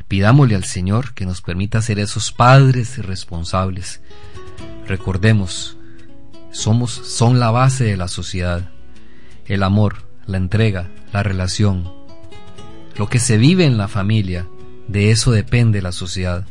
Pidámosle 0.09 0.55
al 0.55 0.65
Señor 0.65 1.15
que 1.15 1.27
nos 1.27 1.41
permita 1.41 1.81
ser 1.83 1.99
esos 1.99 2.33
padres 2.33 2.99
responsables. 2.99 4.01
Recordemos, 4.87 5.77
somos, 6.51 6.93
son 6.93 7.41
la 7.41 7.51
base 7.51 7.85
de 7.85 7.97
la 7.97 8.09
sociedad. 8.09 8.71
El 9.47 9.63
amor, 9.63 10.09
la 10.27 10.37
entrega, 10.37 10.91
la 11.13 11.23
relación. 11.23 11.93
Lo 12.97 13.09
que 13.09 13.19
se 13.19 13.39
vive 13.39 13.65
en 13.65 13.77
la 13.77 13.89
familia, 13.89 14.47
de 14.89 15.11
eso 15.11 15.33
depende 15.33 15.83
la 15.83 15.93
sociedad. 15.93 16.47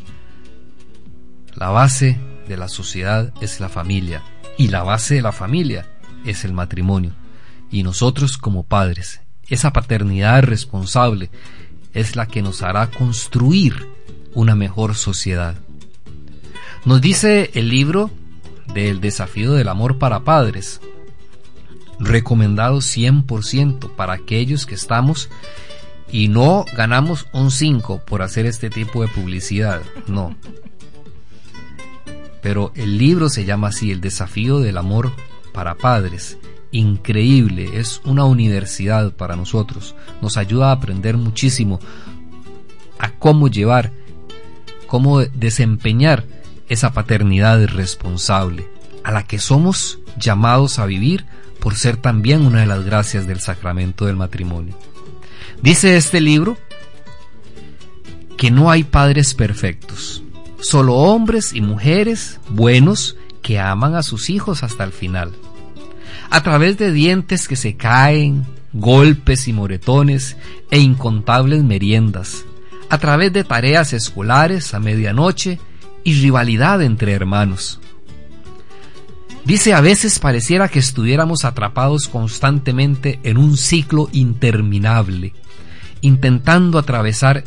La 1.56 1.70
base 1.70 2.20
de 2.48 2.58
la 2.58 2.68
sociedad 2.68 3.32
es 3.40 3.60
la 3.60 3.70
familia 3.70 4.24
y 4.58 4.68
la 4.68 4.84
base 4.84 5.16
de 5.16 5.22
la 5.22 5.32
familia 5.32 5.88
es 6.26 6.44
el 6.44 6.54
matrimonio. 6.54 7.14
Y 7.72 7.84
nosotros 7.84 8.38
como 8.38 8.64
padres, 8.64 9.22
esa 9.48 9.74
paternidad 9.74 10.44
responsable 10.44 11.30
es 11.94 12.16
la 12.16 12.28
que 12.28 12.42
nos 12.42 12.62
hará 12.62 12.90
construir 12.90 13.88
una 14.34 14.56
mejor 14.56 14.96
sociedad. 14.96 15.56
Nos 16.86 17.02
dice 17.02 17.52
el 17.54 17.70
libro 17.70 18.10
del 18.74 19.00
desafío 19.00 19.54
del 19.54 19.68
amor 19.68 20.00
para 20.00 20.22
padres, 20.22 20.82
recomendado 22.00 22.78
100% 22.78 23.96
para 23.96 24.14
aquellos 24.14 24.66
que 24.66 24.76
estamos 24.76 25.30
y 26.12 26.28
no 26.28 26.66
ganamos 26.76 27.28
un 27.34 27.52
5 27.52 28.02
por 28.06 28.22
hacer 28.22 28.46
este 28.46 28.70
tipo 28.70 29.02
de 29.02 29.08
publicidad, 29.08 29.82
no. 30.08 30.36
Pero 32.42 32.74
el 32.76 32.98
libro 32.98 33.30
se 33.30 33.46
llama 33.46 33.70
así, 33.70 33.92
El 33.92 34.02
desafío 34.02 34.60
del 34.60 34.78
amor 34.78 35.14
para 35.54 35.76
padres. 35.76 36.38
Increíble, 36.74 37.80
es 37.80 38.02
una 38.04 38.26
universidad 38.26 39.14
para 39.14 39.36
nosotros. 39.36 39.94
Nos 40.24 40.38
ayuda 40.38 40.70
a 40.70 40.72
aprender 40.72 41.18
muchísimo 41.18 41.80
a 42.98 43.12
cómo 43.12 43.48
llevar, 43.48 43.92
cómo 44.88 45.20
desempeñar 45.20 46.26
esa 46.70 46.92
paternidad 46.92 47.64
responsable, 47.68 48.68
a 49.04 49.12
la 49.12 49.28
que 49.28 49.38
somos 49.38 50.00
llamados 50.18 50.80
a 50.80 50.88
vivir 50.88 51.28
por 51.60 51.76
ser 51.76 51.98
también 51.98 52.42
una 52.42 52.62
de 52.62 52.66
las 52.66 52.84
gracias 52.84 53.28
del 53.28 53.40
sacramento 53.40 54.08
del 54.08 54.16
matrimonio. 54.16 54.76
Dice 55.62 55.96
este 55.96 56.22
libro 56.22 56.58
que 58.36 58.50
no 58.50 58.72
hay 58.72 58.84
padres 58.84 59.36
perfectos, 59.36 60.24
solo 60.60 60.96
hombres 60.96 61.54
y 61.54 61.62
mujeres 61.62 62.40
buenos 62.50 63.16
que 63.44 63.60
aman 63.60 63.94
a 63.94 64.02
sus 64.02 64.32
hijos 64.32 64.64
hasta 64.64 64.84
el 64.84 64.92
final. 64.92 65.34
A 66.34 66.42
través 66.42 66.80
de 66.80 66.92
dientes 66.92 67.48
que 67.48 67.56
se 67.56 67.76
caen, 67.76 68.44
golpes 68.74 69.48
y 69.48 69.54
moretones 69.54 70.36
e 70.72 70.80
incontables 70.80 71.64
meriendas, 71.64 72.44
a 72.90 72.98
través 72.98 73.32
de 73.34 73.44
tareas 73.44 73.94
escolares 73.94 74.74
a 74.74 74.80
medianoche 74.80 75.60
y 76.04 76.16
rivalidad 76.16 76.82
entre 76.82 77.12
hermanos. 77.12 77.80
Dice, 79.46 79.76
a 79.76 79.82
veces 79.82 80.18
pareciera 80.18 80.70
que 80.70 80.80
estuviéramos 80.80 81.46
atrapados 81.46 82.08
constantemente 82.08 83.20
en 83.22 83.38
un 83.38 83.56
ciclo 83.56 84.10
interminable, 84.12 85.36
intentando 86.02 86.80
atravesar 86.80 87.44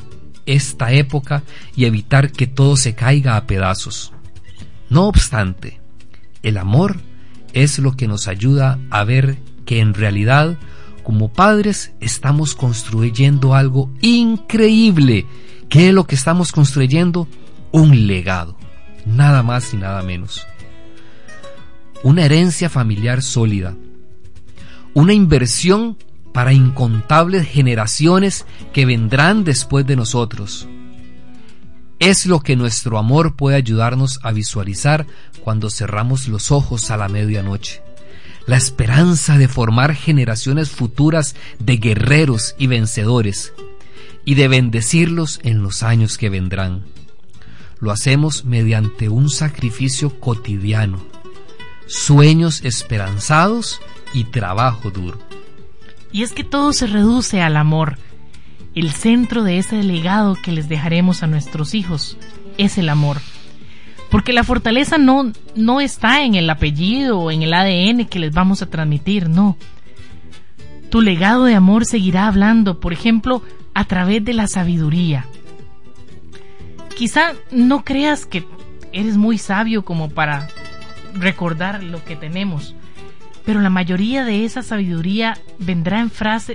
esta 0.47 0.93
época 0.93 1.43
y 1.75 1.87
evitar 1.87 2.31
que 2.31 2.47
todo 2.47 2.77
se 2.77 2.95
caiga 2.95 3.37
a 3.37 3.49
pedazos. 3.49 4.13
No 4.89 5.09
obstante, 5.09 5.81
el 6.45 6.57
amor 6.57 7.01
es 7.57 7.79
lo 7.79 7.93
que 7.97 8.07
nos 8.07 8.29
ayuda 8.29 8.79
a 8.91 9.03
ver 9.05 9.39
que 9.65 9.81
en 9.81 9.95
realidad, 9.95 10.59
como 11.03 11.33
padres, 11.33 11.93
estamos 12.01 12.55
construyendo 12.55 13.55
algo 13.55 13.91
increíble. 14.03 15.25
¿Qué 15.71 15.89
es 15.89 15.95
lo 15.95 16.07
que 16.07 16.15
estamos 16.15 16.53
construyendo? 16.53 17.27
Un 17.73 18.07
legado. 18.07 18.59
Nada 19.07 19.43
más 19.43 19.73
y 19.73 19.79
nada 19.79 20.03
menos. 20.03 20.47
Una 22.03 22.27
herencia 22.27 22.69
familiar 22.69 23.23
sólida. 23.23 23.75
Una 24.93 25.15
inversión 25.15 25.97
para 26.35 26.53
incontables 26.53 27.49
generaciones 27.49 28.45
que 28.75 28.85
vendrán 28.85 29.45
después 29.45 29.87
de 29.87 29.97
nosotros. 29.97 30.69
Es 31.99 32.27
lo 32.27 32.41
que 32.41 32.57
nuestro 32.57 32.99
amor 32.99 33.37
puede 33.37 33.57
ayudarnos 33.57 34.21
a 34.23 34.33
visualizar 34.33 35.07
cuando 35.43 35.71
cerramos 35.71 36.29
los 36.29 36.53
ojos 36.53 36.91
a 36.91 36.97
la 36.97 37.09
medianoche. 37.09 37.83
La 38.47 38.57
esperanza 38.57 39.39
de 39.39 39.49
formar 39.49 39.95
generaciones 39.95 40.71
futuras 40.71 41.35
de 41.59 41.79
guerreros 41.79 42.55
y 42.59 42.67
vencedores 42.67 43.55
y 44.25 44.35
de 44.35 44.49
bendecirlos 44.49 45.41
en 45.43 45.63
los 45.63 45.83
años 45.83 46.19
que 46.19 46.29
vendrán. 46.29 46.85
Lo 47.81 47.91
hacemos 47.91 48.45
mediante 48.45 49.09
un 49.09 49.31
sacrificio 49.31 50.21
cotidiano, 50.21 50.99
sueños 51.87 52.61
esperanzados 52.63 53.81
y 54.13 54.25
trabajo 54.25 54.91
duro. 54.91 55.19
Y 56.13 56.23
es 56.23 56.33
que 56.33 56.45
todo 56.45 56.73
se 56.73 56.87
reduce 56.87 57.41
al 57.41 57.57
amor. 57.57 57.99
El 58.77 58.93
centro 58.93 59.43
de 59.43 59.57
ese 59.57 59.83
legado 59.83 60.37
que 60.37 60.53
les 60.53 60.69
dejaremos 60.69 61.23
a 61.23 61.27
nuestros 61.27 61.75
hijos 61.75 62.19
es 62.59 62.77
el 62.77 62.91
amor. 62.91 63.23
Porque 64.11 64.35
la 64.35 64.45
fortaleza 64.45 64.99
no, 64.99 65.33
no 65.55 65.81
está 65.81 66.25
en 66.25 66.35
el 66.35 66.51
apellido 66.51 67.19
o 67.19 67.31
en 67.31 67.43
el 67.43 67.55
ADN 67.55 68.05
que 68.05 68.19
les 68.19 68.35
vamos 68.35 68.61
a 68.61 68.69
transmitir, 68.69 69.31
no. 69.31 69.57
Tu 70.91 71.01
legado 71.01 71.45
de 71.45 71.55
amor 71.55 71.87
seguirá 71.87 72.27
hablando, 72.27 72.79
por 72.79 72.93
ejemplo, 72.93 73.43
a 73.73 73.85
través 73.85 74.23
de 74.23 74.35
la 74.35 74.47
sabiduría. 74.47 75.25
Quizá 76.99 77.33
no 77.51 77.83
creas 77.83 78.27
que 78.27 78.45
eres 78.93 79.17
muy 79.17 79.39
sabio 79.39 79.87
como 79.87 80.11
para 80.11 80.49
recordar 81.15 81.83
lo 81.83 82.05
que 82.05 82.15
tenemos, 82.15 82.75
pero 83.47 83.61
la 83.61 83.71
mayoría 83.71 84.25
de 84.25 84.45
esa 84.45 84.61
sabiduría 84.63 85.39
vendrá 85.61 86.01
en 86.01 86.11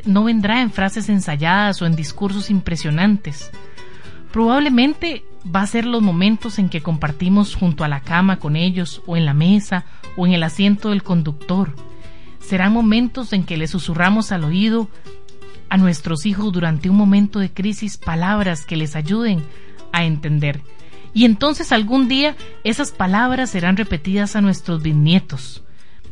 no 0.05 0.25
vendrá 0.25 0.61
en 0.61 0.71
frases 0.71 1.07
ensayadas 1.07 1.81
o 1.81 1.85
en 1.85 1.95
discursos 1.95 2.49
impresionantes. 2.49 3.49
Probablemente 4.33 5.23
va 5.43 5.61
a 5.61 5.67
ser 5.67 5.85
los 5.85 6.01
momentos 6.01 6.59
en 6.59 6.67
que 6.67 6.81
compartimos 6.81 7.55
junto 7.55 7.85
a 7.85 7.87
la 7.87 8.01
cama 8.01 8.39
con 8.39 8.57
ellos 8.57 9.01
o 9.05 9.15
en 9.15 9.25
la 9.25 9.33
mesa 9.33 9.85
o 10.17 10.27
en 10.27 10.33
el 10.33 10.43
asiento 10.43 10.89
del 10.89 11.01
conductor. 11.01 11.73
Serán 12.41 12.73
momentos 12.73 13.31
en 13.31 13.45
que 13.45 13.55
les 13.55 13.71
susurramos 13.71 14.33
al 14.33 14.43
oído 14.43 14.89
a 15.69 15.77
nuestros 15.77 16.25
hijos 16.25 16.51
durante 16.51 16.89
un 16.89 16.97
momento 16.97 17.39
de 17.39 17.53
crisis 17.53 17.95
palabras 17.95 18.65
que 18.65 18.75
les 18.75 18.97
ayuden 18.97 19.41
a 19.93 20.03
entender. 20.03 20.61
Y 21.13 21.23
entonces 21.23 21.71
algún 21.71 22.09
día 22.09 22.35
esas 22.65 22.91
palabras 22.91 23.49
serán 23.49 23.77
repetidas 23.77 24.35
a 24.35 24.41
nuestros 24.41 24.83
bisnietos 24.83 25.63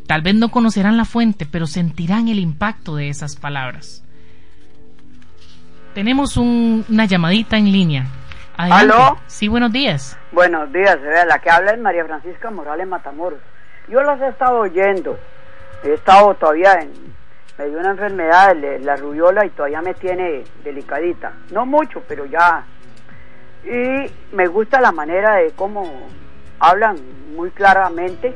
Tal 0.10 0.24
vez 0.24 0.34
no 0.34 0.50
conocerán 0.50 0.98
la 0.98 1.06
fuente, 1.06 1.46
pero 1.46 1.68
sentirán 1.68 2.30
el 2.30 2.40
impacto 2.40 2.96
de 2.96 3.10
esas 3.10 3.36
palabras. 3.36 4.04
Tenemos 5.94 6.36
una 6.36 7.06
llamadita 7.06 7.58
en 7.58 7.72
línea. 7.72 8.08
¿Aló? 8.58 9.20
Sí, 9.28 9.48
buenos 9.48 9.72
días. 9.72 10.18
Buenos 10.32 10.74
días, 10.74 10.98
la 11.28 11.38
que 11.38 11.52
habla 11.52 11.74
es 11.74 11.80
María 11.80 12.06
Francisca 12.06 12.50
Morales 12.50 12.88
Matamoros. 12.88 13.40
Yo 13.88 14.02
las 14.02 14.20
he 14.20 14.30
estado 14.30 14.62
oyendo. 14.62 15.16
He 15.84 15.94
estado 15.94 16.34
todavía 16.34 16.74
en. 16.82 16.92
Me 17.60 17.68
dio 17.68 17.78
una 17.78 17.92
enfermedad, 17.92 18.58
la 18.82 18.96
rubiola, 18.96 19.46
y 19.46 19.52
todavía 19.52 19.84
me 19.84 19.94
tiene 19.94 20.44
delicadita. 20.64 21.34
No 21.52 21.68
mucho, 21.68 22.02
pero 22.08 22.26
ya. 22.26 22.66
Y 23.64 24.12
me 24.36 24.48
gusta 24.48 24.82
la 24.82 24.92
manera 24.92 25.36
de 25.36 25.52
cómo 25.52 25.88
hablan 26.60 26.96
muy 27.36 27.52
claramente 27.52 28.36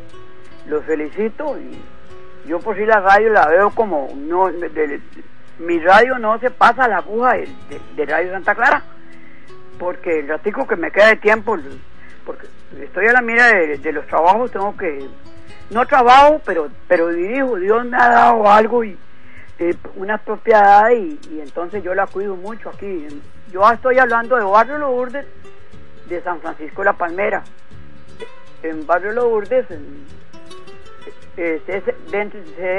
los 0.67 0.83
felicito 0.85 1.57
y 1.59 1.79
yo 2.47 2.59
por 2.59 2.75
si 2.75 2.85
la 2.85 2.99
radio 2.99 3.29
la 3.29 3.47
veo 3.47 3.69
como 3.71 4.09
no 4.15 4.49
mi 5.59 5.79
radio 5.79 6.17
no 6.19 6.39
se 6.39 6.49
pasa 6.51 6.87
la 6.87 6.97
aguja 6.97 7.35
de, 7.95 8.05
Radio 8.05 8.31
Santa 8.31 8.55
Clara 8.55 8.83
porque 9.79 10.19
el 10.19 10.27
ratico 10.27 10.67
que 10.67 10.75
me 10.75 10.91
queda 10.91 11.07
de 11.07 11.17
tiempo 11.17 11.57
porque 12.25 12.47
estoy 12.79 13.07
a 13.07 13.13
la 13.13 13.21
mira 13.21 13.47
de, 13.47 13.91
los 13.91 14.05
trabajos 14.07 14.51
tengo 14.51 14.75
que 14.77 15.07
no 15.69 15.85
trabajo 15.85 16.41
pero 16.45 16.69
pero 16.87 17.09
dirijo 17.09 17.55
Dios 17.57 17.85
me 17.85 17.97
ha 17.97 18.09
dado 18.09 18.49
algo 18.49 18.83
y 18.83 18.97
eh, 19.59 19.75
una 19.95 20.17
propiedad 20.17 20.89
y, 20.91 21.19
entonces 21.39 21.83
yo 21.83 21.93
la 21.93 22.07
cuido 22.07 22.35
mucho 22.35 22.69
aquí. 22.69 23.07
Yo 23.51 23.69
estoy 23.71 23.99
hablando 23.99 24.35
de 24.35 24.43
Barrio 24.43 24.79
Lourdes 24.79 25.25
de 26.09 26.21
San 26.21 26.41
Francisco 26.41 26.83
la 26.83 26.93
Palmera 26.93 27.43
en 28.63 28.85
Barrio 28.87 29.11
Lourdes 29.11 29.69
en, 29.69 30.05
se, 31.35 31.83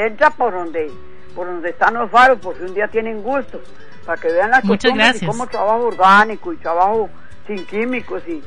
entra 0.06 0.30
por 0.30 0.52
donde 0.52 0.90
por 1.34 1.48
donde 1.48 1.70
están 1.70 1.94
los 1.94 2.10
faros, 2.10 2.38
por 2.38 2.56
si 2.56 2.62
un 2.62 2.74
día 2.74 2.86
tienen 2.86 3.20
gusto, 3.22 3.60
para 4.06 4.20
que 4.20 4.28
vean 4.30 4.50
las 4.50 4.64
Muchas 4.64 4.92
costumbres 4.92 5.22
y 5.22 5.26
cómo 5.26 5.46
trabajo 5.48 5.86
orgánico 5.86 6.52
y 6.52 6.56
trabajo 6.58 7.10
sin 7.46 7.66
químicos 7.66 8.22
y, 8.28 8.42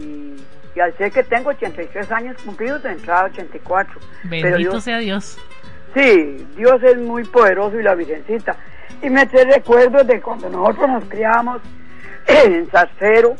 y, 0.00 0.80
al 0.80 0.96
ser 0.96 1.10
que 1.10 1.22
tengo 1.24 1.50
83 1.50 2.12
años 2.12 2.36
cumplidos 2.44 2.82
de 2.82 2.92
entrada 2.92 3.24
84. 3.24 3.98
Bendito 4.24 4.80
sea 4.80 4.98
Dios. 4.98 5.36
Sí, 5.94 6.46
Dios 6.56 6.82
es 6.82 6.98
muy 6.98 7.24
poderoso 7.24 7.80
y 7.80 7.82
la 7.82 7.94
Virgencita. 7.94 8.56
Y 9.02 9.08
me 9.08 9.24
trae 9.26 9.46
recuerdos 9.46 10.06
de 10.06 10.20
cuando 10.20 10.48
nosotros 10.50 10.88
nos 10.88 11.04
criamos 11.06 11.62
en 12.26 12.70
Sarcero, 12.70 13.34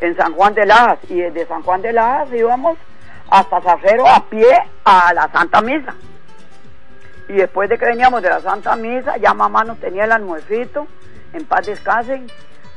en 0.00 0.14
San 0.16 0.34
Juan 0.34 0.54
de 0.54 0.66
Lajas, 0.66 0.98
y 1.08 1.14
desde 1.14 1.46
San 1.46 1.62
Juan 1.62 1.80
de 1.80 1.92
Lajas 1.94 2.28
íbamos 2.32 2.76
hasta 3.30 3.60
Sacero 3.60 4.06
a 4.06 4.24
pie 4.28 4.62
a 4.84 5.12
la 5.12 5.30
Santa 5.30 5.60
Misa. 5.60 5.94
Y 7.28 7.34
después 7.34 7.68
de 7.68 7.78
que 7.78 7.86
veníamos 7.86 8.22
de 8.22 8.28
la 8.28 8.40
Santa 8.40 8.76
Misa, 8.76 9.16
ya 9.16 9.34
mamá 9.34 9.64
nos 9.64 9.78
tenía 9.78 10.04
el 10.04 10.12
almuercito, 10.12 10.86
en 11.32 11.44
paz 11.44 11.66
descansen, 11.66 12.28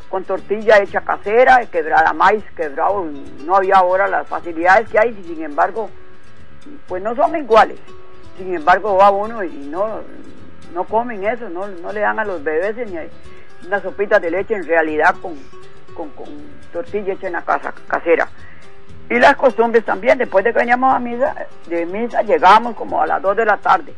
con 0.09 0.23
tortilla 0.23 0.79
hecha 0.79 1.01
casera, 1.01 1.65
quebrada 1.67 2.13
maíz, 2.13 2.43
quebrado, 2.55 3.05
no 3.45 3.55
había 3.55 3.75
ahora 3.75 4.07
las 4.07 4.27
facilidades 4.27 4.89
que 4.89 4.97
hay, 4.97 5.09
y 5.09 5.23
sin 5.23 5.43
embargo, 5.43 5.89
pues 6.87 7.03
no 7.03 7.15
son 7.15 7.35
iguales. 7.35 7.79
Sin 8.37 8.55
embargo, 8.55 8.97
va 8.97 9.11
uno 9.11 9.43
y 9.43 9.67
no, 9.67 10.01
no 10.73 10.83
comen 10.85 11.23
eso, 11.25 11.47
no, 11.49 11.67
no 11.67 11.91
le 11.93 11.99
dan 11.99 12.19
a 12.19 12.25
los 12.25 12.43
bebés 12.43 12.75
ni 12.89 12.97
una 13.67 13.81
sopita 13.81 14.19
de 14.19 14.31
leche 14.31 14.55
en 14.55 14.65
realidad 14.65 15.15
con, 15.21 15.35
con, 15.93 16.09
con 16.11 16.27
tortilla 16.71 17.13
hecha 17.13 17.27
en 17.27 17.33
la 17.33 17.43
casa 17.43 17.73
casera. 17.87 18.27
Y 19.09 19.17
las 19.17 19.35
costumbres 19.35 19.83
también, 19.83 20.19
después 20.19 20.45
de 20.45 20.53
que 20.53 20.59
veníamos 20.59 20.93
a 20.93 20.99
misa, 20.99 21.35
de 21.65 21.85
misa 21.87 22.21
llegábamos 22.21 22.75
como 22.75 23.01
a 23.01 23.07
las 23.07 23.21
2 23.21 23.37
de 23.37 23.45
la 23.45 23.57
tarde. 23.57 23.93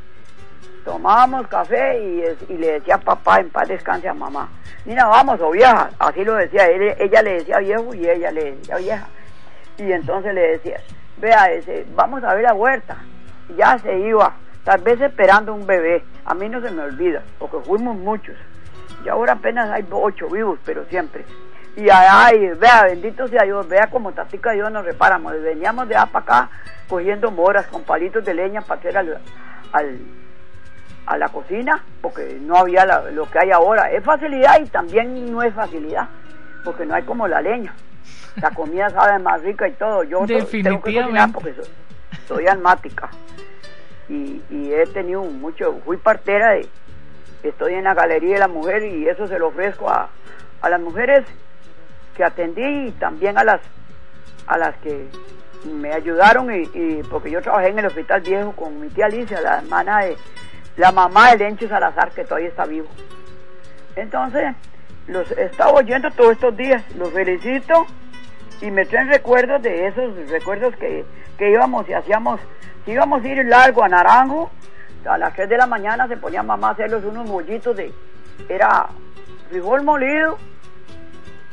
Tomábamos 0.86 1.47
café 1.47 1.99
y, 1.99 2.53
le 2.57 2.74
decía 2.74 2.97
papá, 2.97 3.39
en 3.39 3.49
paz 3.49 3.68
descanse 3.68 4.07
a 4.07 4.14
mamá. 4.14 4.49
Mira, 4.86 5.05
vamos, 5.07 5.39
o 5.41 5.51
vieja. 5.51 5.89
Así 5.99 6.24
lo 6.24 6.36
decía, 6.36 6.66
él, 6.68 6.95
ella 6.97 7.22
le 7.22 7.34
decía 7.34 7.59
viejo 7.59 7.93
y 7.93 8.09
ella 8.09 8.32
le 8.32 8.55
decía 8.55 8.78
vieja. 8.78 9.07
Y 9.78 9.91
entonces 9.91 10.34
le 10.34 10.41
decía, 10.53 10.80
vea, 11.18 11.51
ese, 11.51 11.86
vamos 11.93 12.24
a 12.24 12.34
ver 12.34 12.43
la 12.43 12.53
huerta. 12.53 12.97
ya 13.57 13.78
se 13.80 13.99
iba, 13.99 14.34
tal 14.64 14.82
vez 14.82 15.01
esperando 15.01 15.53
un 15.53 15.68
bebé. 15.68 16.03
A 16.24 16.34
mí 16.34 16.47
no 16.47 16.62
se 16.62 16.72
me 16.72 16.84
olvida, 16.84 17.22
porque 17.38 17.59
fuimos 17.59 17.97
muchos. 17.97 18.36
Y 19.03 19.09
ahora 19.09 19.34
apenas 19.34 19.70
hay 19.70 19.86
ocho 19.91 20.30
vivos, 20.30 20.57
pero 20.66 20.86
siempre. 20.86 21.26
Y 21.76 21.89
ay, 21.89 22.49
vea, 22.59 22.84
bendito 22.84 23.28
sea 23.28 23.43
Dios, 23.43 23.67
vea 23.67 23.88
como 23.88 24.11
Tatica 24.11 24.51
Dios 24.51 24.72
nos 24.72 24.86
reparamos. 24.86 25.41
Veníamos 25.41 25.88
de 25.88 25.95
acá 25.95 26.05
para 26.07 26.24
acá 26.24 26.49
cogiendo 26.89 27.32
moras 27.32 27.65
con 27.67 27.84
palitos 27.84 28.26
de 28.26 28.34
leña 28.34 28.61
para 28.61 28.80
hacer 28.80 28.97
al, 28.97 29.22
a 31.05 31.17
la 31.17 31.30
cocina, 31.30 31.84
porque 32.01 32.38
no 32.41 32.57
había 32.57 32.86
lo 33.11 33.30
que 33.30 33.39
hay 33.39 33.51
ahora. 33.51 33.89
Es 33.91 34.03
facilidad 34.03 34.59
y 34.59 34.65
también 34.65 35.32
no 35.32 35.41
es 35.41 35.53
facilidad, 35.53 36.09
porque 36.65 36.86
no 36.86 36.93
hay 36.93 37.03
como 37.03 37.28
la 37.28 37.41
leña. 37.41 37.74
La 38.41 38.51
comida 38.51 38.89
sabe 38.89 39.19
más 39.19 39.41
rica 39.41 39.67
y 39.67 39.74
todo. 39.74 40.03
Yo 40.03 40.26
tengo 40.26 40.82
que 40.82 40.93
cocinar 40.93 41.32
porque 41.32 41.55
soy, 42.28 42.47
almática. 42.47 43.09
Y, 44.09 44.41
y, 44.49 44.74
he 44.74 44.86
tenido 44.88 45.24
mucho, 45.24 45.80
fui 45.86 45.95
partera 45.95 46.51
de, 46.51 46.67
estoy 47.43 47.76
en 47.76 47.86
la 47.86 47.93
galería 47.93 48.34
de 48.34 48.39
la 48.39 48.47
mujer 48.49 48.84
y 48.84 49.07
eso 49.07 49.26
se 49.28 49.39
lo 49.39 49.47
ofrezco 49.47 49.89
a, 49.89 50.09
a 50.61 50.69
las 50.69 50.82
mujeres 50.82 51.26
que 52.16 52.24
atendí 52.24 52.88
y 52.88 52.91
también 52.91 53.38
a 53.38 53.43
las 53.43 53.62
a 54.47 54.57
las 54.57 54.76
que 54.78 55.07
me 55.66 55.93
ayudaron 55.93 56.49
y, 56.51 57.03
porque 57.03 57.30
yo 57.30 57.41
trabajé 57.41 57.70
en 57.70 57.80
el 57.80 57.86
hospital 57.86 58.22
viejo 58.22 58.51
con 58.53 58.80
mi 58.80 58.89
tía 58.89 59.05
Alicia, 59.05 59.41
la 59.41 59.59
hermana 59.59 59.99
de 59.99 60.18
la 60.78 60.91
mamá 60.91 61.32
de 61.32 61.38
Lencho 61.38 61.68
Salazar 61.68 62.12
que 62.12 62.24
todavía 62.24 62.49
está 62.49 62.66
vivo. 62.66 62.88
Entonces, 63.95 64.55
los 65.07 65.30
he 65.32 65.45
estado 65.45 65.74
oyendo 65.74 66.09
todos 66.12 66.34
estos 66.34 66.55
días, 66.57 66.84
los 66.95 67.12
felicito 67.12 67.86
y 68.62 68.72
me 68.72 68.86
traen 68.86 69.09
recuerdos 69.09 69.62
de 69.62 69.88
esos 69.88 70.30
recuerdos 70.30 70.76
que, 70.78 71.05
que 71.38 71.51
íbamos 71.51 71.88
y 71.89 71.93
hacíamos, 71.93 72.39
si 72.86 72.91
íbamos 72.91 73.24
a 73.24 73.28
ir 73.28 73.45
largo 73.45 73.84
a 73.84 73.89
Naranjo, 73.89 74.51
A 75.05 75.18
las 75.18 75.34
3 75.34 75.49
de 75.49 75.57
la 75.57 75.68
mañana 75.68 76.07
se 76.07 76.18
ponía 76.18 76.43
mamá 76.43 76.70
a 76.70 76.72
hacerlos 76.72 77.03
unos 77.03 77.28
mollitos 77.28 77.76
de, 77.76 77.91
era 78.47 78.88
frijol 79.49 79.84
molido 79.84 80.38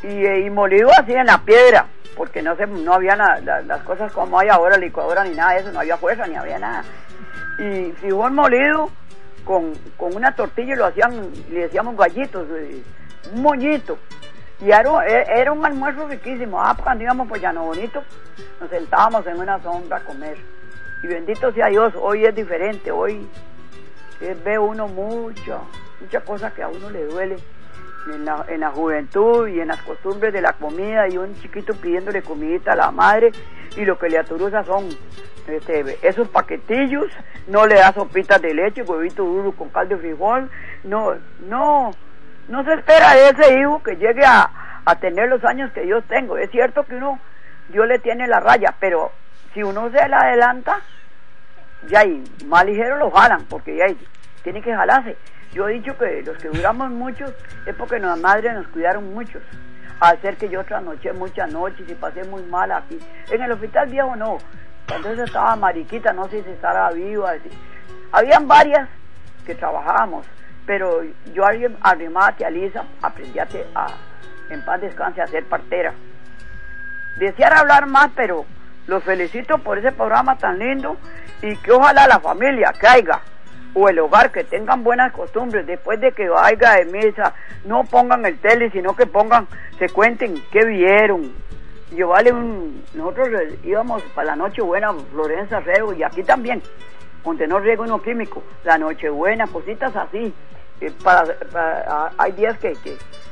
y, 0.03 0.26
eh, 0.26 0.40
y 0.46 0.51
molido 0.51 0.90
así 0.90 1.12
en 1.12 1.26
la 1.26 1.38
piedra, 1.38 1.86
porque 2.16 2.42
no 2.42 2.57
se, 2.57 2.66
no 2.66 2.94
había 2.94 3.16
nada, 3.16 3.62
las 3.62 3.82
cosas 3.82 4.12
como 4.12 4.38
hay 4.38 4.49
ahora, 4.49 4.76
licuadora 4.76 5.24
ni 5.24 5.34
nada 5.34 5.55
de 5.55 5.61
eso, 5.61 5.72
no 5.72 5.80
había 5.80 5.96
fuerza 5.96 6.26
ni 6.26 6.36
había 6.36 6.59
nada. 6.59 6.84
Y 7.59 7.92
frijol 7.92 8.32
molido 8.32 8.90
con, 9.44 9.72
con 9.96 10.14
una 10.14 10.32
tortilla 10.34 10.76
lo 10.76 10.86
hacían, 10.86 11.32
le 11.51 11.61
decíamos 11.61 11.96
gallitos, 11.96 12.46
eh, 12.51 12.82
un 13.34 13.42
mollito. 13.42 13.99
Y 14.61 14.70
era, 14.70 15.05
era 15.07 15.53
un 15.53 15.64
almuerzo 15.64 16.09
riquísimo. 16.09 16.61
Ah, 16.61 16.76
cuando 16.82 17.05
íbamos 17.05 17.28
por 17.28 17.38
Llano 17.38 17.64
Bonito, 17.64 18.03
nos 18.61 18.68
sentábamos 18.70 19.24
en 19.26 19.38
una 19.38 19.62
sombra 19.62 19.99
a 19.99 20.01
comer. 20.01 20.36
Y 21.03 21.07
bendito 21.07 21.53
sea 21.53 21.68
Dios, 21.68 21.94
hoy 21.96 22.24
es 22.24 22.34
diferente, 22.34 22.90
hoy 22.90 23.28
ve 24.44 24.59
uno 24.59 24.88
mucho, 24.88 25.62
muchas 26.01 26.24
cosas 26.24 26.53
que 26.53 26.62
a 26.62 26.68
uno 26.68 26.90
le 26.90 27.05
duele 27.05 27.36
en 28.07 28.24
la, 28.24 28.44
en 28.49 28.61
la 28.61 28.70
juventud 28.70 29.49
y 29.49 29.61
en 29.61 29.68
las 29.68 29.82
costumbres 29.82 30.32
de 30.32 30.40
la 30.40 30.53
comida 30.55 31.09
y 31.09 31.18
un 31.18 31.34
chiquito 31.40 31.74
pidiéndole 31.74 32.22
comidita 32.22 32.72
a 32.72 32.76
la 32.76 32.90
madre 32.90 33.32
y 33.76 33.84
lo 33.84 33.99
que 33.99 34.09
le 34.09 34.18
aturuza 34.18 34.64
son 34.64 34.88
este, 35.46 35.99
esos 36.07 36.28
paquetillos, 36.28 37.07
no 37.46 37.66
le 37.66 37.76
da 37.76 37.92
sopitas 37.92 38.40
de 38.40 38.55
leche, 38.55 38.82
huevito 38.82 39.24
duro 39.24 39.53
con 39.53 39.70
caldo 39.70 39.96
de 39.96 40.03
frijol, 40.03 40.51
no, 40.84 41.14
no, 41.46 41.90
no 42.49 42.64
se 42.64 42.74
espera 42.74 43.14
de 43.14 43.30
ese 43.30 43.59
hijo 43.59 43.82
que 43.82 43.96
llegue 43.96 44.24
a, 44.24 44.51
a 44.84 44.94
tener 44.96 45.28
los 45.28 45.44
años 45.44 45.70
que 45.72 45.86
yo 45.86 46.03
tengo. 46.03 46.36
Es 46.36 46.51
cierto 46.51 46.84
que 46.84 46.96
uno, 46.96 47.18
Dios 47.68 47.86
le 47.86 47.99
tiene 47.99 48.26
la 48.26 48.40
raya, 48.40 48.74
pero 48.78 49.12
si 49.55 49.62
uno 49.62 49.90
se 49.90 50.09
le 50.09 50.14
adelanta, 50.14 50.80
ya 51.88 52.01
hay 52.01 52.22
más 52.46 52.64
ligero 52.64 52.96
lo 52.96 53.11
jalan, 53.11 53.44
porque 53.49 53.76
ya 53.76 53.86
tiene 54.42 54.62
que 54.62 54.74
jalarse. 54.74 55.16
Yo 55.53 55.68
he 55.68 55.74
dicho 55.74 55.96
que 55.96 56.22
los 56.22 56.36
que 56.38 56.49
duramos 56.49 56.90
mucho 56.90 57.24
es 57.66 57.74
porque 57.74 57.99
nuestra 57.99 58.20
madre 58.20 58.53
nos 58.53 58.68
cuidaron 58.68 59.12
muchos. 59.14 59.42
Hacer 60.01 60.36
que 60.36 60.49
yo 60.49 60.62
trasnoché 60.64 61.12
muchas 61.12 61.53
noches 61.53 61.88
y 61.88 61.94
pasé 61.94 62.22
muy 62.24 62.42
mal 62.44 62.70
aquí. 62.70 62.99
En 63.30 63.42
el 63.42 63.53
hospital 63.53 63.88
viejo 63.88 64.14
no. 64.14 64.38
Entonces 64.88 65.26
estaba 65.26 65.57
mariquita, 65.57 66.12
no 66.12 66.28
sé 66.28 66.42
si 66.44 66.51
estaba 66.51 66.90
viva. 66.90 67.32
Habían 68.12 68.46
varias 68.46 68.88
que 69.44 69.55
trabajábamos, 69.55 70.26
pero 70.66 71.03
yo 71.32 71.44
arrimaba 71.82 72.34
a 72.44 72.51
Lisa, 72.51 72.84
aprendí 73.03 73.38
a, 73.38 73.49
a, 73.74 73.86
en 74.51 74.64
paz 74.64 74.80
descanse 74.80 75.20
a 75.20 75.26
ser 75.26 75.44
partera. 75.46 75.92
Deseara 77.18 77.61
hablar 77.61 77.86
más, 77.86 78.11
pero 78.14 78.44
los 78.86 79.03
felicito 79.03 79.59
por 79.59 79.78
ese 79.78 79.92
programa 79.92 80.38
tan 80.38 80.59
lindo 80.59 80.96
y 81.42 81.57
que 81.57 81.72
ojalá 81.72 82.07
la 82.07 82.20
familia 82.20 82.72
caiga 82.78 83.20
o 83.78 83.88
el 83.88 83.98
hogar 83.98 84.32
que 84.32 84.44
tengan 84.44 84.82
buenas 84.82 85.12
costumbres. 85.12 85.66
Después 85.66 86.00
de 86.00 86.12
que 86.12 86.28
vaya 86.28 86.74
de 86.74 86.84
misa 86.86 87.34
no 87.64 87.84
pongan 87.84 88.26
el 88.26 88.38
tele 88.38 88.70
sino 88.70 88.94
que 88.96 89.06
pongan 89.06 89.46
se 89.78 89.88
cuenten 89.88 90.42
qué 90.50 90.64
vieron. 90.66 91.32
Yo 91.92 92.08
vale 92.08 92.32
un 92.32 92.84
nosotros 92.94 93.28
íbamos 93.64 94.02
para 94.14 94.28
la 94.28 94.36
noche 94.36 94.62
buena 94.62 94.92
Florencia 95.12 95.60
Rego 95.60 95.92
y 95.94 96.02
aquí 96.02 96.22
también 96.22 96.62
donde 97.24 97.46
no 97.46 97.58
riego 97.58 97.84
uno 97.84 98.00
químico 98.00 98.42
la 98.64 98.78
noche 98.78 99.08
buena 99.08 99.46
cositas 99.46 99.94
así. 99.94 100.32
Eh, 100.80 100.92
para, 101.02 101.24
hay 102.16 102.32
días 102.32 102.56
que, 102.58 102.72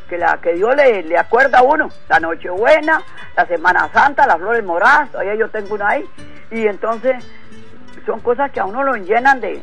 que, 0.08 0.18
la 0.18 0.38
que 0.42 0.54
Dios 0.54 0.74
le, 0.74 1.16
acuerda 1.16 1.58
a 1.58 1.62
uno 1.62 1.88
la 2.08 2.18
noche 2.18 2.50
buena 2.50 3.00
la 3.36 3.46
Semana 3.46 3.88
Santa 3.92 4.26
las 4.26 4.38
flores 4.38 4.64
moradas 4.64 5.10
todavía 5.12 5.34
yo 5.34 5.48
tengo 5.48 5.74
una 5.74 5.88
ahí. 5.88 6.04
Y 6.50 6.66
entonces 6.66 7.24
son 8.04 8.20
cosas 8.20 8.50
que 8.52 8.60
a 8.60 8.64
uno 8.64 8.82
lo 8.82 8.94
llenan 8.96 9.40
de, 9.40 9.62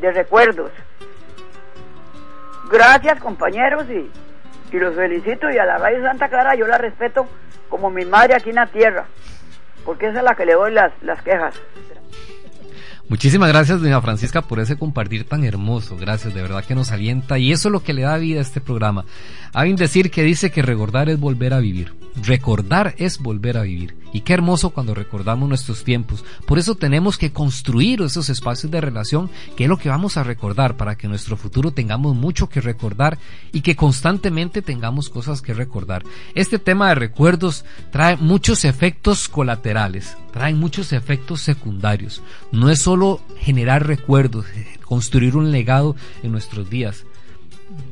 de 0.00 0.12
recuerdos. 0.12 0.70
Gracias 2.70 3.20
compañeros 3.20 3.86
y, 3.90 4.10
y 4.74 4.78
los 4.78 4.94
felicito 4.94 5.50
y 5.50 5.58
a 5.58 5.64
la 5.64 5.78
Radio 5.78 6.02
Santa 6.02 6.28
Clara 6.28 6.54
yo 6.54 6.66
la 6.66 6.78
respeto 6.78 7.26
como 7.68 7.90
mi 7.90 8.04
madre 8.04 8.34
aquí 8.34 8.50
en 8.50 8.56
la 8.56 8.66
tierra, 8.66 9.06
porque 9.84 10.08
esa 10.08 10.18
es 10.18 10.24
la 10.24 10.34
que 10.34 10.46
le 10.46 10.54
doy 10.54 10.72
las, 10.72 10.92
las 11.02 11.22
quejas. 11.22 11.54
Muchísimas 13.08 13.48
gracias, 13.50 13.80
doña 13.80 14.00
Francisca, 14.00 14.42
por 14.42 14.58
ese 14.58 14.76
compartir 14.76 15.28
tan 15.28 15.44
hermoso. 15.44 15.96
Gracias, 15.96 16.34
de 16.34 16.42
verdad 16.42 16.64
que 16.64 16.74
nos 16.74 16.90
alienta 16.90 17.38
y 17.38 17.52
eso 17.52 17.68
es 17.68 17.72
lo 17.72 17.80
que 17.80 17.92
le 17.92 18.02
da 18.02 18.16
vida 18.16 18.40
a 18.40 18.42
este 18.42 18.60
programa. 18.60 19.04
Hay 19.54 19.70
un 19.70 19.76
decir 19.76 20.10
que 20.10 20.22
dice 20.22 20.50
que 20.50 20.62
recordar 20.62 21.08
es 21.08 21.20
volver 21.20 21.54
a 21.54 21.60
vivir. 21.60 21.92
Recordar 22.22 22.94
es 22.98 23.18
volver 23.18 23.58
a 23.58 23.62
vivir. 23.62 23.96
Y 24.12 24.22
qué 24.22 24.32
hermoso 24.32 24.70
cuando 24.70 24.94
recordamos 24.94 25.48
nuestros 25.48 25.84
tiempos. 25.84 26.24
Por 26.46 26.58
eso 26.58 26.74
tenemos 26.74 27.18
que 27.18 27.32
construir 27.32 28.00
esos 28.00 28.30
espacios 28.30 28.72
de 28.72 28.80
relación, 28.80 29.30
que 29.56 29.64
es 29.64 29.68
lo 29.68 29.76
que 29.76 29.90
vamos 29.90 30.16
a 30.16 30.22
recordar, 30.22 30.76
para 30.76 30.96
que 30.96 31.06
en 31.06 31.10
nuestro 31.10 31.36
futuro 31.36 31.72
tengamos 31.72 32.16
mucho 32.16 32.48
que 32.48 32.62
recordar 32.62 33.18
y 33.52 33.60
que 33.60 33.76
constantemente 33.76 34.62
tengamos 34.62 35.10
cosas 35.10 35.42
que 35.42 35.52
recordar. 35.52 36.04
Este 36.34 36.58
tema 36.58 36.88
de 36.88 36.94
recuerdos 36.94 37.66
trae 37.90 38.16
muchos 38.16 38.64
efectos 38.64 39.28
colaterales, 39.28 40.16
trae 40.32 40.54
muchos 40.54 40.94
efectos 40.94 41.42
secundarios. 41.42 42.22
No 42.52 42.70
es 42.70 42.80
solo 42.80 43.20
generar 43.38 43.86
recuerdos, 43.86 44.46
construir 44.86 45.36
un 45.36 45.52
legado 45.52 45.96
en 46.22 46.32
nuestros 46.32 46.70
días, 46.70 47.04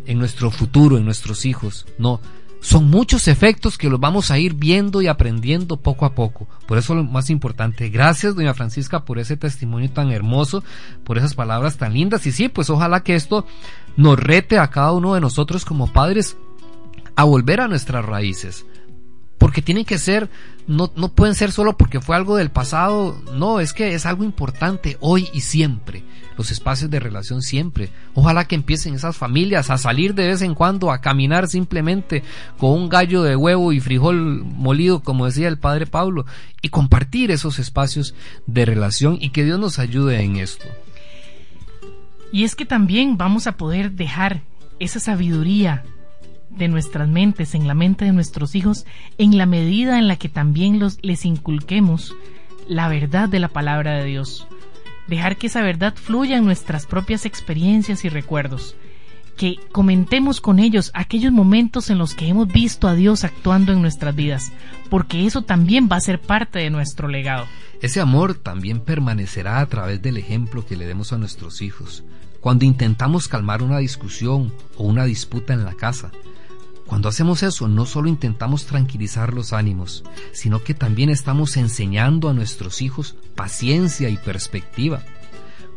en 0.06 0.18
nuestro 0.18 0.50
futuro, 0.50 0.96
en 0.96 1.04
nuestros 1.04 1.44
hijos. 1.44 1.86
No, 1.98 2.20
son 2.64 2.88
muchos 2.88 3.28
efectos 3.28 3.76
que 3.76 3.90
los 3.90 4.00
vamos 4.00 4.30
a 4.30 4.38
ir 4.38 4.54
viendo 4.54 5.02
y 5.02 5.06
aprendiendo 5.06 5.76
poco 5.76 6.06
a 6.06 6.14
poco. 6.14 6.48
Por 6.66 6.78
eso 6.78 6.94
lo 6.94 7.04
más 7.04 7.28
importante, 7.28 7.90
gracias 7.90 8.34
doña 8.34 8.54
Francisca 8.54 9.04
por 9.04 9.18
ese 9.18 9.36
testimonio 9.36 9.90
tan 9.90 10.10
hermoso, 10.10 10.64
por 11.04 11.18
esas 11.18 11.34
palabras 11.34 11.76
tan 11.76 11.92
lindas. 11.92 12.26
Y 12.26 12.32
sí, 12.32 12.48
pues 12.48 12.70
ojalá 12.70 13.02
que 13.02 13.16
esto 13.16 13.44
nos 13.98 14.18
rete 14.18 14.58
a 14.58 14.70
cada 14.70 14.92
uno 14.92 15.12
de 15.12 15.20
nosotros 15.20 15.66
como 15.66 15.92
padres 15.92 16.38
a 17.16 17.24
volver 17.24 17.60
a 17.60 17.68
nuestras 17.68 18.02
raíces. 18.02 18.64
Porque 19.44 19.60
tienen 19.60 19.84
que 19.84 19.98
ser, 19.98 20.30
no, 20.66 20.90
no 20.96 21.10
pueden 21.10 21.34
ser 21.34 21.52
solo 21.52 21.76
porque 21.76 22.00
fue 22.00 22.16
algo 22.16 22.38
del 22.38 22.50
pasado, 22.50 23.20
no, 23.34 23.60
es 23.60 23.74
que 23.74 23.92
es 23.92 24.06
algo 24.06 24.24
importante 24.24 24.96
hoy 25.00 25.28
y 25.34 25.42
siempre 25.42 26.02
los 26.38 26.50
espacios 26.50 26.90
de 26.90 26.98
relación 26.98 27.42
siempre. 27.42 27.90
Ojalá 28.14 28.46
que 28.46 28.54
empiecen 28.54 28.94
esas 28.94 29.18
familias 29.18 29.68
a 29.68 29.76
salir 29.76 30.14
de 30.14 30.28
vez 30.28 30.40
en 30.40 30.54
cuando 30.54 30.90
a 30.90 31.02
caminar 31.02 31.46
simplemente 31.46 32.22
con 32.56 32.70
un 32.70 32.88
gallo 32.88 33.22
de 33.22 33.36
huevo 33.36 33.74
y 33.74 33.80
frijol 33.80 34.42
molido, 34.46 35.02
como 35.02 35.26
decía 35.26 35.48
el 35.48 35.58
padre 35.58 35.84
Pablo, 35.84 36.24
y 36.62 36.70
compartir 36.70 37.30
esos 37.30 37.58
espacios 37.58 38.14
de 38.46 38.64
relación 38.64 39.18
y 39.20 39.28
que 39.28 39.44
Dios 39.44 39.60
nos 39.60 39.78
ayude 39.78 40.22
en 40.22 40.36
esto. 40.36 40.64
Y 42.32 42.44
es 42.44 42.54
que 42.54 42.64
también 42.64 43.18
vamos 43.18 43.46
a 43.46 43.58
poder 43.58 43.92
dejar 43.92 44.40
esa 44.80 45.00
sabiduría 45.00 45.84
de 46.56 46.68
nuestras 46.68 47.08
mentes, 47.08 47.54
en 47.54 47.66
la 47.66 47.74
mente 47.74 48.04
de 48.04 48.12
nuestros 48.12 48.54
hijos, 48.54 48.86
en 49.18 49.36
la 49.38 49.46
medida 49.46 49.98
en 49.98 50.08
la 50.08 50.16
que 50.16 50.28
también 50.28 50.78
los, 50.78 50.98
les 51.02 51.24
inculquemos 51.24 52.14
la 52.68 52.88
verdad 52.88 53.28
de 53.28 53.40
la 53.40 53.48
palabra 53.48 53.92
de 53.92 54.04
Dios 54.04 54.46
dejar 55.06 55.36
que 55.36 55.48
esa 55.48 55.62
verdad 55.62 55.94
fluya 55.94 56.36
en 56.36 56.44
nuestras 56.44 56.86
propias 56.86 57.26
experiencias 57.26 58.04
y 58.04 58.08
recuerdos, 58.08 58.76
que 59.36 59.56
comentemos 59.72 60.40
con 60.40 60.58
ellos 60.58 60.90
aquellos 60.94 61.32
momentos 61.32 61.90
en 61.90 61.98
los 61.98 62.14
que 62.14 62.28
hemos 62.28 62.48
visto 62.48 62.88
a 62.88 62.94
Dios 62.94 63.24
actuando 63.24 63.72
en 63.72 63.82
nuestras 63.82 64.14
vidas, 64.14 64.52
porque 64.90 65.26
eso 65.26 65.42
también 65.42 65.88
va 65.90 65.96
a 65.96 66.00
ser 66.00 66.20
parte 66.20 66.60
de 66.60 66.70
nuestro 66.70 67.08
legado. 67.08 67.46
Ese 67.82 68.00
amor 68.00 68.34
también 68.34 68.80
permanecerá 68.80 69.60
a 69.60 69.66
través 69.66 70.00
del 70.00 70.16
ejemplo 70.16 70.64
que 70.64 70.76
le 70.76 70.86
demos 70.86 71.12
a 71.12 71.18
nuestros 71.18 71.60
hijos. 71.62 72.04
Cuando 72.40 72.64
intentamos 72.64 73.26
calmar 73.26 73.62
una 73.62 73.78
discusión 73.78 74.52
o 74.76 74.84
una 74.84 75.04
disputa 75.04 75.52
en 75.52 75.64
la 75.64 75.74
casa, 75.74 76.12
cuando 76.86 77.08
hacemos 77.08 77.42
eso, 77.42 77.66
no 77.66 77.86
solo 77.86 78.08
intentamos 78.08 78.66
tranquilizar 78.66 79.32
los 79.32 79.52
ánimos, 79.52 80.04
sino 80.32 80.62
que 80.62 80.74
también 80.74 81.08
estamos 81.08 81.56
enseñando 81.56 82.28
a 82.28 82.34
nuestros 82.34 82.82
hijos 82.82 83.16
paciencia 83.34 84.10
y 84.10 84.16
perspectiva. 84.18 85.02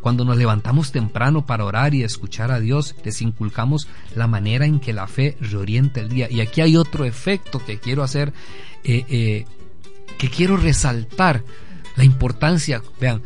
Cuando 0.00 0.24
nos 0.24 0.36
levantamos 0.36 0.92
temprano 0.92 1.44
para 1.44 1.64
orar 1.64 1.94
y 1.94 2.02
escuchar 2.02 2.52
a 2.52 2.60
Dios, 2.60 2.94
les 3.04 3.20
inculcamos 3.20 3.88
la 4.14 4.26
manera 4.26 4.66
en 4.66 4.80
que 4.80 4.92
la 4.92 5.08
fe 5.08 5.36
reorienta 5.40 6.00
el 6.00 6.08
día. 6.08 6.28
Y 6.30 6.40
aquí 6.40 6.60
hay 6.60 6.76
otro 6.76 7.04
efecto 7.04 7.58
que 7.64 7.78
quiero 7.78 8.02
hacer, 8.02 8.32
eh, 8.84 9.04
eh, 9.08 9.46
que 10.18 10.30
quiero 10.30 10.56
resaltar 10.56 11.42
la 11.96 12.04
importancia. 12.04 12.82
Vean, 13.00 13.22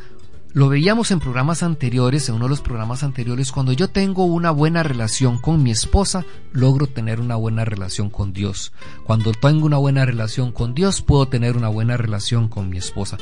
lo 0.55 0.68
veíamos 0.68 1.11
en 1.11 1.20
programas 1.20 1.62
anteriores, 1.62 2.28
en 2.28 2.34
uno 2.34 2.44
de 2.44 2.50
los 2.50 2.61
programas 2.61 3.03
anteriores, 3.03 3.53
cuando 3.53 3.72
yo 3.72 3.88
tengo 3.88 4.24
una 4.24 4.50
buena 4.50 4.82
relación 4.82 5.38
con 5.38 5.62
mi 5.62 5.70
esposa, 5.70 6.26
logro 6.53 6.86
tener 6.86 7.20
una 7.20 7.36
buena 7.36 7.64
relación 7.64 8.11
con 8.11 8.32
Dios. 8.34 8.72
Cuando 9.05 9.32
tengo 9.32 9.64
una 9.64 9.78
buena 9.78 10.05
relación 10.05 10.53
con 10.53 10.74
Dios, 10.74 11.00
puedo 11.00 11.26
tener 11.26 11.57
una 11.57 11.68
buena 11.68 11.96
relación 11.96 12.48
con 12.48 12.68
mi 12.68 12.76
esposa. 12.76 13.16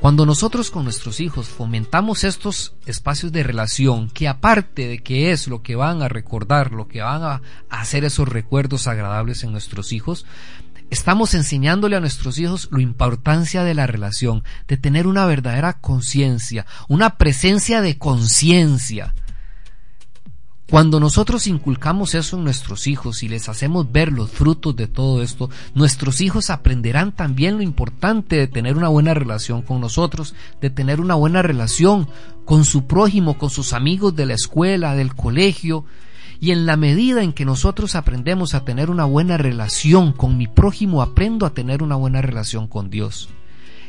Cuando 0.00 0.26
nosotros 0.26 0.70
con 0.70 0.84
nuestros 0.84 1.20
hijos 1.20 1.48
fomentamos 1.48 2.24
estos 2.24 2.74
espacios 2.84 3.32
de 3.32 3.42
relación, 3.42 4.10
que 4.10 4.28
aparte 4.28 4.86
de 4.86 4.98
que 4.98 5.32
es 5.32 5.48
lo 5.48 5.62
que 5.62 5.76
van 5.76 6.02
a 6.02 6.08
recordar, 6.08 6.72
lo 6.72 6.86
que 6.86 7.00
van 7.00 7.22
a 7.22 7.40
hacer 7.70 8.04
esos 8.04 8.28
recuerdos 8.28 8.86
agradables 8.86 9.42
en 9.42 9.52
nuestros 9.52 9.92
hijos, 9.92 10.26
estamos 10.90 11.34
enseñándole 11.34 11.96
a 11.96 12.00
nuestros 12.00 12.38
hijos 12.38 12.68
la 12.70 12.82
importancia 12.82 13.64
de 13.64 13.74
la 13.74 13.86
relación, 13.86 14.44
de 14.68 14.76
tener 14.76 15.06
una 15.06 15.26
verdadera 15.26 15.74
conciencia, 15.80 16.66
una 16.88 17.16
presencia 17.18 17.80
de 17.80 17.98
conciencia. 17.98 19.14
Cuando 20.68 20.98
nosotros 20.98 21.46
inculcamos 21.46 22.16
eso 22.16 22.36
en 22.36 22.42
nuestros 22.42 22.88
hijos 22.88 23.22
y 23.22 23.28
les 23.28 23.48
hacemos 23.48 23.92
ver 23.92 24.10
los 24.10 24.30
frutos 24.30 24.74
de 24.74 24.88
todo 24.88 25.22
esto, 25.22 25.48
nuestros 25.74 26.20
hijos 26.20 26.50
aprenderán 26.50 27.12
también 27.12 27.56
lo 27.56 27.62
importante 27.62 28.34
de 28.34 28.48
tener 28.48 28.76
una 28.76 28.88
buena 28.88 29.14
relación 29.14 29.62
con 29.62 29.80
nosotros, 29.80 30.34
de 30.60 30.70
tener 30.70 31.00
una 31.00 31.14
buena 31.14 31.40
relación 31.40 32.08
con 32.44 32.64
su 32.64 32.86
prójimo, 32.88 33.38
con 33.38 33.48
sus 33.48 33.72
amigos 33.74 34.16
de 34.16 34.26
la 34.26 34.34
escuela, 34.34 34.96
del 34.96 35.14
colegio, 35.14 35.84
y 36.40 36.50
en 36.50 36.66
la 36.66 36.76
medida 36.76 37.22
en 37.22 37.32
que 37.32 37.44
nosotros 37.44 37.94
aprendemos 37.94 38.54
a 38.54 38.64
tener 38.64 38.90
una 38.90 39.04
buena 39.04 39.36
relación 39.36 40.12
con 40.12 40.36
mi 40.36 40.46
prójimo, 40.46 41.02
aprendo 41.02 41.46
a 41.46 41.54
tener 41.54 41.82
una 41.82 41.96
buena 41.96 42.22
relación 42.22 42.66
con 42.66 42.90
Dios. 42.90 43.28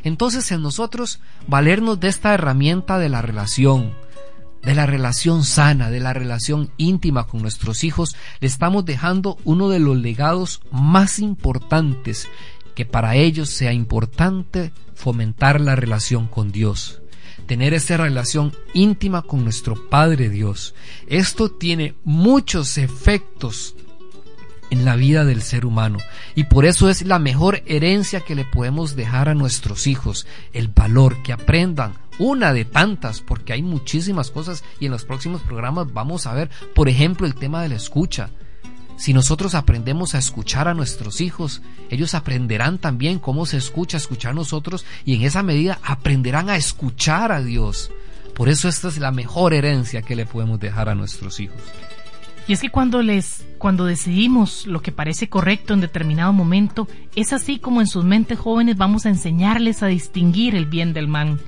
Entonces 0.04 0.52
en 0.52 0.62
nosotros 0.62 1.20
valernos 1.48 2.00
de 2.00 2.08
esta 2.08 2.34
herramienta 2.34 2.98
de 3.00 3.10
la 3.10 3.22
relación, 3.22 3.94
de 4.64 4.76
la 4.76 4.86
relación 4.86 5.44
sana, 5.44 5.90
de 5.90 6.00
la 6.00 6.14
relación 6.14 6.72
íntima 6.78 7.26
con 7.26 7.42
nuestros 7.42 7.84
hijos, 7.84 8.16
le 8.40 8.48
estamos 8.48 8.86
dejando 8.86 9.38
uno 9.44 9.70
de 9.70 9.80
los 9.80 9.98
legados 9.98 10.62
más 10.72 11.20
importantes, 11.20 12.30
que 12.76 12.86
para 12.86 13.16
ellos 13.16 13.50
sea 13.50 13.74
importante 13.74 14.72
fomentar 14.94 15.60
la 15.60 15.76
relación 15.76 16.28
con 16.28 16.52
Dios 16.52 17.02
tener 17.48 17.74
esa 17.74 17.98
relación 17.98 18.54
íntima 18.74 19.24
con 19.24 19.44
nuestro 19.44 19.90
Padre 19.90 20.30
Dios. 20.30 20.76
Esto 21.08 21.50
tiene 21.50 21.96
muchos 22.04 22.78
efectos 22.78 23.76
en 24.70 24.84
la 24.84 24.98
vida 24.98 25.24
del 25.24 25.42
ser 25.42 25.66
humano 25.66 25.98
y 26.36 26.44
por 26.44 26.66
eso 26.66 26.90
es 26.90 27.04
la 27.04 27.20
mejor 27.20 27.64
herencia 27.66 28.22
que 28.22 28.36
le 28.36 28.44
podemos 28.44 28.96
dejar 28.96 29.30
a 29.30 29.34
nuestros 29.34 29.88
hijos, 29.88 30.28
el 30.54 30.68
valor 30.68 31.24
que 31.24 31.34
aprendan 31.34 31.94
una 32.20 32.52
de 32.52 32.66
tantas, 32.66 33.22
porque 33.22 33.54
hay 33.54 33.62
muchísimas 33.62 34.32
cosas 34.32 34.64
y 34.80 34.86
en 34.86 34.92
los 34.92 35.06
próximos 35.06 35.42
programas 35.42 35.94
vamos 35.94 36.26
a 36.28 36.34
ver, 36.34 36.50
por 36.76 36.90
ejemplo, 36.90 37.28
el 37.28 37.36
tema 37.36 37.62
de 37.62 37.70
la 37.70 37.76
escucha. 37.76 38.30
Si 38.98 39.14
nosotros 39.14 39.54
aprendemos 39.54 40.16
a 40.16 40.18
escuchar 40.18 40.68
a 40.68 40.74
nuestros 40.74 41.22
hijos, 41.22 41.62
ellos 41.92 42.16
aprenderán 42.16 42.80
también 42.80 43.20
cómo 43.20 43.46
se 43.46 43.58
escucha 43.58 43.98
escuchar 43.98 44.32
a 44.32 44.36
nosotros 44.36 44.86
y 45.06 45.14
en 45.14 45.22
esa 45.22 45.44
medida 45.44 45.80
aprenderán 45.84 46.50
a 46.50 46.58
escuchar 46.58 47.32
a 47.32 47.42
Dios. 47.42 47.92
Por 48.36 48.50
eso 48.50 48.68
esta 48.68 48.88
es 48.88 48.98
la 48.98 49.12
mejor 49.12 49.54
herencia 49.54 50.02
que 50.02 50.16
le 50.16 50.26
podemos 50.26 50.60
dejar 50.60 50.90
a 50.90 50.96
nuestros 50.96 51.40
hijos. 51.40 51.62
Y 52.48 52.54
es 52.54 52.62
que 52.62 52.70
cuando 52.70 53.04
les 53.04 53.46
cuando 53.60 53.86
decidimos 53.86 54.66
lo 54.66 54.82
que 54.82 54.92
parece 54.92 55.30
correcto 55.30 55.74
en 55.74 55.82
determinado 55.82 56.34
momento, 56.34 56.88
es 57.16 57.34
así 57.34 57.60
como 57.60 57.82
en 57.82 57.88
sus 57.88 58.04
mentes 58.04 58.40
jóvenes 58.40 58.78
vamos 58.78 59.06
a 59.06 59.10
enseñarles 59.10 59.84
a 59.84 59.88
distinguir 59.88 60.56
el 60.56 60.66
bien 60.66 60.94
del 60.94 61.08
mal 61.08 61.40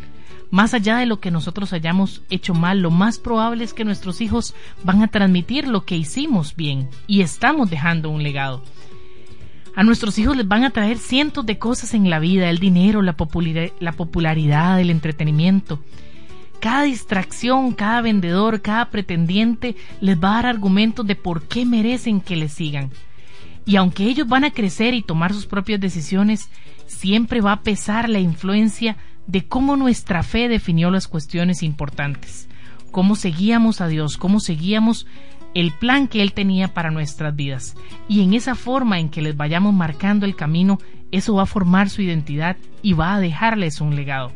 más 0.51 0.73
allá 0.73 0.97
de 0.97 1.05
lo 1.05 1.19
que 1.19 1.31
nosotros 1.31 1.73
hayamos 1.73 2.23
hecho 2.29 2.53
mal, 2.53 2.81
lo 2.81 2.89
más 2.89 3.19
probable 3.19 3.63
es 3.63 3.73
que 3.73 3.85
nuestros 3.85 4.19
hijos 4.21 4.55
van 4.83 5.03
a 5.03 5.07
transmitir 5.07 5.67
lo 5.67 5.85
que 5.85 5.95
hicimos 5.95 6.55
bien 6.55 6.89
y 7.05 7.21
estamos 7.21 7.69
dejando 7.69 8.09
un 8.09 8.23
legado. 8.23 8.63
A 9.75 9.83
nuestros 9.83 10.17
hijos 10.17 10.35
les 10.35 10.47
van 10.47 10.63
a 10.63 10.71
traer 10.71 10.97
cientos 10.97 11.45
de 11.45 11.59
cosas 11.59 11.93
en 11.93 12.09
la 12.09 12.19
vida, 12.19 12.49
el 12.49 12.57
dinero, 12.57 13.01
la, 13.01 13.13
popularidad, 13.13 14.79
el 14.79 14.89
entretenimiento. 14.89 15.79
Cada 16.59 16.83
distracción, 16.83 17.71
cada 17.73 18.01
vendedor, 18.01 18.61
cada 18.61 18.89
pretendiente 18.89 19.75
les 20.01 20.17
va 20.17 20.31
a 20.31 20.35
dar 20.35 20.47
argumentos 20.47 21.05
de 21.05 21.15
por 21.15 21.43
qué 21.43 21.65
merecen 21.65 22.19
que 22.19 22.35
les 22.35 22.53
sigan. 22.53 22.89
Y 23.65 23.75
aunque 23.75 24.05
ellos 24.05 24.27
van 24.27 24.43
a 24.43 24.51
crecer 24.51 24.95
y 24.95 25.03
tomar 25.03 25.31
sus 25.31 25.45
propias 25.45 25.79
decisiones, 25.79 26.49
siempre 26.87 27.39
va 27.39 27.53
a 27.53 27.61
pesar 27.61 28.09
la 28.09 28.19
influencia 28.19 28.97
de 29.30 29.45
cómo 29.45 29.75
nuestra 29.75 30.23
fe 30.23 30.49
definió 30.49 30.89
las 30.89 31.07
cuestiones 31.07 31.61
importantes, 31.61 32.49
cómo 32.89 33.15
seguíamos 33.15 33.80
a 33.80 33.88
Dios, 33.88 34.17
cómo 34.17 34.39
seguíamos 34.39 35.05
el 35.53 35.71
plan 35.71 36.07
que 36.07 36.23
Él 36.23 36.34
tenía 36.34 36.73
para 36.73 36.89
nuestras 36.89 37.36
vidas. 37.36 37.75
Y 38.07 38.23
en 38.23 38.34
esa 38.34 38.55
forma 38.55 38.99
en 38.99 39.09
que 39.09 39.21
les 39.21 39.38
vayamos 39.38 39.71
marcando 39.71 40.25
el 40.25 40.36
camino, 40.36 40.80
eso 41.11 41.36
va 41.36 41.43
a 41.43 41.45
formar 41.45 41.91
su 41.91 42.01
identidad 42.01 42.57
y 42.82 42.93
va 42.93 43.13
a 43.13 43.19
dejarles 43.19 43.82
un 43.82 43.95
legado. 43.95 44.32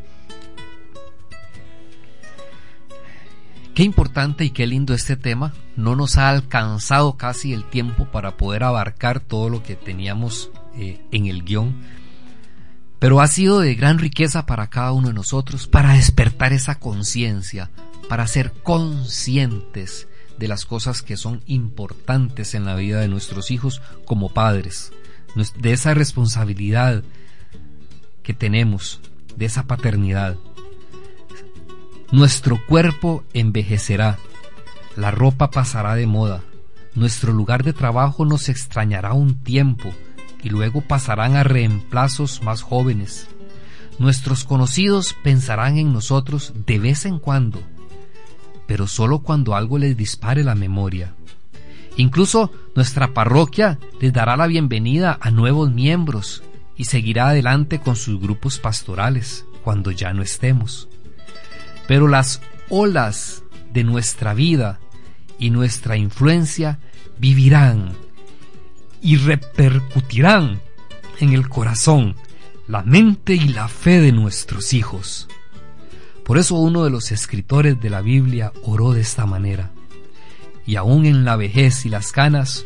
Qué 3.74 3.82
importante 3.82 4.46
y 4.46 4.52
qué 4.52 4.68
lindo 4.68 4.94
este 4.94 5.18
tema. 5.18 5.54
No 5.76 5.96
nos 5.96 6.20
ha 6.20 6.30
alcanzado 6.30 7.18
casi 7.18 7.52
el 7.54 7.64
tiempo 7.64 8.06
para 8.06 8.38
poder 8.38 8.64
abarcar 8.64 9.22
todo 9.22 9.50
lo 9.50 9.64
que 9.64 9.76
teníamos 9.76 10.52
eh, 10.78 11.02
en 11.12 11.26
el 11.26 11.44
guion 11.44 11.74
pero 13.04 13.20
ha 13.20 13.28
sido 13.28 13.60
de 13.60 13.76
gran 13.76 14.00
riqueza 14.00 14.46
para 14.46 14.70
cada 14.70 14.94
uno 14.94 15.10
de 15.10 15.14
nosotros, 15.14 15.68
para 15.68 15.92
despertar 15.92 16.54
esa 16.54 16.80
conciencia, 16.80 17.70
para 18.08 18.26
ser 18.28 18.54
conscientes 18.64 20.08
de 20.40 20.48
las 20.48 20.66
cosas 20.66 21.02
que 21.02 21.18
son 21.18 21.42
importantes 21.46 22.56
en 22.56 22.64
la 22.64 22.76
vida 22.76 23.02
de 23.02 23.10
nuestros 23.10 23.52
hijos 23.52 23.82
como 24.06 24.30
padres, 24.30 24.94
de 25.58 25.74
esa 25.74 25.94
responsabilidad 25.94 27.04
que 28.24 28.34
tenemos, 28.34 29.02
de 29.36 29.48
esa 29.48 29.64
paternidad. 29.64 30.38
Nuestro 32.14 32.66
cuerpo 32.68 33.26
envejecerá, 33.34 34.18
la 34.96 35.12
ropa 35.12 35.52
pasará 35.52 35.96
de 35.96 36.08
moda, 36.08 36.42
nuestro 36.96 37.34
lugar 37.34 37.66
de 37.66 37.74
trabajo 37.74 38.24
nos 38.24 38.48
extrañará 38.48 39.12
un 39.12 39.44
tiempo, 39.44 39.94
y 40.44 40.50
luego 40.50 40.82
pasarán 40.82 41.36
a 41.36 41.44
reemplazos 41.44 42.44
más 42.44 42.62
jóvenes. 42.62 43.28
Nuestros 44.00 44.44
conocidos 44.44 45.16
pensarán 45.24 45.78
en 45.78 45.94
nosotros 45.94 46.54
de 46.66 46.80
vez 46.80 47.06
en 47.06 47.20
cuando, 47.20 47.62
pero 48.68 48.88
solo 48.88 49.20
cuando 49.20 49.56
algo 49.56 49.78
les 49.78 49.96
dispare 49.96 50.44
la 50.44 50.56
memoria. 50.56 51.14
Incluso 51.96 52.52
nuestra 52.76 53.14
parroquia 53.14 53.80
les 54.02 54.12
dará 54.12 54.36
la 54.36 54.48
bienvenida 54.48 55.18
a 55.22 55.32
nuevos 55.32 55.72
miembros 55.72 56.44
y 56.76 56.86
seguirá 56.86 57.30
adelante 57.30 57.80
con 57.80 57.96
sus 57.96 58.20
grupos 58.20 58.58
pastorales 58.58 59.46
cuando 59.64 59.92
ya 59.92 60.12
no 60.12 60.24
estemos. 60.24 60.90
Pero 61.88 62.08
las 62.08 62.42
olas 62.70 63.44
de 63.72 63.84
nuestra 63.84 64.34
vida 64.34 64.80
y 65.38 65.52
nuestra 65.52 65.98
influencia 65.98 66.80
vivirán 67.20 67.94
y 69.04 69.18
repercutirán 69.18 70.62
en 71.20 71.34
el 71.34 71.50
corazón, 71.50 72.16
la 72.68 72.84
mente 72.84 73.36
y 73.36 73.50
la 73.50 73.68
fe 73.68 74.00
de 74.00 74.14
nuestros 74.14 74.74
hijos. 74.74 75.28
Por 76.24 76.38
eso 76.38 76.56
uno 76.56 76.86
de 76.86 76.90
los 76.90 77.12
escritores 77.12 77.80
de 77.82 77.90
la 77.90 78.02
Biblia 78.02 78.54
oró 78.64 78.94
de 78.94 79.02
esta 79.02 79.26
manera. 79.26 79.72
Y 80.66 80.78
aún 80.78 81.06
en 81.06 81.26
la 81.26 81.36
vejez 81.36 81.86
y 81.86 81.90
las 81.90 82.14
canas, 82.14 82.66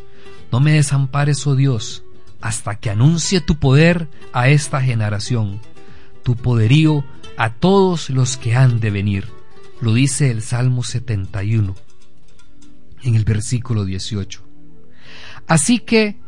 no 0.52 0.60
me 0.60 0.74
desampares, 0.74 1.46
oh 1.48 1.56
Dios, 1.56 2.04
hasta 2.40 2.76
que 2.76 2.92
anuncie 2.92 3.42
tu 3.42 3.58
poder 3.58 4.08
a 4.32 4.50
esta 4.50 4.80
generación, 4.80 5.60
tu 6.24 6.36
poderío 6.36 7.04
a 7.36 7.54
todos 7.54 8.12
los 8.12 8.38
que 8.38 8.56
han 8.56 8.80
de 8.80 8.92
venir. 8.92 9.28
Lo 9.82 9.94
dice 9.96 10.30
el 10.30 10.44
Salmo 10.44 10.84
71, 10.84 11.76
en 13.02 13.16
el 13.16 13.24
versículo 13.24 13.86
18. 13.86 14.44
Así 15.48 15.80
que 15.80 16.27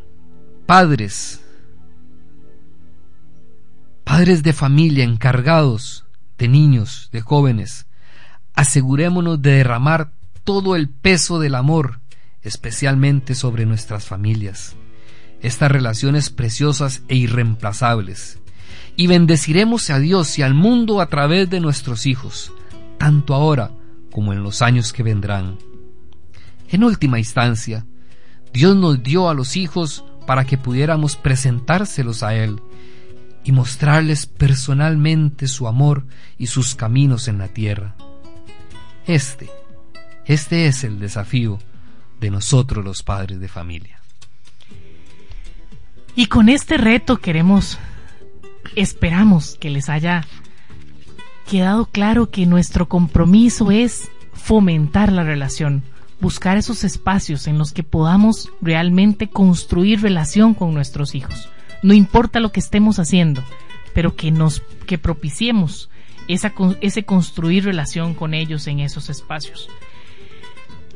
padres, 0.69 1.41
padres 4.03 4.43
de 4.43 4.53
familia 4.53 5.03
encargados 5.03 6.05
de 6.37 6.47
niños, 6.47 7.09
de 7.11 7.21
jóvenes, 7.21 7.87
asegurémonos 8.53 9.41
de 9.41 9.53
derramar 9.53 10.11
todo 10.43 10.75
el 10.75 10.87
peso 10.87 11.39
del 11.39 11.55
amor, 11.55 12.01
especialmente 12.43 13.33
sobre 13.33 13.65
nuestras 13.65 14.05
familias, 14.05 14.75
estas 15.41 15.71
relaciones 15.71 16.29
preciosas 16.29 17.01
e 17.07 17.15
irreemplazables, 17.15 18.37
y 18.95 19.07
bendeciremos 19.07 19.89
a 19.89 19.97
Dios 19.97 20.37
y 20.37 20.43
al 20.43 20.53
mundo 20.53 21.01
a 21.01 21.07
través 21.07 21.49
de 21.49 21.61
nuestros 21.61 22.05
hijos, 22.05 22.53
tanto 22.99 23.33
ahora 23.33 23.71
como 24.11 24.33
en 24.33 24.43
los 24.43 24.61
años 24.61 24.93
que 24.93 25.01
vendrán. 25.01 25.57
En 26.69 26.83
última 26.83 27.17
instancia, 27.17 27.87
Dios 28.53 28.75
nos 28.75 29.01
dio 29.01 29.29
a 29.29 29.33
los 29.33 29.57
hijos 29.57 30.05
para 30.29 30.45
que 30.45 30.59
pudiéramos 30.59 31.15
presentárselos 31.15 32.21
a 32.21 32.35
Él 32.35 32.61
y 33.43 33.51
mostrarles 33.51 34.27
personalmente 34.27 35.47
su 35.47 35.67
amor 35.67 36.05
y 36.37 36.45
sus 36.45 36.75
caminos 36.75 37.27
en 37.27 37.39
la 37.39 37.47
tierra. 37.47 37.95
Este, 39.07 39.49
este 40.25 40.67
es 40.67 40.83
el 40.83 40.99
desafío 40.99 41.57
de 42.19 42.29
nosotros 42.29 42.85
los 42.85 43.01
padres 43.01 43.39
de 43.39 43.47
familia. 43.47 44.01
Y 46.15 46.27
con 46.27 46.47
este 46.47 46.77
reto 46.77 47.17
queremos, 47.17 47.79
esperamos 48.75 49.57
que 49.59 49.71
les 49.71 49.89
haya 49.89 50.27
quedado 51.49 51.87
claro 51.87 52.29
que 52.29 52.45
nuestro 52.45 52.87
compromiso 52.87 53.71
es 53.71 54.11
fomentar 54.33 55.11
la 55.11 55.23
relación, 55.23 55.81
buscar 56.21 56.57
esos 56.57 56.83
espacios 56.83 57.47
en 57.47 57.57
los 57.57 57.71
que 57.71 57.83
podamos 57.83 58.49
realmente 58.61 59.27
construir 59.27 60.01
relación 60.01 60.53
con 60.53 60.73
nuestros 60.73 61.15
hijos. 61.15 61.49
No 61.81 61.93
importa 61.93 62.39
lo 62.39 62.51
que 62.51 62.59
estemos 62.59 62.99
haciendo, 62.99 63.43
pero 63.93 64.15
que 64.15 64.31
nos 64.31 64.61
que 64.85 64.97
propiciemos 64.97 65.89
esa, 66.27 66.53
ese 66.81 67.03
construir 67.03 67.65
relación 67.65 68.13
con 68.13 68.33
ellos 68.33 68.67
en 68.67 68.79
esos 68.79 69.09
espacios. 69.09 69.69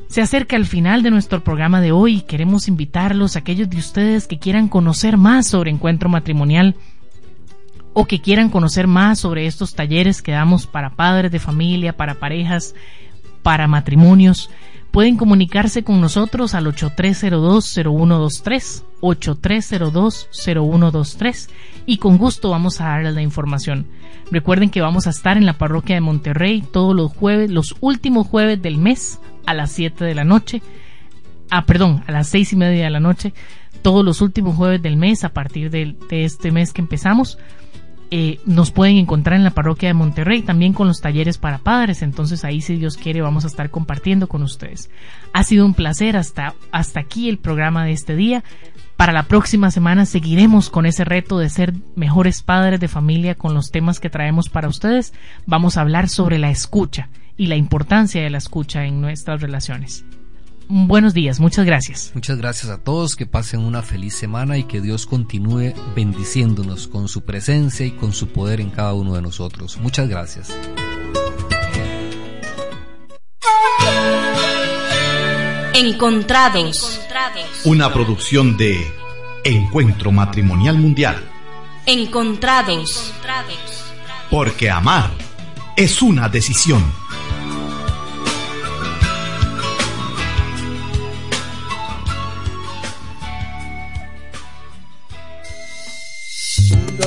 Se 0.08 0.22
acerca 0.22 0.56
el 0.56 0.68
final 0.68 1.02
de 1.02 1.10
nuestro 1.10 1.44
programa 1.44 1.82
de 1.82 1.92
hoy 1.92 2.22
queremos 2.22 2.68
invitarlos 2.68 3.36
a 3.36 3.40
aquellos 3.40 3.70
de 3.70 3.78
ustedes 3.78 4.28
que 4.28 4.38
quieran 4.38 4.68
conocer 4.68 5.18
más 5.18 5.48
sobre 5.48 5.72
encuentro 5.72 6.08
matrimonial 6.08 6.76
o 7.94 8.06
que 8.06 8.22
quieran 8.22 8.50
conocer 8.50 8.86
más 8.86 9.20
sobre 9.20 9.48
estos 9.48 9.74
talleres 9.74 10.22
que 10.22 10.32
damos 10.32 10.68
para 10.68 10.92
padres 10.92 11.32
de 11.32 11.40
familia, 11.40 11.98
para 11.98 12.16
parejas, 12.16 12.76
para 13.42 13.68
matrimonios, 13.68 14.50
pueden 14.94 15.18
comunicarse 15.18 15.84
con 15.84 16.00
nosotros 16.00 16.54
al 16.54 16.68
8302-0123, 16.68 18.84
8302-0123 19.02 21.50
y 21.88 21.98
con 21.98 22.20
gusto 22.20 22.52
vamos 22.52 22.80
a 22.80 22.90
darles 22.90 23.16
la 23.16 23.24
información. 23.24 23.88
Recuerden 24.30 24.70
que 24.70 24.82
vamos 24.82 25.08
a 25.08 25.10
estar 25.10 25.36
en 25.36 25.48
la 25.48 25.58
parroquia 25.58 25.96
de 25.96 26.02
Monterrey 26.02 26.62
todos 26.62 26.96
los 26.96 27.12
jueves, 27.12 27.50
los 27.50 27.76
últimos 27.82 28.28
jueves 28.28 28.62
del 28.62 28.78
mes 28.78 29.20
a 29.48 29.56
las 29.56 29.72
7 29.72 30.06
de 30.06 30.14
la 30.14 30.26
noche, 30.26 30.62
ah, 31.50 31.66
perdón, 31.66 32.04
a 32.06 32.12
las 32.12 32.30
seis 32.30 32.54
y 32.54 32.56
media 32.56 32.84
de 32.84 32.92
la 32.92 33.00
noche, 33.00 33.34
todos 33.82 34.06
los 34.06 34.22
últimos 34.22 34.56
jueves 34.56 34.84
del 34.84 34.98
mes 34.98 35.24
a 35.24 35.34
partir 35.34 35.72
de 35.72 35.96
este 36.12 36.52
mes 36.52 36.72
que 36.72 36.84
empezamos 36.84 37.40
eh, 38.16 38.40
nos 38.46 38.70
pueden 38.70 38.98
encontrar 38.98 39.38
en 39.38 39.44
la 39.44 39.56
parroquia 39.56 39.90
de 39.90 39.96
Monterrey, 39.96 40.44
también 40.44 40.74
con 40.74 40.86
los 40.88 41.02
talleres 41.02 41.40
para 41.40 41.58
padres. 41.58 42.04
Entonces 42.04 42.46
ahí, 42.46 42.62
si 42.62 42.76
Dios 42.76 42.96
quiere, 42.96 43.24
vamos 43.24 43.44
a 43.44 43.48
estar 43.48 43.72
compartiendo 43.72 44.28
con 44.28 44.44
ustedes. 44.44 44.92
Ha 45.34 45.44
sido 45.44 45.66
un 45.66 45.74
placer 45.74 46.16
hasta, 46.16 46.54
hasta 46.72 47.00
aquí 47.00 47.28
el 47.28 47.40
programa 47.40 47.86
de 47.86 47.92
este 47.92 48.16
día. 48.16 48.44
Para 48.98 49.14
la 49.14 49.24
próxima 49.24 49.72
semana 49.72 50.06
seguiremos 50.06 50.70
con 50.70 50.86
ese 50.86 51.06
reto 51.06 51.40
de 51.40 51.50
ser 51.50 51.74
mejores 51.96 52.44
padres 52.44 52.80
de 52.80 52.88
familia 52.88 53.34
con 53.34 53.56
los 53.56 53.72
temas 53.72 54.00
que 54.00 54.12
traemos 54.12 54.48
para 54.48 54.68
ustedes. 54.68 55.12
Vamos 55.48 55.78
a 55.78 55.82
hablar 55.82 56.08
sobre 56.08 56.38
la 56.38 56.52
escucha 56.52 57.10
y 57.36 57.48
la 57.48 57.56
importancia 57.56 58.22
de 58.22 58.30
la 58.30 58.38
escucha 58.38 58.86
en 58.86 59.02
nuestras 59.02 59.42
relaciones 59.42 60.06
buenos 60.68 61.14
días, 61.14 61.40
muchas 61.40 61.66
gracias. 61.66 62.12
Muchas 62.14 62.38
gracias 62.38 62.72
a 62.72 62.84
todos, 62.84 63.16
que 63.16 63.26
pasen 63.26 63.62
una 63.62 63.82
feliz 63.82 64.16
semana 64.16 64.58
y 64.58 64.64
que 64.64 64.82
Dios 64.82 65.06
continúe 65.06 65.74
bendiciéndonos 65.96 66.88
con 66.88 67.08
su 67.08 67.24
presencia 67.24 67.86
y 67.86 67.92
con 67.92 68.14
su 68.14 68.28
poder 68.28 68.62
en 68.62 68.70
cada 68.70 68.94
uno 68.94 69.16
de 69.16 69.22
nosotros. 69.22 69.78
Muchas 69.78 70.08
gracias. 70.08 70.56
Encontrados. 75.76 77.00
Una 77.66 77.92
producción 77.92 78.58
de 78.58 78.86
Encuentro 79.44 80.12
Matrimonial 80.12 80.78
Mundial. 80.78 81.22
Encontrados. 81.86 83.14
Porque 84.30 84.70
amar 84.70 85.12
es 85.76 86.02
una 86.02 86.30
decisión. 86.30 86.84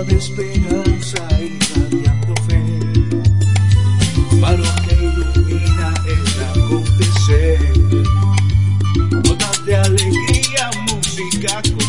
de 0.07 0.17
esperanza 0.17 1.29
irradiando 1.41 2.35
fe, 2.47 2.61
faro 4.41 4.65
que 4.87 4.95
ilumina 4.95 5.95
el 6.07 6.25
acontecer, 6.63 7.59
botas 9.23 9.65
de 9.67 9.77
alegría, 9.77 10.71
música. 10.89 11.86